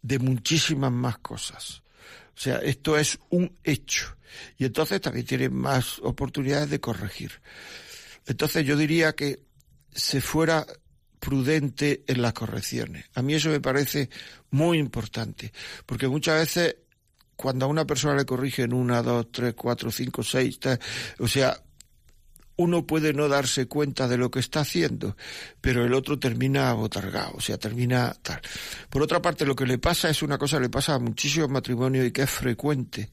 de 0.00 0.18
muchísimas 0.18 0.90
más 0.90 1.18
cosas. 1.18 1.82
O 2.34 2.40
sea, 2.40 2.56
esto 2.58 2.96
es 2.96 3.18
un 3.28 3.58
hecho. 3.62 4.16
Y 4.56 4.64
entonces 4.64 5.00
también 5.00 5.26
tiene 5.26 5.50
más 5.50 5.98
oportunidades 5.98 6.70
de 6.70 6.80
corregir. 6.80 7.42
Entonces 8.26 8.64
yo 8.64 8.76
diría 8.76 9.12
que 9.12 9.42
se 9.94 10.20
fuera 10.22 10.66
prudente 11.22 12.02
en 12.08 12.20
las 12.20 12.32
correcciones. 12.32 13.04
A 13.14 13.22
mí 13.22 13.32
eso 13.34 13.48
me 13.48 13.60
parece 13.60 14.10
muy 14.50 14.78
importante, 14.78 15.52
porque 15.86 16.08
muchas 16.08 16.40
veces 16.40 16.76
cuando 17.36 17.64
a 17.64 17.68
una 17.68 17.86
persona 17.86 18.16
le 18.16 18.24
corrigen 18.24 18.72
una, 18.72 19.02
dos, 19.02 19.30
tres, 19.30 19.54
cuatro, 19.54 19.92
cinco, 19.92 20.24
seis, 20.24 20.58
o 21.20 21.28
sea, 21.28 21.62
uno 22.56 22.84
puede 22.86 23.12
no 23.12 23.28
darse 23.28 23.66
cuenta 23.66 24.08
de 24.08 24.18
lo 24.18 24.30
que 24.32 24.40
está 24.40 24.60
haciendo, 24.60 25.16
pero 25.60 25.84
el 25.84 25.94
otro 25.94 26.18
termina 26.18 26.70
abotargado, 26.70 27.34
o 27.36 27.40
sea, 27.40 27.56
termina 27.56 28.14
tal. 28.20 28.40
Por 28.90 29.00
otra 29.02 29.22
parte, 29.22 29.46
lo 29.46 29.54
que 29.54 29.64
le 29.64 29.78
pasa 29.78 30.10
es 30.10 30.22
una 30.22 30.38
cosa 30.38 30.56
que 30.56 30.64
le 30.64 30.70
pasa 30.70 30.94
a 30.94 30.98
muchísimos 30.98 31.48
matrimonios 31.50 32.04
y 32.04 32.10
que 32.10 32.22
es 32.22 32.30
frecuente, 32.30 33.10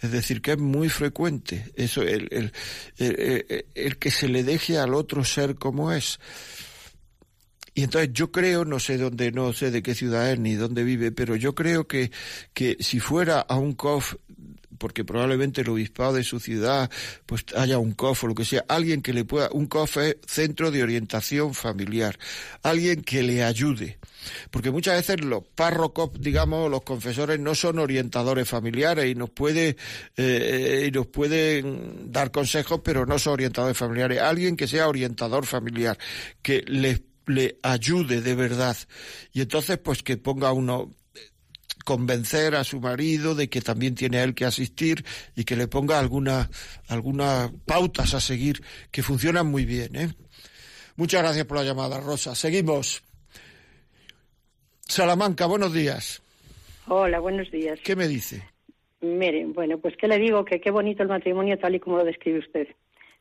es 0.00 0.12
decir, 0.12 0.42
que 0.42 0.52
es 0.52 0.58
muy 0.58 0.90
frecuente, 0.90 1.72
eso, 1.74 2.02
el, 2.02 2.28
el- 2.30 2.52
el 3.74 3.96
que 3.98 4.10
se 4.10 4.28
le 4.28 4.44
deje 4.44 4.78
al 4.78 4.92
otro 4.92 5.24
ser 5.24 5.54
como 5.56 5.90
es. 5.90 6.18
Y 7.76 7.82
entonces 7.82 8.08
yo 8.14 8.32
creo, 8.32 8.64
no 8.64 8.80
sé 8.80 8.96
dónde, 8.96 9.32
no 9.32 9.52
sé 9.52 9.70
de 9.70 9.82
qué 9.82 9.94
ciudad 9.94 10.32
es 10.32 10.38
ni 10.38 10.54
dónde 10.54 10.82
vive, 10.82 11.12
pero 11.12 11.36
yo 11.36 11.54
creo 11.54 11.86
que, 11.86 12.10
que 12.54 12.78
si 12.80 13.00
fuera 13.00 13.40
a 13.40 13.56
un 13.56 13.74
COF, 13.74 14.14
porque 14.78 15.04
probablemente 15.04 15.60
el 15.60 15.68
obispado 15.68 16.14
de 16.14 16.24
su 16.24 16.40
ciudad, 16.40 16.90
pues 17.26 17.44
haya 17.54 17.76
un 17.76 17.92
COF 17.92 18.24
o 18.24 18.28
lo 18.28 18.34
que 18.34 18.46
sea, 18.46 18.64
alguien 18.66 19.02
que 19.02 19.12
le 19.12 19.26
pueda, 19.26 19.50
un 19.52 19.66
COF 19.66 19.98
es 19.98 20.16
Centro 20.26 20.70
de 20.70 20.82
Orientación 20.82 21.52
Familiar, 21.52 22.18
alguien 22.62 23.02
que 23.02 23.22
le 23.22 23.44
ayude. 23.44 23.98
Porque 24.50 24.70
muchas 24.70 24.96
veces 24.96 25.22
los 25.22 25.44
párrocos, 25.44 26.12
digamos, 26.18 26.70
los 26.70 26.80
confesores 26.80 27.38
no 27.38 27.54
son 27.54 27.78
orientadores 27.78 28.48
familiares 28.48 29.04
y 29.04 29.14
nos 29.14 29.28
puede, 29.28 29.76
eh, 30.16 30.86
y 30.88 30.90
nos 30.92 31.08
pueden 31.08 32.10
dar 32.10 32.30
consejos, 32.30 32.80
pero 32.82 33.04
no 33.04 33.18
son 33.18 33.34
orientadores 33.34 33.76
familiares. 33.76 34.22
Alguien 34.22 34.56
que 34.56 34.66
sea 34.66 34.88
orientador 34.88 35.44
familiar, 35.44 35.98
que 36.40 36.64
les 36.66 37.02
le 37.26 37.58
ayude 37.62 38.20
de 38.20 38.34
verdad. 38.34 38.76
Y 39.32 39.40
entonces, 39.40 39.78
pues 39.78 40.02
que 40.02 40.16
ponga 40.16 40.52
uno 40.52 40.92
convencer 41.84 42.56
a 42.56 42.64
su 42.64 42.80
marido 42.80 43.34
de 43.34 43.48
que 43.48 43.60
también 43.60 43.94
tiene 43.94 44.18
a 44.18 44.24
él 44.24 44.34
que 44.34 44.44
asistir 44.44 45.04
y 45.36 45.44
que 45.44 45.54
le 45.54 45.68
ponga 45.68 46.00
algunas 46.00 46.48
algunas 46.88 47.52
pautas 47.64 48.12
a 48.14 48.20
seguir 48.20 48.60
que 48.90 49.04
funcionan 49.04 49.46
muy 49.46 49.64
bien. 49.64 49.94
¿eh? 49.94 50.08
Muchas 50.96 51.22
gracias 51.22 51.44
por 51.46 51.58
la 51.58 51.64
llamada, 51.64 52.00
Rosa. 52.00 52.34
Seguimos. 52.34 53.04
Salamanca, 54.80 55.46
buenos 55.46 55.72
días. 55.72 56.22
Hola, 56.88 57.20
buenos 57.20 57.50
días. 57.50 57.78
¿Qué 57.84 57.94
me 57.94 58.08
dice? 58.08 58.42
Mire, 59.00 59.46
bueno, 59.46 59.78
pues 59.78 59.94
qué 59.96 60.08
le 60.08 60.18
digo, 60.18 60.44
que 60.44 60.60
qué 60.60 60.70
bonito 60.70 61.02
el 61.02 61.08
matrimonio 61.08 61.58
tal 61.58 61.74
y 61.74 61.80
como 61.80 61.98
lo 61.98 62.04
describe 62.04 62.38
usted. 62.38 62.68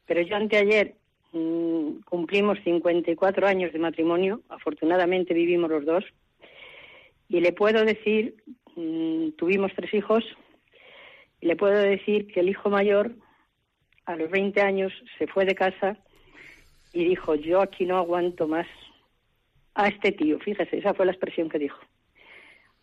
Pero 0.08 0.22
yo 0.22 0.36
anteayer 0.36 0.96
mm, 1.36 2.02
cumplimos 2.06 2.58
54 2.64 3.46
años 3.46 3.72
de 3.72 3.80
matrimonio, 3.80 4.42
afortunadamente 4.50 5.34
vivimos 5.34 5.70
los 5.70 5.86
dos, 5.86 6.04
y 7.30 7.42
le 7.42 7.54
puedo 7.54 7.86
decir, 7.86 8.36
mm, 8.76 9.32
tuvimos 9.38 9.72
tres 9.76 9.94
hijos, 9.94 10.24
y 11.42 11.48
le 11.48 11.56
puedo 11.56 11.78
decir 11.78 12.28
que 12.28 12.40
el 12.40 12.50
hijo 12.50 12.70
mayor 12.70 13.12
a 14.06 14.16
los 14.16 14.30
20 14.32 14.62
años 14.62 14.94
se 15.18 15.28
fue 15.28 15.46
de 15.46 15.56
casa 15.56 15.98
y 16.94 17.04
dijo, 17.04 17.36
yo 17.36 17.62
aquí 17.62 17.86
no 17.86 17.98
aguanto 17.98 18.48
más 18.48 18.68
a 19.74 19.88
este 19.88 20.12
tío, 20.12 20.40
fíjese, 20.40 20.78
esa 20.78 20.94
fue 20.94 21.06
la 21.06 21.12
expresión 21.12 21.50
que 21.50 21.60
dijo. 21.60 21.80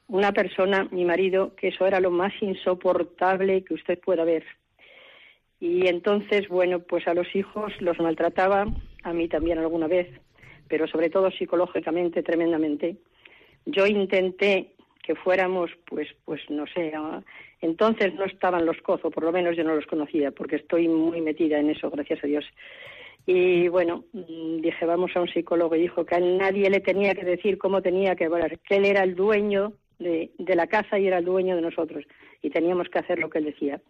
Una 0.09 0.33
persona, 0.33 0.89
mi 0.91 1.05
marido, 1.05 1.55
que 1.57 1.69
eso 1.69 1.87
era 1.87 2.01
lo 2.01 2.11
más 2.11 2.33
insoportable 2.43 3.65
que 3.65 3.75
usted 3.75 3.99
pueda 3.99 4.25
ver. 4.25 4.45
Y 5.63 5.87
entonces, 5.87 6.49
bueno, 6.49 6.81
pues 6.81 7.07
a 7.07 7.15
los 7.15 7.37
hijos 7.37 7.73
los 7.81 7.97
maltrataba, 8.01 8.67
a 9.05 9.13
mí 9.13 9.29
también 9.29 9.61
alguna 9.61 9.87
vez, 9.87 10.09
pero 10.67 10.89
sobre 10.89 11.09
todo 11.09 11.31
psicológicamente 11.31 12.25
tremendamente. 12.25 12.97
Yo 13.65 13.87
intenté 13.87 14.73
que 15.05 15.15
fuéramos, 15.15 15.71
pues, 15.87 16.09
pues 16.25 16.41
no 16.51 16.67
sé, 16.67 16.93
entonces 17.61 18.13
no 18.15 18.25
estaban 18.25 18.67
los 18.67 18.77
cozos, 18.79 19.13
por 19.15 19.23
lo 19.23 19.31
menos 19.31 19.57
yo 19.57 19.63
no 19.63 19.77
los 19.77 19.87
conocía, 19.87 20.33
porque 20.33 20.57
estoy 20.57 20.89
muy 20.89 21.21
metida 21.21 21.61
en 21.61 21.71
eso, 21.71 21.91
gracias 21.91 22.25
a 22.25 22.27
Dios. 22.27 22.45
Y 23.25 23.69
bueno, 23.69 24.07
mm, 24.15 24.63
dije, 24.63 24.85
vamos 24.85 25.13
a 25.15 25.21
un 25.21 25.29
psicólogo 25.29 25.77
y 25.77 25.83
dijo 25.83 26.05
que 26.05 26.17
a 26.17 26.21
nadie 26.21 26.71
le 26.71 26.81
tenía 26.81 27.15
que 27.15 27.25
decir 27.25 27.57
cómo 27.57 27.83
tenía 27.83 28.17
que 28.17 28.25
hablar, 28.25 28.59
que 28.59 28.79
él 28.79 28.85
era 28.85 29.05
el 29.05 29.15
dueño 29.15 29.75
de 30.01 30.57
la 30.57 30.67
casa 30.67 30.99
y 30.99 31.07
era 31.07 31.19
el 31.19 31.25
dueño 31.25 31.55
de 31.55 31.63
nosotros 31.63 32.05
y 32.43 32.51
teníamos 32.51 32.89
que 32.89 32.99
hacer 32.99 33.21
lo 33.21 33.31
que 33.31 33.39
él 33.39 33.45
decía. 33.45 33.81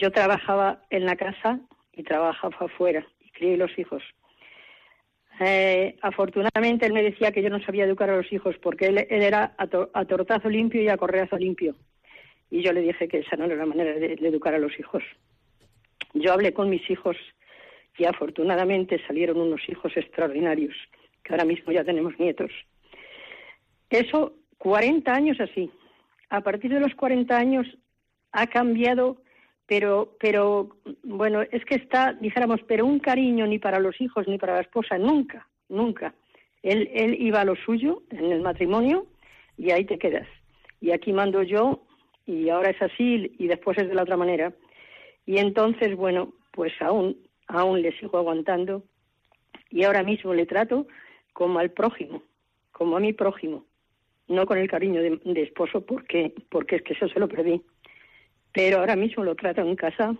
Yo 0.00 0.10
trabajaba 0.12 0.84
en 0.90 1.04
la 1.04 1.16
casa 1.16 1.58
y 1.92 2.04
trabajaba 2.04 2.56
afuera 2.66 3.04
y 3.20 3.30
crié 3.30 3.56
los 3.56 3.76
hijos. 3.78 4.02
Eh, 5.40 5.96
afortunadamente 6.02 6.86
él 6.86 6.92
me 6.92 7.02
decía 7.02 7.32
que 7.32 7.42
yo 7.42 7.50
no 7.50 7.60
sabía 7.64 7.84
educar 7.84 8.08
a 8.10 8.16
los 8.16 8.32
hijos 8.32 8.56
porque 8.62 8.86
él, 8.86 8.98
él 9.10 9.22
era 9.22 9.54
a, 9.56 9.66
to- 9.66 9.90
a 9.94 10.04
tortazo 10.04 10.48
limpio 10.48 10.82
y 10.82 10.88
a 10.88 10.96
correazo 10.96 11.36
limpio. 11.36 11.74
Y 12.50 12.62
yo 12.62 12.72
le 12.72 12.80
dije 12.80 13.08
que 13.08 13.18
esa 13.18 13.36
no 13.36 13.44
era 13.46 13.56
la 13.56 13.66
manera 13.66 13.92
de- 13.92 14.16
de 14.16 14.28
educar 14.28 14.54
a 14.54 14.58
los 14.58 14.78
hijos. 14.78 15.02
Yo 16.14 16.32
hablé 16.32 16.52
con 16.52 16.70
mis 16.70 16.88
hijos 16.90 17.16
y 17.98 18.04
afortunadamente 18.04 19.00
salieron 19.06 19.40
unos 19.40 19.68
hijos 19.68 19.96
extraordinarios, 19.96 20.74
que 21.24 21.32
ahora 21.32 21.44
mismo 21.44 21.72
ya 21.72 21.84
tenemos 21.84 22.16
nietos. 22.20 22.50
Eso, 23.90 24.34
40 24.58 25.12
años 25.12 25.40
así. 25.40 25.70
A 26.30 26.40
partir 26.42 26.72
de 26.72 26.80
los 26.80 26.94
40 26.94 27.36
años 27.36 27.66
ha 28.32 28.46
cambiado, 28.46 29.20
pero, 29.68 30.16
pero 30.18 30.70
bueno, 31.02 31.42
es 31.42 31.62
que 31.66 31.74
está, 31.74 32.14
dijéramos, 32.14 32.60
pero 32.66 32.86
un 32.86 32.98
cariño 32.98 33.46
ni 33.46 33.58
para 33.58 33.78
los 33.78 34.00
hijos 34.00 34.26
ni 34.26 34.38
para 34.38 34.54
la 34.54 34.62
esposa, 34.62 34.96
nunca, 34.96 35.46
nunca. 35.68 36.14
Él, 36.62 36.88
él 36.94 37.14
iba 37.20 37.42
a 37.42 37.44
lo 37.44 37.54
suyo 37.54 38.02
en 38.08 38.32
el 38.32 38.40
matrimonio 38.40 39.06
y 39.58 39.70
ahí 39.70 39.84
te 39.84 39.98
quedas. 39.98 40.26
Y 40.80 40.90
aquí 40.90 41.12
mando 41.12 41.42
yo 41.42 41.82
y 42.24 42.48
ahora 42.48 42.70
es 42.70 42.80
así 42.80 43.30
y 43.38 43.46
después 43.46 43.76
es 43.76 43.88
de 43.88 43.94
la 43.94 44.04
otra 44.04 44.16
manera. 44.16 44.54
Y 45.26 45.36
entonces, 45.36 45.94
bueno, 45.94 46.32
pues 46.50 46.72
aún, 46.80 47.18
aún 47.46 47.82
le 47.82 47.92
sigo 47.98 48.16
aguantando 48.16 48.84
y 49.68 49.84
ahora 49.84 50.02
mismo 50.02 50.32
le 50.32 50.46
trato 50.46 50.86
como 51.34 51.58
al 51.58 51.72
prójimo, 51.72 52.22
como 52.72 52.96
a 52.96 53.00
mi 53.00 53.12
prójimo, 53.12 53.66
no 54.28 54.46
con 54.46 54.56
el 54.56 54.70
cariño 54.70 55.02
de, 55.02 55.20
de 55.22 55.42
esposo 55.42 55.84
porque, 55.84 56.32
porque 56.48 56.76
es 56.76 56.82
que 56.82 56.94
eso 56.94 57.06
se 57.08 57.20
lo 57.20 57.28
perdí. 57.28 57.60
Pero 58.52 58.78
ahora 58.78 58.96
mismo 58.96 59.24
lo 59.24 59.34
trato 59.34 59.60
en 59.60 59.76
casa, 59.76 60.14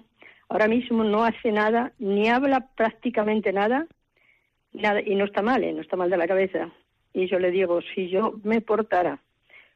ahora 0.48 0.68
mismo 0.68 1.04
no 1.04 1.24
hace 1.24 1.52
nada, 1.52 1.92
ni 1.98 2.28
habla 2.28 2.68
prácticamente 2.76 3.52
nada, 3.52 3.86
nada 4.72 5.00
y 5.00 5.14
no 5.14 5.24
está 5.24 5.42
mal, 5.42 5.64
¿eh? 5.64 5.72
no 5.72 5.80
está 5.80 5.96
mal 5.96 6.10
de 6.10 6.16
la 6.16 6.28
cabeza. 6.28 6.70
Y 7.12 7.26
yo 7.26 7.38
le 7.38 7.50
digo, 7.50 7.80
si 7.94 8.08
yo 8.08 8.34
me 8.44 8.60
portara 8.60 9.20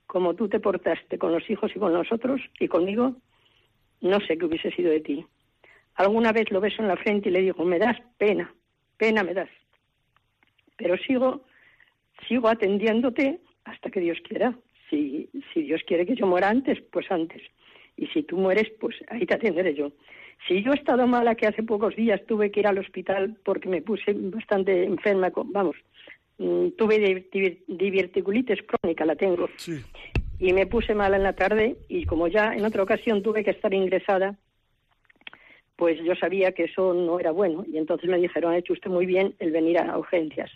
como 0.06 0.34
tú 0.34 0.46
te 0.46 0.60
portaste 0.60 1.16
con 1.16 1.32
los 1.32 1.48
hijos 1.48 1.72
y 1.74 1.78
con 1.78 1.94
nosotros 1.94 2.40
y 2.60 2.68
conmigo, 2.68 3.16
no 4.02 4.20
sé 4.20 4.36
qué 4.36 4.44
hubiese 4.44 4.70
sido 4.70 4.90
de 4.90 5.00
ti. 5.00 5.24
Alguna 5.94 6.32
vez 6.32 6.50
lo 6.50 6.60
beso 6.60 6.82
en 6.82 6.88
la 6.88 6.96
frente 6.96 7.30
y 7.30 7.32
le 7.32 7.40
digo, 7.40 7.64
me 7.64 7.78
das 7.78 7.96
pena, 8.18 8.52
pena 8.98 9.22
me 9.22 9.32
das. 9.32 9.48
Pero 10.76 10.98
sigo, 10.98 11.44
sigo 12.28 12.48
atendiéndote 12.48 13.40
hasta 13.64 13.90
que 13.90 14.00
Dios 14.00 14.18
quiera. 14.28 14.54
Si, 14.90 15.30
si 15.52 15.62
Dios 15.62 15.80
quiere 15.86 16.04
que 16.04 16.14
yo 16.14 16.26
muera 16.26 16.50
antes, 16.50 16.82
pues 16.92 17.10
antes. 17.10 17.40
Y 17.96 18.06
si 18.08 18.22
tú 18.22 18.36
mueres, 18.38 18.70
pues 18.80 18.96
ahí 19.08 19.26
te 19.26 19.34
atenderé 19.34 19.74
yo. 19.74 19.92
Si 20.48 20.62
yo 20.62 20.72
he 20.72 20.76
estado 20.76 21.06
mala, 21.06 21.34
que 21.34 21.46
hace 21.46 21.62
pocos 21.62 21.94
días 21.94 22.20
tuve 22.26 22.50
que 22.50 22.60
ir 22.60 22.66
al 22.66 22.78
hospital 22.78 23.36
porque 23.44 23.68
me 23.68 23.82
puse 23.82 24.12
bastante 24.14 24.84
enferma, 24.84 25.30
con- 25.30 25.52
vamos, 25.52 25.76
mm, 26.38 26.68
tuve 26.70 26.98
di- 26.98 27.28
di- 27.32 27.62
diverticulitis 27.68 28.60
crónica, 28.62 29.04
la 29.04 29.14
tengo 29.14 29.48
Sí. 29.56 29.80
y 30.40 30.52
me 30.52 30.66
puse 30.66 30.94
mala 30.94 31.16
en 31.16 31.22
la 31.22 31.34
tarde 31.34 31.76
y 31.88 32.06
como 32.06 32.26
ya 32.28 32.54
en 32.54 32.64
otra 32.64 32.82
ocasión 32.82 33.22
tuve 33.22 33.44
que 33.44 33.50
estar 33.52 33.72
ingresada, 33.72 34.36
pues 35.76 35.98
yo 36.02 36.14
sabía 36.16 36.52
que 36.52 36.64
eso 36.64 36.94
no 36.94 37.20
era 37.20 37.30
bueno 37.30 37.64
y 37.70 37.76
entonces 37.78 38.08
me 38.08 38.18
dijeron, 38.18 38.52
ha 38.52 38.58
hecho 38.58 38.72
usted 38.72 38.90
muy 38.90 39.06
bien 39.06 39.34
el 39.38 39.50
venir 39.52 39.78
a 39.78 39.96
urgencias. 39.98 40.50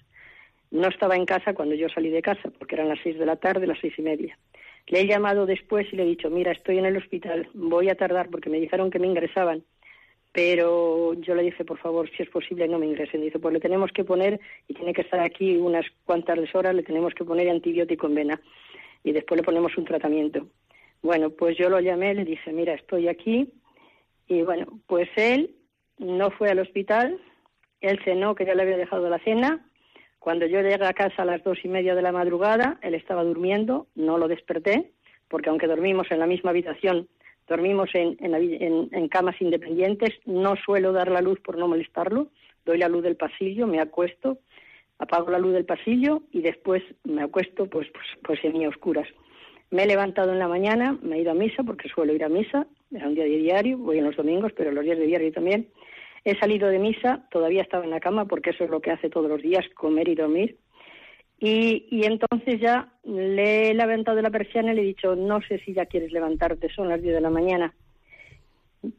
No 0.70 0.88
estaba 0.88 1.14
en 1.16 1.26
casa 1.26 1.54
cuando 1.54 1.74
yo 1.76 1.88
salí 1.88 2.10
de 2.10 2.22
casa 2.22 2.50
porque 2.58 2.74
eran 2.74 2.88
las 2.88 2.98
seis 3.02 3.18
de 3.18 3.26
la 3.26 3.36
tarde, 3.36 3.66
las 3.66 3.78
seis 3.80 3.94
y 3.98 4.02
media. 4.02 4.36
Le 4.88 5.00
he 5.00 5.06
llamado 5.06 5.46
después 5.46 5.86
y 5.92 5.96
le 5.96 6.04
he 6.04 6.06
dicho, 6.06 6.30
mira, 6.30 6.52
estoy 6.52 6.78
en 6.78 6.86
el 6.86 6.96
hospital, 6.96 7.48
voy 7.54 7.88
a 7.88 7.96
tardar 7.96 8.28
porque 8.30 8.50
me 8.50 8.60
dijeron 8.60 8.90
que 8.90 8.98
me 8.98 9.08
ingresaban. 9.08 9.64
Pero 10.32 11.14
yo 11.14 11.34
le 11.34 11.44
dije, 11.44 11.64
por 11.64 11.78
favor, 11.78 12.10
si 12.10 12.22
es 12.22 12.28
posible, 12.28 12.68
no 12.68 12.78
me 12.78 12.86
ingresen. 12.86 13.22
Dice, 13.22 13.38
pues 13.38 13.54
le 13.54 13.60
tenemos 13.60 13.90
que 13.90 14.04
poner, 14.04 14.38
y 14.68 14.74
tiene 14.74 14.92
que 14.92 15.00
estar 15.00 15.18
aquí 15.20 15.56
unas 15.56 15.86
cuantas 16.04 16.38
horas, 16.54 16.74
le 16.74 16.82
tenemos 16.82 17.14
que 17.14 17.24
poner 17.24 17.48
antibiótico 17.48 18.06
en 18.06 18.14
vena. 18.14 18.40
Y 19.02 19.12
después 19.12 19.40
le 19.40 19.44
ponemos 19.44 19.76
un 19.78 19.86
tratamiento. 19.86 20.46
Bueno, 21.02 21.30
pues 21.30 21.56
yo 21.56 21.70
lo 21.70 21.80
llamé, 21.80 22.12
le 22.12 22.26
dije, 22.26 22.52
mira, 22.52 22.74
estoy 22.74 23.08
aquí. 23.08 23.48
Y 24.28 24.42
bueno, 24.42 24.66
pues 24.86 25.08
él 25.16 25.54
no 25.98 26.30
fue 26.30 26.50
al 26.50 26.58
hospital, 26.58 27.18
él 27.80 27.98
cenó, 28.04 28.34
que 28.34 28.44
ya 28.44 28.54
le 28.54 28.62
había 28.62 28.76
dejado 28.76 29.08
la 29.08 29.18
cena. 29.20 29.66
Cuando 30.26 30.44
yo 30.46 30.60
llegué 30.60 30.84
a 30.84 30.92
casa 30.92 31.22
a 31.22 31.24
las 31.24 31.44
dos 31.44 31.56
y 31.62 31.68
media 31.68 31.94
de 31.94 32.02
la 32.02 32.10
madrugada, 32.10 32.80
él 32.82 32.94
estaba 32.94 33.22
durmiendo, 33.22 33.86
no 33.94 34.18
lo 34.18 34.26
desperté, 34.26 34.90
porque 35.28 35.50
aunque 35.50 35.68
dormimos 35.68 36.10
en 36.10 36.18
la 36.18 36.26
misma 36.26 36.50
habitación, 36.50 37.06
dormimos 37.46 37.90
en, 37.94 38.16
en 38.18 38.88
en 38.90 39.08
camas 39.08 39.40
independientes, 39.40 40.10
no 40.24 40.56
suelo 40.56 40.90
dar 40.92 41.12
la 41.12 41.20
luz 41.20 41.38
por 41.38 41.56
no 41.56 41.68
molestarlo, 41.68 42.26
doy 42.64 42.76
la 42.76 42.88
luz 42.88 43.04
del 43.04 43.14
pasillo, 43.14 43.68
me 43.68 43.78
acuesto, 43.78 44.38
apago 44.98 45.30
la 45.30 45.38
luz 45.38 45.52
del 45.52 45.64
pasillo 45.64 46.22
y 46.32 46.40
después 46.42 46.82
me 47.04 47.22
acuesto 47.22 47.70
pues, 47.70 47.86
pues, 47.92 48.06
pues 48.24 48.44
en 48.44 48.58
mi 48.58 48.66
oscuras. 48.66 49.06
Me 49.70 49.84
he 49.84 49.86
levantado 49.86 50.32
en 50.32 50.40
la 50.40 50.48
mañana, 50.48 50.98
me 51.02 51.18
he 51.18 51.20
ido 51.20 51.30
a 51.30 51.34
misa 51.34 51.62
porque 51.62 51.88
suelo 51.88 52.12
ir 52.12 52.24
a 52.24 52.28
misa, 52.28 52.66
era 52.90 53.06
un 53.06 53.14
día 53.14 53.22
de 53.22 53.30
diario, 53.30 53.78
voy 53.78 53.98
en 53.98 54.04
los 54.06 54.16
domingos, 54.16 54.52
pero 54.56 54.72
los 54.72 54.82
días 54.82 54.98
de 54.98 55.06
diario 55.06 55.30
también. 55.30 55.68
He 56.28 56.36
salido 56.40 56.68
de 56.68 56.80
misa, 56.80 57.24
todavía 57.30 57.62
estaba 57.62 57.84
en 57.84 57.90
la 57.90 58.00
cama 58.00 58.24
porque 58.24 58.50
eso 58.50 58.64
es 58.64 58.70
lo 58.70 58.80
que 58.80 58.90
hace 58.90 59.08
todos 59.08 59.30
los 59.30 59.40
días, 59.40 59.64
comer 59.76 60.08
y 60.08 60.16
dormir. 60.16 60.58
Y, 61.38 61.86
y 61.88 62.04
entonces 62.04 62.60
ya 62.60 62.92
le 63.04 63.70
he 63.70 63.74
levantado 63.74 64.20
la 64.20 64.30
persiana 64.30 64.72
y 64.72 64.74
le 64.74 64.82
he 64.82 64.86
dicho, 64.86 65.14
no 65.14 65.40
sé 65.42 65.60
si 65.60 65.72
ya 65.72 65.86
quieres 65.86 66.10
levantarte, 66.10 66.68
son 66.74 66.88
las 66.88 67.00
10 67.00 67.14
de 67.14 67.20
la 67.20 67.30
mañana. 67.30 67.72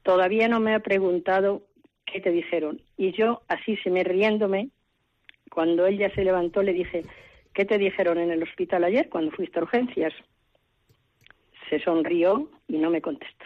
Todavía 0.04 0.48
no 0.48 0.62
me 0.62 0.74
ha 0.74 0.80
preguntado 0.80 1.64
qué 2.06 2.22
te 2.22 2.32
dijeron. 2.32 2.80
Y 2.96 3.12
yo, 3.12 3.42
así 3.50 3.76
se 3.84 3.90
me 3.90 4.06
riéndome, 4.06 4.70
cuando 5.52 5.86
él 5.86 5.98
ya 5.98 6.10
se 6.16 6.24
levantó, 6.24 6.64
le 6.64 6.72
dije, 6.72 7.04
¿qué 7.54 7.66
te 7.66 7.78
dijeron 7.78 8.20
en 8.20 8.32
el 8.32 8.42
hospital 8.42 8.86
ayer 8.86 9.10
cuando 9.10 9.32
fuiste 9.32 9.60
a 9.60 9.64
urgencias? 9.64 10.14
Se 11.70 11.84
sonrió 11.84 12.50
y 12.70 12.78
no 12.78 12.90
me 12.90 13.02
contestó. 13.02 13.44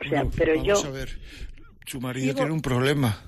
O 0.00 0.04
sea, 0.04 0.24
Bueno, 0.24 0.30
pero 0.36 0.52
vamos 0.56 0.82
yo... 0.82 0.88
a 0.88 0.92
ver, 0.92 1.08
su 1.90 2.00
marido 2.00 2.26
Digo- 2.26 2.36
tiene 2.36 2.52
un 2.52 2.62
problema. 2.62 3.20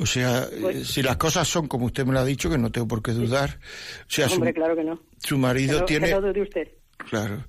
O 0.00 0.06
sea, 0.06 0.44
eh, 0.44 0.58
Pues- 0.60 0.86
si 0.88 1.02
las 1.02 1.16
cosas 1.16 1.48
son 1.48 1.66
como 1.66 1.86
usted 1.86 2.04
me 2.06 2.12
lo 2.12 2.20
ha 2.20 2.24
dicho, 2.24 2.48
que 2.48 2.56
no 2.58 2.70
tengo 2.70 2.86
por 2.86 3.02
qué 3.02 3.10
dudar. 3.12 3.58
O 4.02 4.10
sea, 4.10 4.28
su, 4.28 4.36
Hombre, 4.36 4.54
claro 4.54 4.76
que 4.76 4.84
no. 4.84 5.00
su 5.18 5.36
marido 5.38 5.74
Que 5.74 5.80
no- 5.80 5.86
tiene... 5.86 6.06
que 6.06 6.12
no 6.14 6.20
dude 6.20 6.42
usted. 6.42 6.68
Claro. 6.98 7.44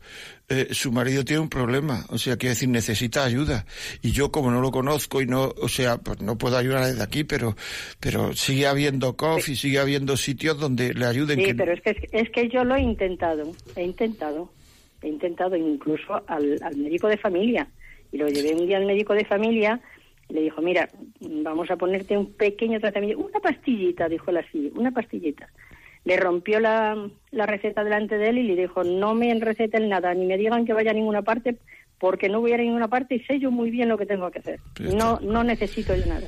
Eh, 0.47 0.69
su 0.71 0.91
marido 0.91 1.23
tiene 1.25 1.41
un 1.41 1.49
problema, 1.49 2.05
o 2.09 2.17
sea, 2.17 2.37
quiere 2.37 2.53
decir, 2.55 2.69
necesita 2.69 3.23
ayuda. 3.23 3.65
Y 4.01 4.11
yo, 4.11 4.31
como 4.31 4.49
no 4.51 4.61
lo 4.61 4.71
conozco 4.71 5.21
y 5.21 5.27
no, 5.27 5.53
o 5.61 5.67
sea, 5.69 5.97
pues 5.97 6.21
no 6.21 6.37
puedo 6.39 6.57
ayudar 6.57 6.85
desde 6.85 7.03
aquí, 7.03 7.23
pero, 7.23 7.55
pero 7.99 8.33
sigue 8.33 8.65
habiendo 8.65 9.15
coffee, 9.15 9.55
sigue 9.55 9.77
habiendo 9.79 10.17
sitios 10.17 10.59
donde 10.59 10.93
le 10.95 11.05
ayuden. 11.05 11.37
Sí, 11.39 11.45
que- 11.45 11.55
pero 11.55 11.73
es 11.73 11.81
que, 11.81 12.09
es 12.11 12.29
que 12.31 12.49
yo 12.49 12.63
lo 12.63 12.75
he 12.75 12.81
intentado, 12.81 13.51
he 13.75 13.83
intentado, 13.83 14.51
he 15.03 15.07
intentado 15.09 15.55
incluso 15.55 16.23
al, 16.27 16.57
al 16.63 16.77
médico 16.77 17.07
de 17.07 17.17
familia. 17.17 17.67
Y 18.11 18.17
lo 18.17 18.27
llevé 18.27 18.55
un 18.55 18.65
día 18.65 18.77
al 18.77 18.85
médico 18.87 19.13
de 19.13 19.23
familia 19.25 19.79
y 19.79 19.79
le 20.29 20.41
dijo, 20.41 20.61
mira, 20.61 20.87
vamos 21.19 21.69
a 21.71 21.75
ponerte 21.75 22.17
un 22.17 22.33
pequeño 22.33 22.79
tratamiento, 22.79 23.23
una 23.23 23.39
pastillita, 23.39 24.07
dijo 24.07 24.29
él 24.31 24.37
así, 24.37 24.71
una 24.75 24.91
pastillita. 24.91 25.49
Le 26.05 26.17
rompió 26.17 26.59
la, 26.59 27.09
la 27.31 27.45
receta 27.45 27.83
delante 27.83 28.17
de 28.17 28.29
él 28.29 28.37
y 28.37 28.43
le 28.43 28.55
dijo, 28.55 28.83
no 28.83 29.15
me 29.15 29.33
receten 29.39 29.89
nada, 29.89 30.13
ni 30.13 30.25
me 30.25 30.37
digan 30.37 30.65
que 30.65 30.73
vaya 30.73 30.91
a 30.91 30.93
ninguna 30.93 31.23
parte, 31.23 31.57
porque 31.99 32.29
no 32.29 32.39
voy 32.39 32.51
a 32.51 32.55
ir 32.55 32.61
a 32.61 32.63
ninguna 32.63 32.87
parte 32.87 33.15
y 33.15 33.19
sé 33.21 33.39
yo 33.39 33.51
muy 33.51 33.71
bien 33.71 33.89
lo 33.89 33.97
que 33.97 34.05
tengo 34.05 34.29
que 34.31 34.39
hacer. 34.39 34.59
Pero 34.75 34.93
No, 34.93 35.19
no 35.19 35.43
necesito 35.43 35.95
yo 35.95 36.05
nada. 36.05 36.27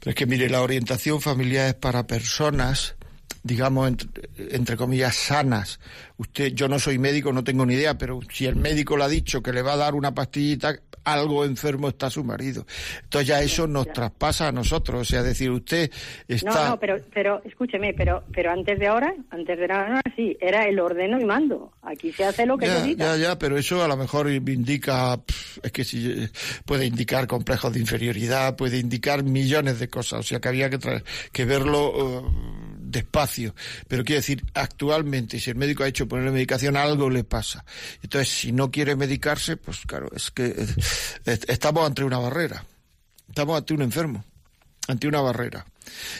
Pero 0.00 0.10
es 0.10 0.14
que, 0.14 0.26
mire, 0.26 0.48
la 0.48 0.62
orientación 0.62 1.20
familiar 1.20 1.68
es 1.68 1.74
para 1.74 2.06
personas, 2.06 2.96
digamos, 3.42 3.88
entre, 3.88 4.28
entre 4.56 4.76
comillas, 4.76 5.14
sanas. 5.14 5.80
Usted, 6.16 6.52
yo 6.52 6.68
no 6.68 6.78
soy 6.78 6.98
médico, 6.98 7.32
no 7.32 7.44
tengo 7.44 7.64
ni 7.64 7.74
idea, 7.74 7.96
pero 7.96 8.20
si 8.30 8.46
el 8.46 8.56
médico 8.56 8.96
le 8.96 9.04
ha 9.04 9.08
dicho 9.08 9.42
que 9.42 9.52
le 9.52 9.62
va 9.62 9.74
a 9.74 9.78
dar 9.78 9.94
una 9.94 10.12
pastillita, 10.14 10.76
algo 11.04 11.44
enfermo 11.44 11.88
está 11.88 12.10
su 12.10 12.24
marido. 12.24 12.66
Entonces 13.02 13.28
ya 13.28 13.40
eso 13.42 13.66
nos 13.66 13.92
traspasa 13.92 14.48
a 14.48 14.52
nosotros. 14.52 15.00
O 15.02 15.04
sea, 15.04 15.22
decir, 15.22 15.50
usted 15.50 15.90
está... 16.28 16.64
No, 16.64 16.68
no, 16.70 16.80
pero, 16.80 16.96
pero 17.12 17.42
escúcheme, 17.44 17.94
pero, 17.94 18.24
pero 18.32 18.50
antes 18.50 18.78
de 18.78 18.86
ahora, 18.86 19.14
antes 19.30 19.58
de 19.58 19.64
ahora, 19.64 20.00
sí, 20.16 20.36
era 20.40 20.66
el 20.66 20.78
ordeno 20.80 21.20
y 21.20 21.24
mando. 21.24 21.72
Aquí 21.82 22.12
se 22.12 22.24
hace 22.24 22.46
lo 22.46 22.56
que 22.58 22.66
Ya, 22.66 22.80
se 22.80 22.86
diga. 22.86 23.04
ya, 23.04 23.16
ya, 23.16 23.38
pero 23.38 23.56
eso 23.58 23.82
a 23.84 23.88
lo 23.88 23.96
mejor 23.96 24.30
indica, 24.30 25.20
es 25.62 25.72
que 25.72 25.84
si 25.84 26.10
eh, 26.10 26.28
puede 26.64 26.86
indicar 26.86 27.26
complejos 27.26 27.72
de 27.72 27.80
inferioridad, 27.80 28.56
puede 28.56 28.78
indicar 28.78 29.22
millones 29.22 29.78
de 29.78 29.88
cosas, 29.88 30.20
o 30.20 30.22
sea 30.22 30.40
que 30.40 30.48
había 30.48 30.70
que, 30.70 30.78
tra- 30.78 31.02
que 31.32 31.44
verlo 31.44 31.92
eh, 31.96 32.73
despacio. 32.94 33.54
Pero 33.88 34.02
quiero 34.04 34.20
decir, 34.20 34.42
actualmente, 34.54 35.38
si 35.38 35.50
el 35.50 35.56
médico 35.56 35.82
ha 35.84 35.88
hecho 35.88 36.08
ponerle 36.08 36.30
medicación, 36.30 36.76
algo 36.76 37.10
le 37.10 37.24
pasa. 37.24 37.64
Entonces, 38.02 38.28
si 38.32 38.52
no 38.52 38.70
quiere 38.70 38.96
medicarse, 38.96 39.58
pues 39.58 39.80
claro, 39.86 40.08
es 40.16 40.30
que 40.30 40.46
eh, 40.46 40.66
est- 41.26 41.50
estamos 41.50 41.86
ante 41.86 42.02
una 42.04 42.18
barrera, 42.18 42.64
estamos 43.28 43.58
ante 43.58 43.74
un 43.74 43.82
enfermo, 43.82 44.24
ante 44.88 45.06
una 45.08 45.20
barrera. 45.20 45.66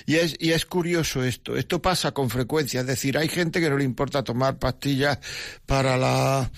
Y 0.04 0.16
es, 0.16 0.36
y 0.38 0.52
es 0.52 0.66
curioso 0.66 1.24
esto, 1.24 1.56
esto 1.56 1.80
pasa 1.80 2.12
con 2.12 2.28
frecuencia, 2.28 2.80
es 2.80 2.86
decir, 2.86 3.16
hay 3.16 3.28
gente 3.28 3.60
que 3.60 3.70
no 3.70 3.78
le 3.78 3.84
importa 3.84 4.22
tomar 4.22 4.58
pastillas 4.58 5.18
para 5.64 5.96
la, 5.96 6.50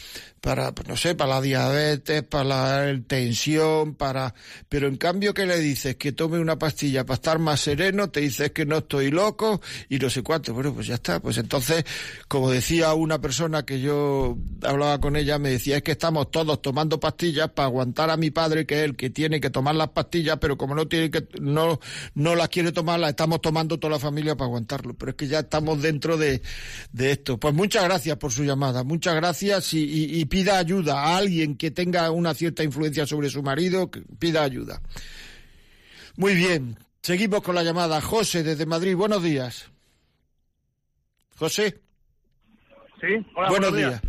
para, 0.47 0.73
pues 0.73 0.87
no 0.87 0.97
sé, 0.97 1.17
para 1.17 1.35
la 1.35 1.41
diabetes, 1.41 2.23
para 2.23 2.45
la 2.45 3.01
tensión, 3.09 3.97
para, 3.97 4.33
pero 4.69 4.87
en 4.87 4.97
cambio 4.97 5.35
que 5.35 5.45
le 5.45 5.59
dices 5.59 5.97
que 5.97 6.13
tome 6.13 6.39
una 6.39 6.57
pastilla 6.57 7.05
para 7.05 7.17
estar 7.17 7.41
más 7.41 7.59
sereno, 7.59 8.11
te 8.11 8.21
dices 8.21 8.53
que 8.53 8.65
no 8.65 8.77
estoy 8.79 9.11
loco 9.11 9.61
y 9.89 9.99
no 9.99 10.09
sé 10.09 10.23
cuánto, 10.23 10.55
bueno, 10.55 10.73
pues 10.73 10.87
ya 10.87 10.95
está, 10.95 11.19
pues 11.19 11.37
entonces, 11.39 11.85
como 12.29 12.49
decía 12.49 12.95
una 12.95 13.21
persona 13.21 13.65
que 13.65 13.81
yo 13.81 14.39
hablaba 14.63 15.01
con 15.01 15.17
ella, 15.17 15.41
me 15.41 15.49
decía, 15.51 15.79
es 15.79 15.83
que 15.83 15.91
estamos 15.91 16.31
todos 16.31 16.63
tomando 16.63 17.01
pastillas 17.01 17.51
para 17.51 17.67
aguantar 17.67 18.11
a 18.11 18.17
mi 18.17 18.31
padre, 18.31 18.67
que 18.67 18.77
es 18.79 18.85
el 18.85 18.95
que 18.95 19.11
tiene 19.11 19.41
que 19.41 19.51
tomar 19.51 19.75
las 19.75 19.89
pastillas, 19.89 20.39
pero 20.41 20.57
como 20.57 20.77
no 20.77 20.87
tiene 20.87 21.11
que, 21.11 21.27
no, 21.41 21.81
no 22.15 22.37
las 22.37 22.51
quiere 22.51 22.71
tomar, 22.71 23.01
las 23.01 23.11
estamos 23.11 23.41
tomando 23.41 23.81
toda 23.81 23.95
la 23.95 23.99
familia 23.99 24.37
para 24.37 24.47
aguantarlo. 24.47 24.95
Pero 24.95 25.11
es 25.11 25.17
que 25.17 25.27
ya 25.27 25.41
estamos 25.41 25.83
dentro 25.83 26.17
de, 26.17 26.41
de 26.93 27.11
esto. 27.11 27.37
Pues 27.37 27.53
muchas 27.53 27.83
gracias 27.83 28.17
por 28.19 28.31
su 28.31 28.45
llamada, 28.45 28.85
muchas 28.85 29.17
gracias 29.17 29.75
y, 29.75 29.83
y- 29.83 30.21
y 30.21 30.36
pida 30.37 30.59
ayuda 30.59 31.01
a 31.01 31.17
alguien 31.17 31.57
que 31.57 31.71
tenga 31.71 32.11
una 32.11 32.35
cierta 32.35 32.63
influencia 32.63 33.07
sobre 33.07 33.31
su 33.31 33.43
marido, 33.43 33.91
que 33.91 34.03
pida 34.19 34.43
ayuda. 34.43 34.83
Muy 36.19 36.35
bien, 36.35 36.77
seguimos 37.01 37.41
con 37.41 37.55
la 37.55 37.63
llamada. 37.63 38.03
José 38.03 38.43
desde 38.43 38.67
Madrid, 38.67 38.95
buenos 38.95 39.23
días. 39.23 39.71
José, 41.39 41.81
Sí, 43.01 43.27
hola, 43.35 43.49
buenos 43.49 43.75
días. 43.75 44.03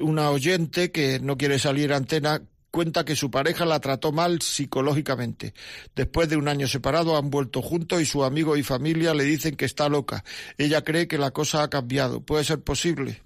una 0.00 0.30
oyente 0.30 0.92
que 0.92 1.18
no 1.18 1.36
quiere 1.36 1.58
salir 1.58 1.92
a 1.92 1.96
antena 1.96 2.40
cuenta 2.74 3.04
que 3.04 3.14
su 3.14 3.30
pareja 3.30 3.64
la 3.64 3.78
trató 3.78 4.10
mal 4.10 4.42
psicológicamente. 4.42 5.54
Después 5.94 6.28
de 6.28 6.36
un 6.36 6.48
año 6.48 6.66
separado 6.66 7.16
han 7.16 7.30
vuelto 7.30 7.62
juntos 7.62 8.02
y 8.02 8.04
sus 8.04 8.24
amigos 8.24 8.58
y 8.58 8.64
familia 8.64 9.14
le 9.14 9.22
dicen 9.22 9.54
que 9.54 9.64
está 9.64 9.88
loca. 9.88 10.24
Ella 10.58 10.82
cree 10.82 11.06
que 11.06 11.16
la 11.16 11.30
cosa 11.30 11.62
ha 11.62 11.70
cambiado. 11.70 12.20
¿Puede 12.20 12.42
ser 12.42 12.64
posible? 12.64 13.22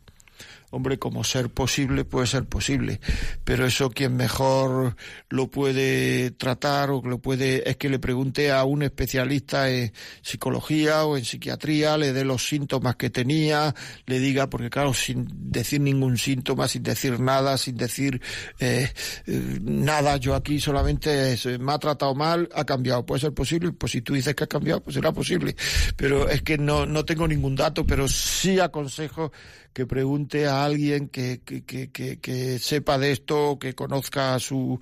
Hombre, 0.71 0.99
como 0.99 1.25
ser 1.25 1.49
posible, 1.49 2.05
puede 2.05 2.27
ser 2.27 2.45
posible. 2.45 3.01
Pero 3.45 3.65
eso 3.65 3.89
quien 3.89 4.17
mejor 4.17 4.97
lo 5.31 5.51
puede 5.51 6.31
tratar 6.33 6.91
o 6.91 7.01
lo 7.03 7.21
puede, 7.21 7.69
es 7.69 7.77
que 7.77 7.89
le 7.89 7.99
pregunte 7.99 8.53
a 8.53 8.65
un 8.65 8.83
especialista 8.83 9.71
en 9.71 9.93
psicología 10.21 11.05
o 11.05 11.17
en 11.17 11.25
psiquiatría, 11.25 11.97
le 11.97 12.13
dé 12.13 12.25
los 12.25 12.47
síntomas 12.47 12.97
que 12.97 13.09
tenía, 13.09 13.75
le 14.05 14.19
diga, 14.21 14.51
porque 14.51 14.69
claro, 14.69 14.93
sin 14.93 15.27
decir 15.51 15.81
ningún 15.81 16.19
síntoma, 16.19 16.69
sin 16.69 16.83
decir 16.83 17.19
nada, 17.19 17.57
sin 17.57 17.77
decir 17.77 18.21
eh, 18.59 18.93
eh, 19.27 19.59
nada, 19.63 20.19
yo 20.19 20.35
aquí 20.35 20.61
solamente 20.61 21.33
es, 21.33 21.47
eh, 21.47 21.59
me 21.59 21.73
ha 21.73 21.79
tratado 21.79 22.15
mal, 22.15 22.47
ha 22.55 22.65
cambiado. 22.65 23.07
¿Puede 23.07 23.23
ser 23.23 23.33
posible? 23.33 23.73
Pues 23.73 23.93
si 23.93 24.03
tú 24.03 24.13
dices 24.13 24.35
que 24.35 24.45
ha 24.45 24.49
cambiado, 24.49 24.83
pues 24.83 24.95
será 24.95 25.13
posible. 25.13 25.57
Pero 25.97 26.29
es 26.29 26.43
que 26.43 26.59
no, 26.59 26.85
no 26.85 27.07
tengo 27.07 27.27
ningún 27.27 27.57
dato, 27.57 27.87
pero 27.87 28.07
sí 28.07 28.61
aconsejo 28.61 29.33
que 29.79 29.87
pregunte 29.87 30.49
a 30.49 30.65
alguien 30.65 31.09
que, 31.09 31.41
que, 31.45 31.63
que, 31.63 32.19
que, 32.19 32.59
sepa 32.59 32.99
de 32.99 33.13
esto, 33.13 33.61
que 33.61 33.77
conozca 33.77 34.35
a 34.35 34.41
su, 34.41 34.81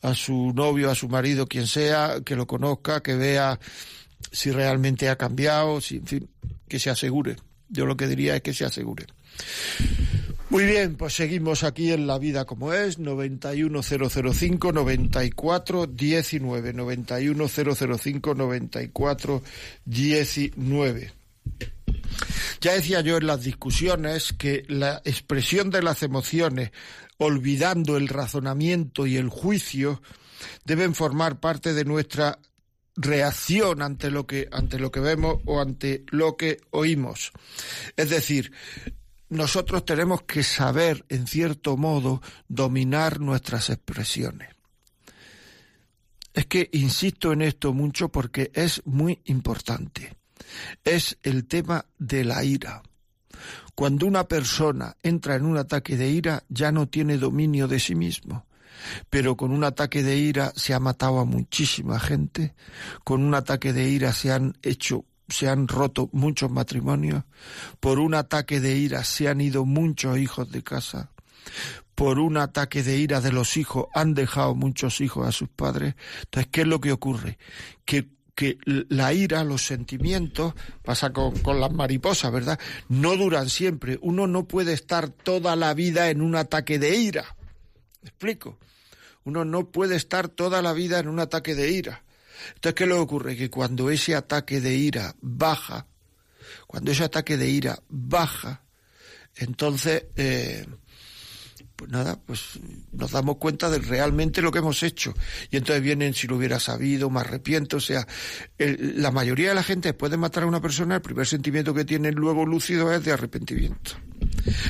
a 0.00 0.14
su 0.14 0.54
novio, 0.54 0.90
a 0.90 0.94
su 0.94 1.10
marido, 1.10 1.46
quien 1.46 1.66
sea, 1.66 2.22
que 2.24 2.34
lo 2.34 2.46
conozca, 2.46 3.02
que 3.02 3.14
vea 3.14 3.60
si 4.32 4.50
realmente 4.50 5.10
ha 5.10 5.16
cambiado, 5.16 5.82
si, 5.82 5.96
en 5.96 6.06
fin, 6.06 6.30
que 6.66 6.78
se 6.78 6.88
asegure. 6.88 7.36
Yo 7.68 7.84
lo 7.84 7.94
que 7.94 8.06
diría 8.06 8.36
es 8.36 8.40
que 8.40 8.54
se 8.54 8.64
asegure. 8.64 9.04
Muy 10.48 10.64
bien, 10.64 10.96
pues 10.96 11.12
seguimos 11.12 11.62
aquí 11.62 11.92
en 11.92 12.06
La 12.06 12.18
Vida 12.18 12.46
como 12.46 12.72
es, 12.72 12.98
91005 12.98 14.72
9419 14.72 16.72
91005 16.72 18.34
9419 18.34 21.17
Ya 22.60 22.72
decía 22.72 23.00
yo 23.00 23.16
en 23.16 23.26
las 23.26 23.42
discusiones 23.42 24.32
que 24.32 24.64
la 24.68 25.00
expresión 25.04 25.70
de 25.70 25.82
las 25.82 26.02
emociones, 26.02 26.72
olvidando 27.18 27.96
el 27.96 28.08
razonamiento 28.08 29.06
y 29.06 29.16
el 29.16 29.28
juicio, 29.28 30.02
deben 30.64 30.94
formar 30.94 31.40
parte 31.40 31.74
de 31.74 31.84
nuestra 31.84 32.38
reacción 32.96 33.80
ante 33.80 34.10
lo 34.10 34.26
que 34.26 34.48
ante 34.50 34.78
lo 34.78 34.90
que 34.90 35.00
vemos 35.00 35.40
o 35.46 35.60
ante 35.60 36.04
lo 36.10 36.36
que 36.36 36.58
oímos. 36.70 37.32
Es 37.96 38.10
decir, 38.10 38.52
nosotros 39.28 39.84
tenemos 39.84 40.22
que 40.22 40.42
saber, 40.42 41.04
en 41.08 41.26
cierto 41.26 41.76
modo, 41.76 42.22
dominar 42.48 43.20
nuestras 43.20 43.70
expresiones. 43.70 44.50
Es 46.32 46.46
que 46.46 46.68
insisto 46.72 47.32
en 47.32 47.42
esto 47.42 47.72
mucho 47.72 48.10
porque 48.10 48.50
es 48.54 48.82
muy 48.86 49.20
importante. 49.24 50.17
Es 50.84 51.18
el 51.22 51.46
tema 51.46 51.86
de 51.98 52.24
la 52.24 52.44
ira. 52.44 52.82
Cuando 53.74 54.06
una 54.06 54.26
persona 54.26 54.96
entra 55.02 55.36
en 55.36 55.44
un 55.44 55.56
ataque 55.56 55.96
de 55.96 56.10
ira 56.10 56.44
ya 56.48 56.72
no 56.72 56.88
tiene 56.88 57.16
dominio 57.16 57.68
de 57.68 57.78
sí 57.78 57.94
mismo. 57.94 58.46
Pero 59.10 59.36
con 59.36 59.52
un 59.52 59.64
ataque 59.64 60.02
de 60.02 60.16
ira 60.16 60.52
se 60.56 60.74
ha 60.74 60.80
matado 60.80 61.18
a 61.18 61.24
muchísima 61.24 61.98
gente, 61.98 62.54
con 63.04 63.22
un 63.22 63.34
ataque 63.34 63.72
de 63.72 63.88
ira 63.88 64.12
se 64.12 64.32
han 64.32 64.56
hecho 64.62 65.04
se 65.28 65.48
han 65.48 65.68
roto 65.68 66.08
muchos 66.12 66.50
matrimonios, 66.50 67.24
por 67.80 67.98
un 67.98 68.14
ataque 68.14 68.60
de 68.60 68.76
ira 68.76 69.04
se 69.04 69.28
han 69.28 69.40
ido 69.42 69.66
muchos 69.66 70.16
hijos 70.16 70.50
de 70.50 70.62
casa, 70.62 71.12
por 71.94 72.18
un 72.18 72.36
ataque 72.36 72.82
de 72.82 72.96
ira 72.96 73.20
de 73.20 73.32
los 73.32 73.56
hijos 73.56 73.86
han 73.94 74.14
dejado 74.14 74.54
muchos 74.54 75.00
hijos 75.00 75.26
a 75.26 75.32
sus 75.32 75.48
padres. 75.48 75.96
Entonces, 76.22 76.48
¿qué 76.50 76.60
es 76.62 76.66
lo 76.66 76.80
que 76.80 76.92
ocurre? 76.92 77.38
Que 77.84 78.08
que 78.38 78.56
la 78.64 79.12
ira, 79.12 79.42
los 79.42 79.66
sentimientos, 79.66 80.54
pasa 80.84 81.12
con, 81.12 81.36
con 81.40 81.58
las 81.58 81.72
mariposas, 81.72 82.30
¿verdad? 82.30 82.56
No 82.88 83.16
duran 83.16 83.48
siempre. 83.48 83.98
Uno 84.00 84.28
no 84.28 84.44
puede 84.44 84.74
estar 84.74 85.08
toda 85.08 85.56
la 85.56 85.74
vida 85.74 86.08
en 86.08 86.22
un 86.22 86.36
ataque 86.36 86.78
de 86.78 86.94
ira. 86.94 87.34
¿Me 88.00 88.10
explico? 88.10 88.56
Uno 89.24 89.44
no 89.44 89.66
puede 89.70 89.96
estar 89.96 90.28
toda 90.28 90.62
la 90.62 90.72
vida 90.72 91.00
en 91.00 91.08
un 91.08 91.18
ataque 91.18 91.56
de 91.56 91.72
ira. 91.72 92.04
Entonces, 92.54 92.74
¿qué 92.74 92.86
le 92.86 92.92
ocurre? 92.92 93.36
Que 93.36 93.50
cuando 93.50 93.90
ese 93.90 94.14
ataque 94.14 94.60
de 94.60 94.76
ira 94.76 95.16
baja, 95.20 95.88
cuando 96.68 96.92
ese 96.92 97.02
ataque 97.02 97.36
de 97.36 97.48
ira 97.48 97.82
baja, 97.88 98.62
entonces, 99.34 100.04
eh, 100.14 100.64
pues 101.78 101.92
nada, 101.92 102.18
pues 102.26 102.58
nos 102.90 103.12
damos 103.12 103.36
cuenta 103.36 103.70
de 103.70 103.78
realmente 103.78 104.42
lo 104.42 104.50
que 104.50 104.58
hemos 104.58 104.82
hecho. 104.82 105.14
Y 105.48 105.58
entonces 105.58 105.80
vienen, 105.80 106.12
si 106.12 106.26
lo 106.26 106.34
hubiera 106.34 106.58
sabido, 106.58 107.08
me 107.08 107.20
arrepiento. 107.20 107.76
O 107.76 107.80
sea, 107.80 108.04
el- 108.58 109.00
la 109.00 109.12
mayoría 109.12 109.50
de 109.50 109.54
la 109.54 109.62
gente 109.62 109.90
después 109.90 110.10
de 110.10 110.16
matar 110.16 110.42
a 110.42 110.46
una 110.46 110.60
persona, 110.60 110.96
el 110.96 111.02
primer 111.02 111.24
sentimiento 111.24 111.72
que 111.72 111.84
tienen 111.84 112.16
luego 112.16 112.44
lúcido 112.44 112.92
es 112.92 113.04
de 113.04 113.12
arrepentimiento. 113.12 113.92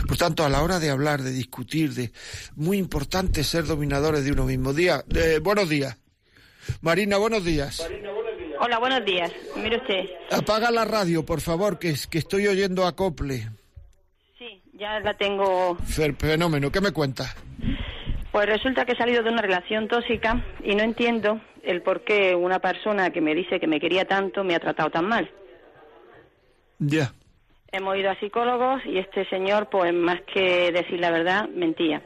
Por 0.07 0.19
tanto, 0.19 0.45
a 0.45 0.51
la 0.51 0.63
hora 0.63 0.79
de 0.81 0.91
hablar, 0.91 1.23
de 1.23 1.31
discutir, 1.33 1.95
de 1.95 2.13
muy 2.57 2.77
importante 2.77 3.43
ser 3.43 3.65
dominadores 3.65 4.23
de 4.25 4.33
uno 4.33 4.45
mismo. 4.45 4.75
Día, 4.75 5.03
eh, 5.15 5.41
buenos 5.43 5.71
días. 5.71 5.97
Marina, 6.83 7.17
buenos 7.17 7.43
días. 7.43 7.83
Hola, 8.61 8.79
buenos 8.81 9.03
días. 9.07 9.33
Mire 9.57 9.79
usted. 9.79 10.05
Apaga 10.31 10.71
la 10.71 10.85
radio, 10.85 11.25
por 11.25 11.41
favor, 11.41 11.79
que 11.79 11.97
estoy 12.19 12.49
oyendo 12.49 12.87
acople. 12.87 13.49
Ya 14.79 15.01
la 15.01 15.15
tengo. 15.15 15.77
Fenómeno, 16.19 16.71
¿qué 16.71 16.81
me 16.81 16.93
cuentas? 16.93 17.35
Pues 18.31 18.47
resulta 18.47 18.85
que 18.85 18.93
he 18.93 18.97
salido 18.97 19.25
de 19.25 19.31
una 19.31 19.43
relación 19.43 19.89
tóxica 19.89 20.45
y 20.63 20.77
no 20.77 20.85
entiendo 20.85 21.41
el 21.65 21.83
por 21.83 22.05
qué 22.05 22.37
una 22.37 22.61
persona 22.61 23.11
que 23.11 23.21
me 23.21 23.35
dice 23.35 23.59
que 23.59 23.67
me 23.67 23.81
quería 23.81 24.05
tanto 24.05 24.45
me 24.45 24.55
ha 24.55 24.61
tratado 24.61 24.91
tan 24.91 25.09
mal. 25.09 25.29
Ya. 26.79 27.13
Hemos 27.73 27.97
ido 27.97 28.11
a 28.11 28.21
psicólogos 28.21 28.87
y 28.87 28.99
este 28.99 29.29
señor, 29.29 29.69
pues 29.69 29.93
más 29.93 30.21
que 30.33 30.71
decir 30.71 31.01
la 31.01 31.11
verdad, 31.11 31.49
mentía. 31.49 32.01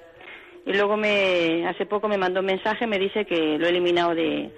Y 0.64 0.72
luego 0.72 0.96
me, 0.96 1.66
hace 1.68 1.84
poco 1.84 2.08
me 2.08 2.16
mandó 2.16 2.40
un 2.40 2.46
mensaje, 2.46 2.86
me 2.86 2.98
dice 2.98 3.26
que 3.26 3.58
lo 3.58 3.66
he 3.66 3.70
eliminado 3.70 4.14
de, 4.14 4.50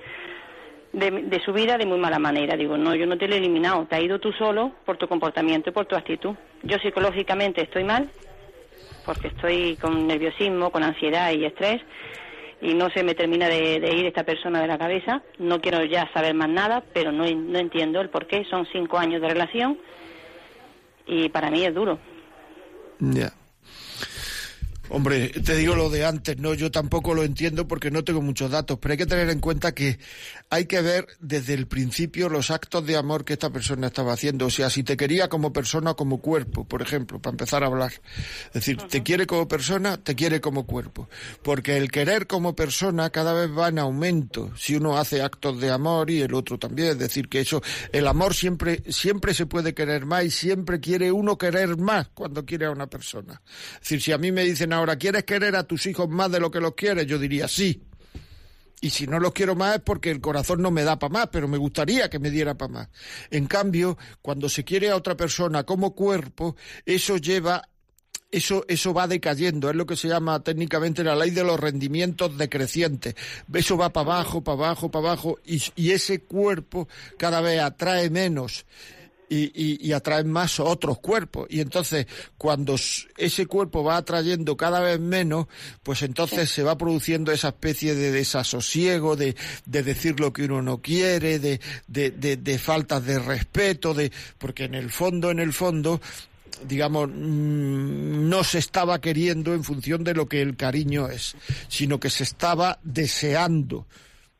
de, 0.92 1.10
de 1.10 1.40
su 1.40 1.52
vida 1.52 1.76
de 1.78 1.86
muy 1.86 1.98
mala 1.98 2.20
manera. 2.20 2.56
Digo, 2.56 2.76
no, 2.76 2.94
yo 2.94 3.06
no 3.06 3.18
te 3.18 3.26
lo 3.26 3.34
he 3.34 3.38
eliminado, 3.38 3.86
te 3.86 3.96
has 3.96 4.02
ido 4.02 4.20
tú 4.20 4.30
solo 4.32 4.70
por 4.84 4.98
tu 4.98 5.08
comportamiento 5.08 5.70
y 5.70 5.72
por 5.72 5.86
tu 5.86 5.96
actitud. 5.96 6.36
Yo 6.64 6.78
psicológicamente 6.78 7.62
estoy 7.62 7.84
mal, 7.84 8.10
porque 9.04 9.28
estoy 9.28 9.76
con 9.76 10.06
nerviosismo, 10.06 10.70
con 10.70 10.82
ansiedad 10.82 11.30
y 11.32 11.44
estrés, 11.44 11.82
y 12.60 12.72
no 12.72 12.88
se 12.90 13.02
me 13.02 13.14
termina 13.14 13.48
de, 13.48 13.76
ir 13.76 14.06
esta 14.06 14.24
persona 14.24 14.62
de 14.62 14.68
la 14.68 14.78
cabeza. 14.78 15.22
No 15.38 15.60
quiero 15.60 15.84
ya 15.84 16.10
saber 16.14 16.34
más 16.34 16.48
nada, 16.48 16.82
pero 16.94 17.12
no, 17.12 17.24
no 17.30 17.58
entiendo 17.58 18.00
el 18.00 18.08
por 18.08 18.26
qué. 18.26 18.44
Son 18.44 18.66
cinco 18.72 18.96
años 18.96 19.20
de 19.20 19.28
relación 19.28 19.78
y 21.06 21.28
para 21.28 21.50
mí 21.50 21.64
es 21.64 21.74
duro. 21.74 21.98
Ya. 22.98 23.32
Hombre, 24.90 25.30
te 25.30 25.56
digo 25.56 25.74
lo 25.74 25.88
de 25.88 26.04
antes, 26.04 26.36
no, 26.36 26.52
yo 26.52 26.70
tampoco 26.70 27.14
lo 27.14 27.24
entiendo 27.24 27.66
porque 27.66 27.90
no 27.90 28.04
tengo 28.04 28.20
muchos 28.20 28.50
datos, 28.50 28.78
pero 28.78 28.92
hay 28.92 28.98
que 28.98 29.06
tener 29.06 29.30
en 29.30 29.40
cuenta 29.40 29.72
que 29.72 29.98
hay 30.50 30.66
que 30.66 30.82
ver 30.82 31.06
desde 31.20 31.54
el 31.54 31.66
principio 31.66 32.28
los 32.28 32.50
actos 32.50 32.86
de 32.86 32.96
amor 32.96 33.24
que 33.24 33.32
esta 33.32 33.50
persona 33.50 33.86
estaba 33.86 34.12
haciendo. 34.12 34.46
O 34.46 34.50
sea, 34.50 34.68
si 34.68 34.82
te 34.82 34.96
quería 34.96 35.28
como 35.28 35.54
persona 35.54 35.92
o 35.92 35.96
como 35.96 36.18
cuerpo, 36.18 36.64
por 36.64 36.82
ejemplo, 36.82 37.18
para 37.18 37.32
empezar 37.32 37.64
a 37.64 37.66
hablar. 37.66 37.92
Es 38.48 38.52
decir, 38.52 38.76
te 38.76 39.02
quiere 39.02 39.26
como 39.26 39.48
persona, 39.48 39.96
te 39.96 40.14
quiere 40.14 40.42
como 40.42 40.66
cuerpo. 40.66 41.08
Porque 41.42 41.78
el 41.78 41.90
querer 41.90 42.26
como 42.26 42.54
persona 42.54 43.08
cada 43.08 43.32
vez 43.32 43.50
va 43.56 43.68
en 43.68 43.78
aumento 43.78 44.52
si 44.56 44.76
uno 44.76 44.98
hace 44.98 45.22
actos 45.22 45.60
de 45.60 45.70
amor 45.70 46.10
y 46.10 46.20
el 46.20 46.34
otro 46.34 46.58
también. 46.58 46.88
Es 46.88 46.98
decir, 46.98 47.28
que 47.30 47.40
eso, 47.40 47.62
el 47.90 48.06
amor 48.06 48.34
siempre, 48.34 48.82
siempre 48.90 49.32
se 49.32 49.46
puede 49.46 49.72
querer 49.72 50.04
más 50.04 50.24
y 50.24 50.30
siempre 50.30 50.78
quiere 50.78 51.10
uno 51.10 51.38
querer 51.38 51.78
más 51.78 52.08
cuando 52.12 52.44
quiere 52.44 52.66
a 52.66 52.70
una 52.70 52.86
persona. 52.86 53.40
Es 53.74 53.80
decir, 53.80 54.02
si 54.02 54.12
a 54.12 54.18
mí 54.18 54.30
me 54.30 54.44
dicen 54.44 54.73
ahora, 54.74 54.96
¿quieres 54.96 55.24
querer 55.24 55.56
a 55.56 55.64
tus 55.64 55.86
hijos 55.86 56.08
más 56.08 56.30
de 56.30 56.40
lo 56.40 56.50
que 56.50 56.60
los 56.60 56.74
quieres? 56.74 57.06
Yo 57.06 57.18
diría 57.18 57.48
sí. 57.48 57.82
Y 58.80 58.90
si 58.90 59.06
no 59.06 59.18
los 59.18 59.32
quiero 59.32 59.54
más 59.54 59.76
es 59.76 59.80
porque 59.80 60.10
el 60.10 60.20
corazón 60.20 60.60
no 60.60 60.70
me 60.70 60.84
da 60.84 60.98
para 60.98 61.12
más, 61.12 61.28
pero 61.32 61.48
me 61.48 61.56
gustaría 61.56 62.10
que 62.10 62.18
me 62.18 62.30
diera 62.30 62.54
para 62.54 62.72
más. 62.72 62.88
En 63.30 63.46
cambio, 63.46 63.96
cuando 64.20 64.48
se 64.48 64.62
quiere 64.62 64.90
a 64.90 64.96
otra 64.96 65.16
persona 65.16 65.64
como 65.64 65.94
cuerpo, 65.94 66.54
eso 66.84 67.16
lleva 67.16 67.62
eso, 68.30 68.64
eso 68.68 68.92
va 68.92 69.06
decayendo, 69.06 69.70
es 69.70 69.76
lo 69.76 69.86
que 69.86 69.96
se 69.96 70.08
llama 70.08 70.42
técnicamente 70.42 71.04
la 71.04 71.14
ley 71.14 71.30
de 71.30 71.44
los 71.44 71.58
rendimientos 71.58 72.36
decrecientes. 72.36 73.14
Eso 73.52 73.78
va 73.78 73.90
para 73.90 74.12
abajo, 74.12 74.42
para 74.42 74.58
abajo, 74.58 74.90
para 74.90 75.06
abajo, 75.06 75.38
y, 75.46 75.62
y 75.76 75.92
ese 75.92 76.20
cuerpo 76.20 76.88
cada 77.16 77.40
vez 77.40 77.60
atrae 77.60 78.10
menos 78.10 78.66
y, 79.28 79.44
y, 79.54 79.86
y 79.86 79.92
atraen 79.92 80.30
más 80.30 80.60
otros 80.60 80.98
cuerpos. 80.98 81.46
Y 81.50 81.60
entonces, 81.60 82.06
cuando 82.38 82.76
ese 83.16 83.46
cuerpo 83.46 83.82
va 83.82 83.96
atrayendo 83.96 84.56
cada 84.56 84.80
vez 84.80 85.00
menos, 85.00 85.46
pues 85.82 86.02
entonces 86.02 86.50
se 86.50 86.62
va 86.62 86.76
produciendo 86.76 87.32
esa 87.32 87.48
especie 87.48 87.94
de 87.94 88.12
desasosiego, 88.12 89.16
de, 89.16 89.36
de 89.66 89.82
decir 89.82 90.20
lo 90.20 90.32
que 90.32 90.44
uno 90.44 90.62
no 90.62 90.78
quiere, 90.78 91.38
de, 91.38 91.60
de, 91.86 92.10
de, 92.10 92.36
de 92.36 92.58
faltas 92.58 93.04
de 93.04 93.18
respeto, 93.18 93.94
de, 93.94 94.12
porque 94.38 94.64
en 94.64 94.74
el 94.74 94.90
fondo, 94.90 95.30
en 95.30 95.38
el 95.38 95.52
fondo, 95.52 96.00
digamos, 96.66 97.08
mm, 97.08 98.28
no 98.28 98.44
se 98.44 98.58
estaba 98.58 99.00
queriendo 99.00 99.54
en 99.54 99.64
función 99.64 100.04
de 100.04 100.14
lo 100.14 100.28
que 100.28 100.42
el 100.42 100.56
cariño 100.56 101.08
es, 101.08 101.36
sino 101.68 101.98
que 102.00 102.10
se 102.10 102.24
estaba 102.24 102.78
deseando. 102.82 103.86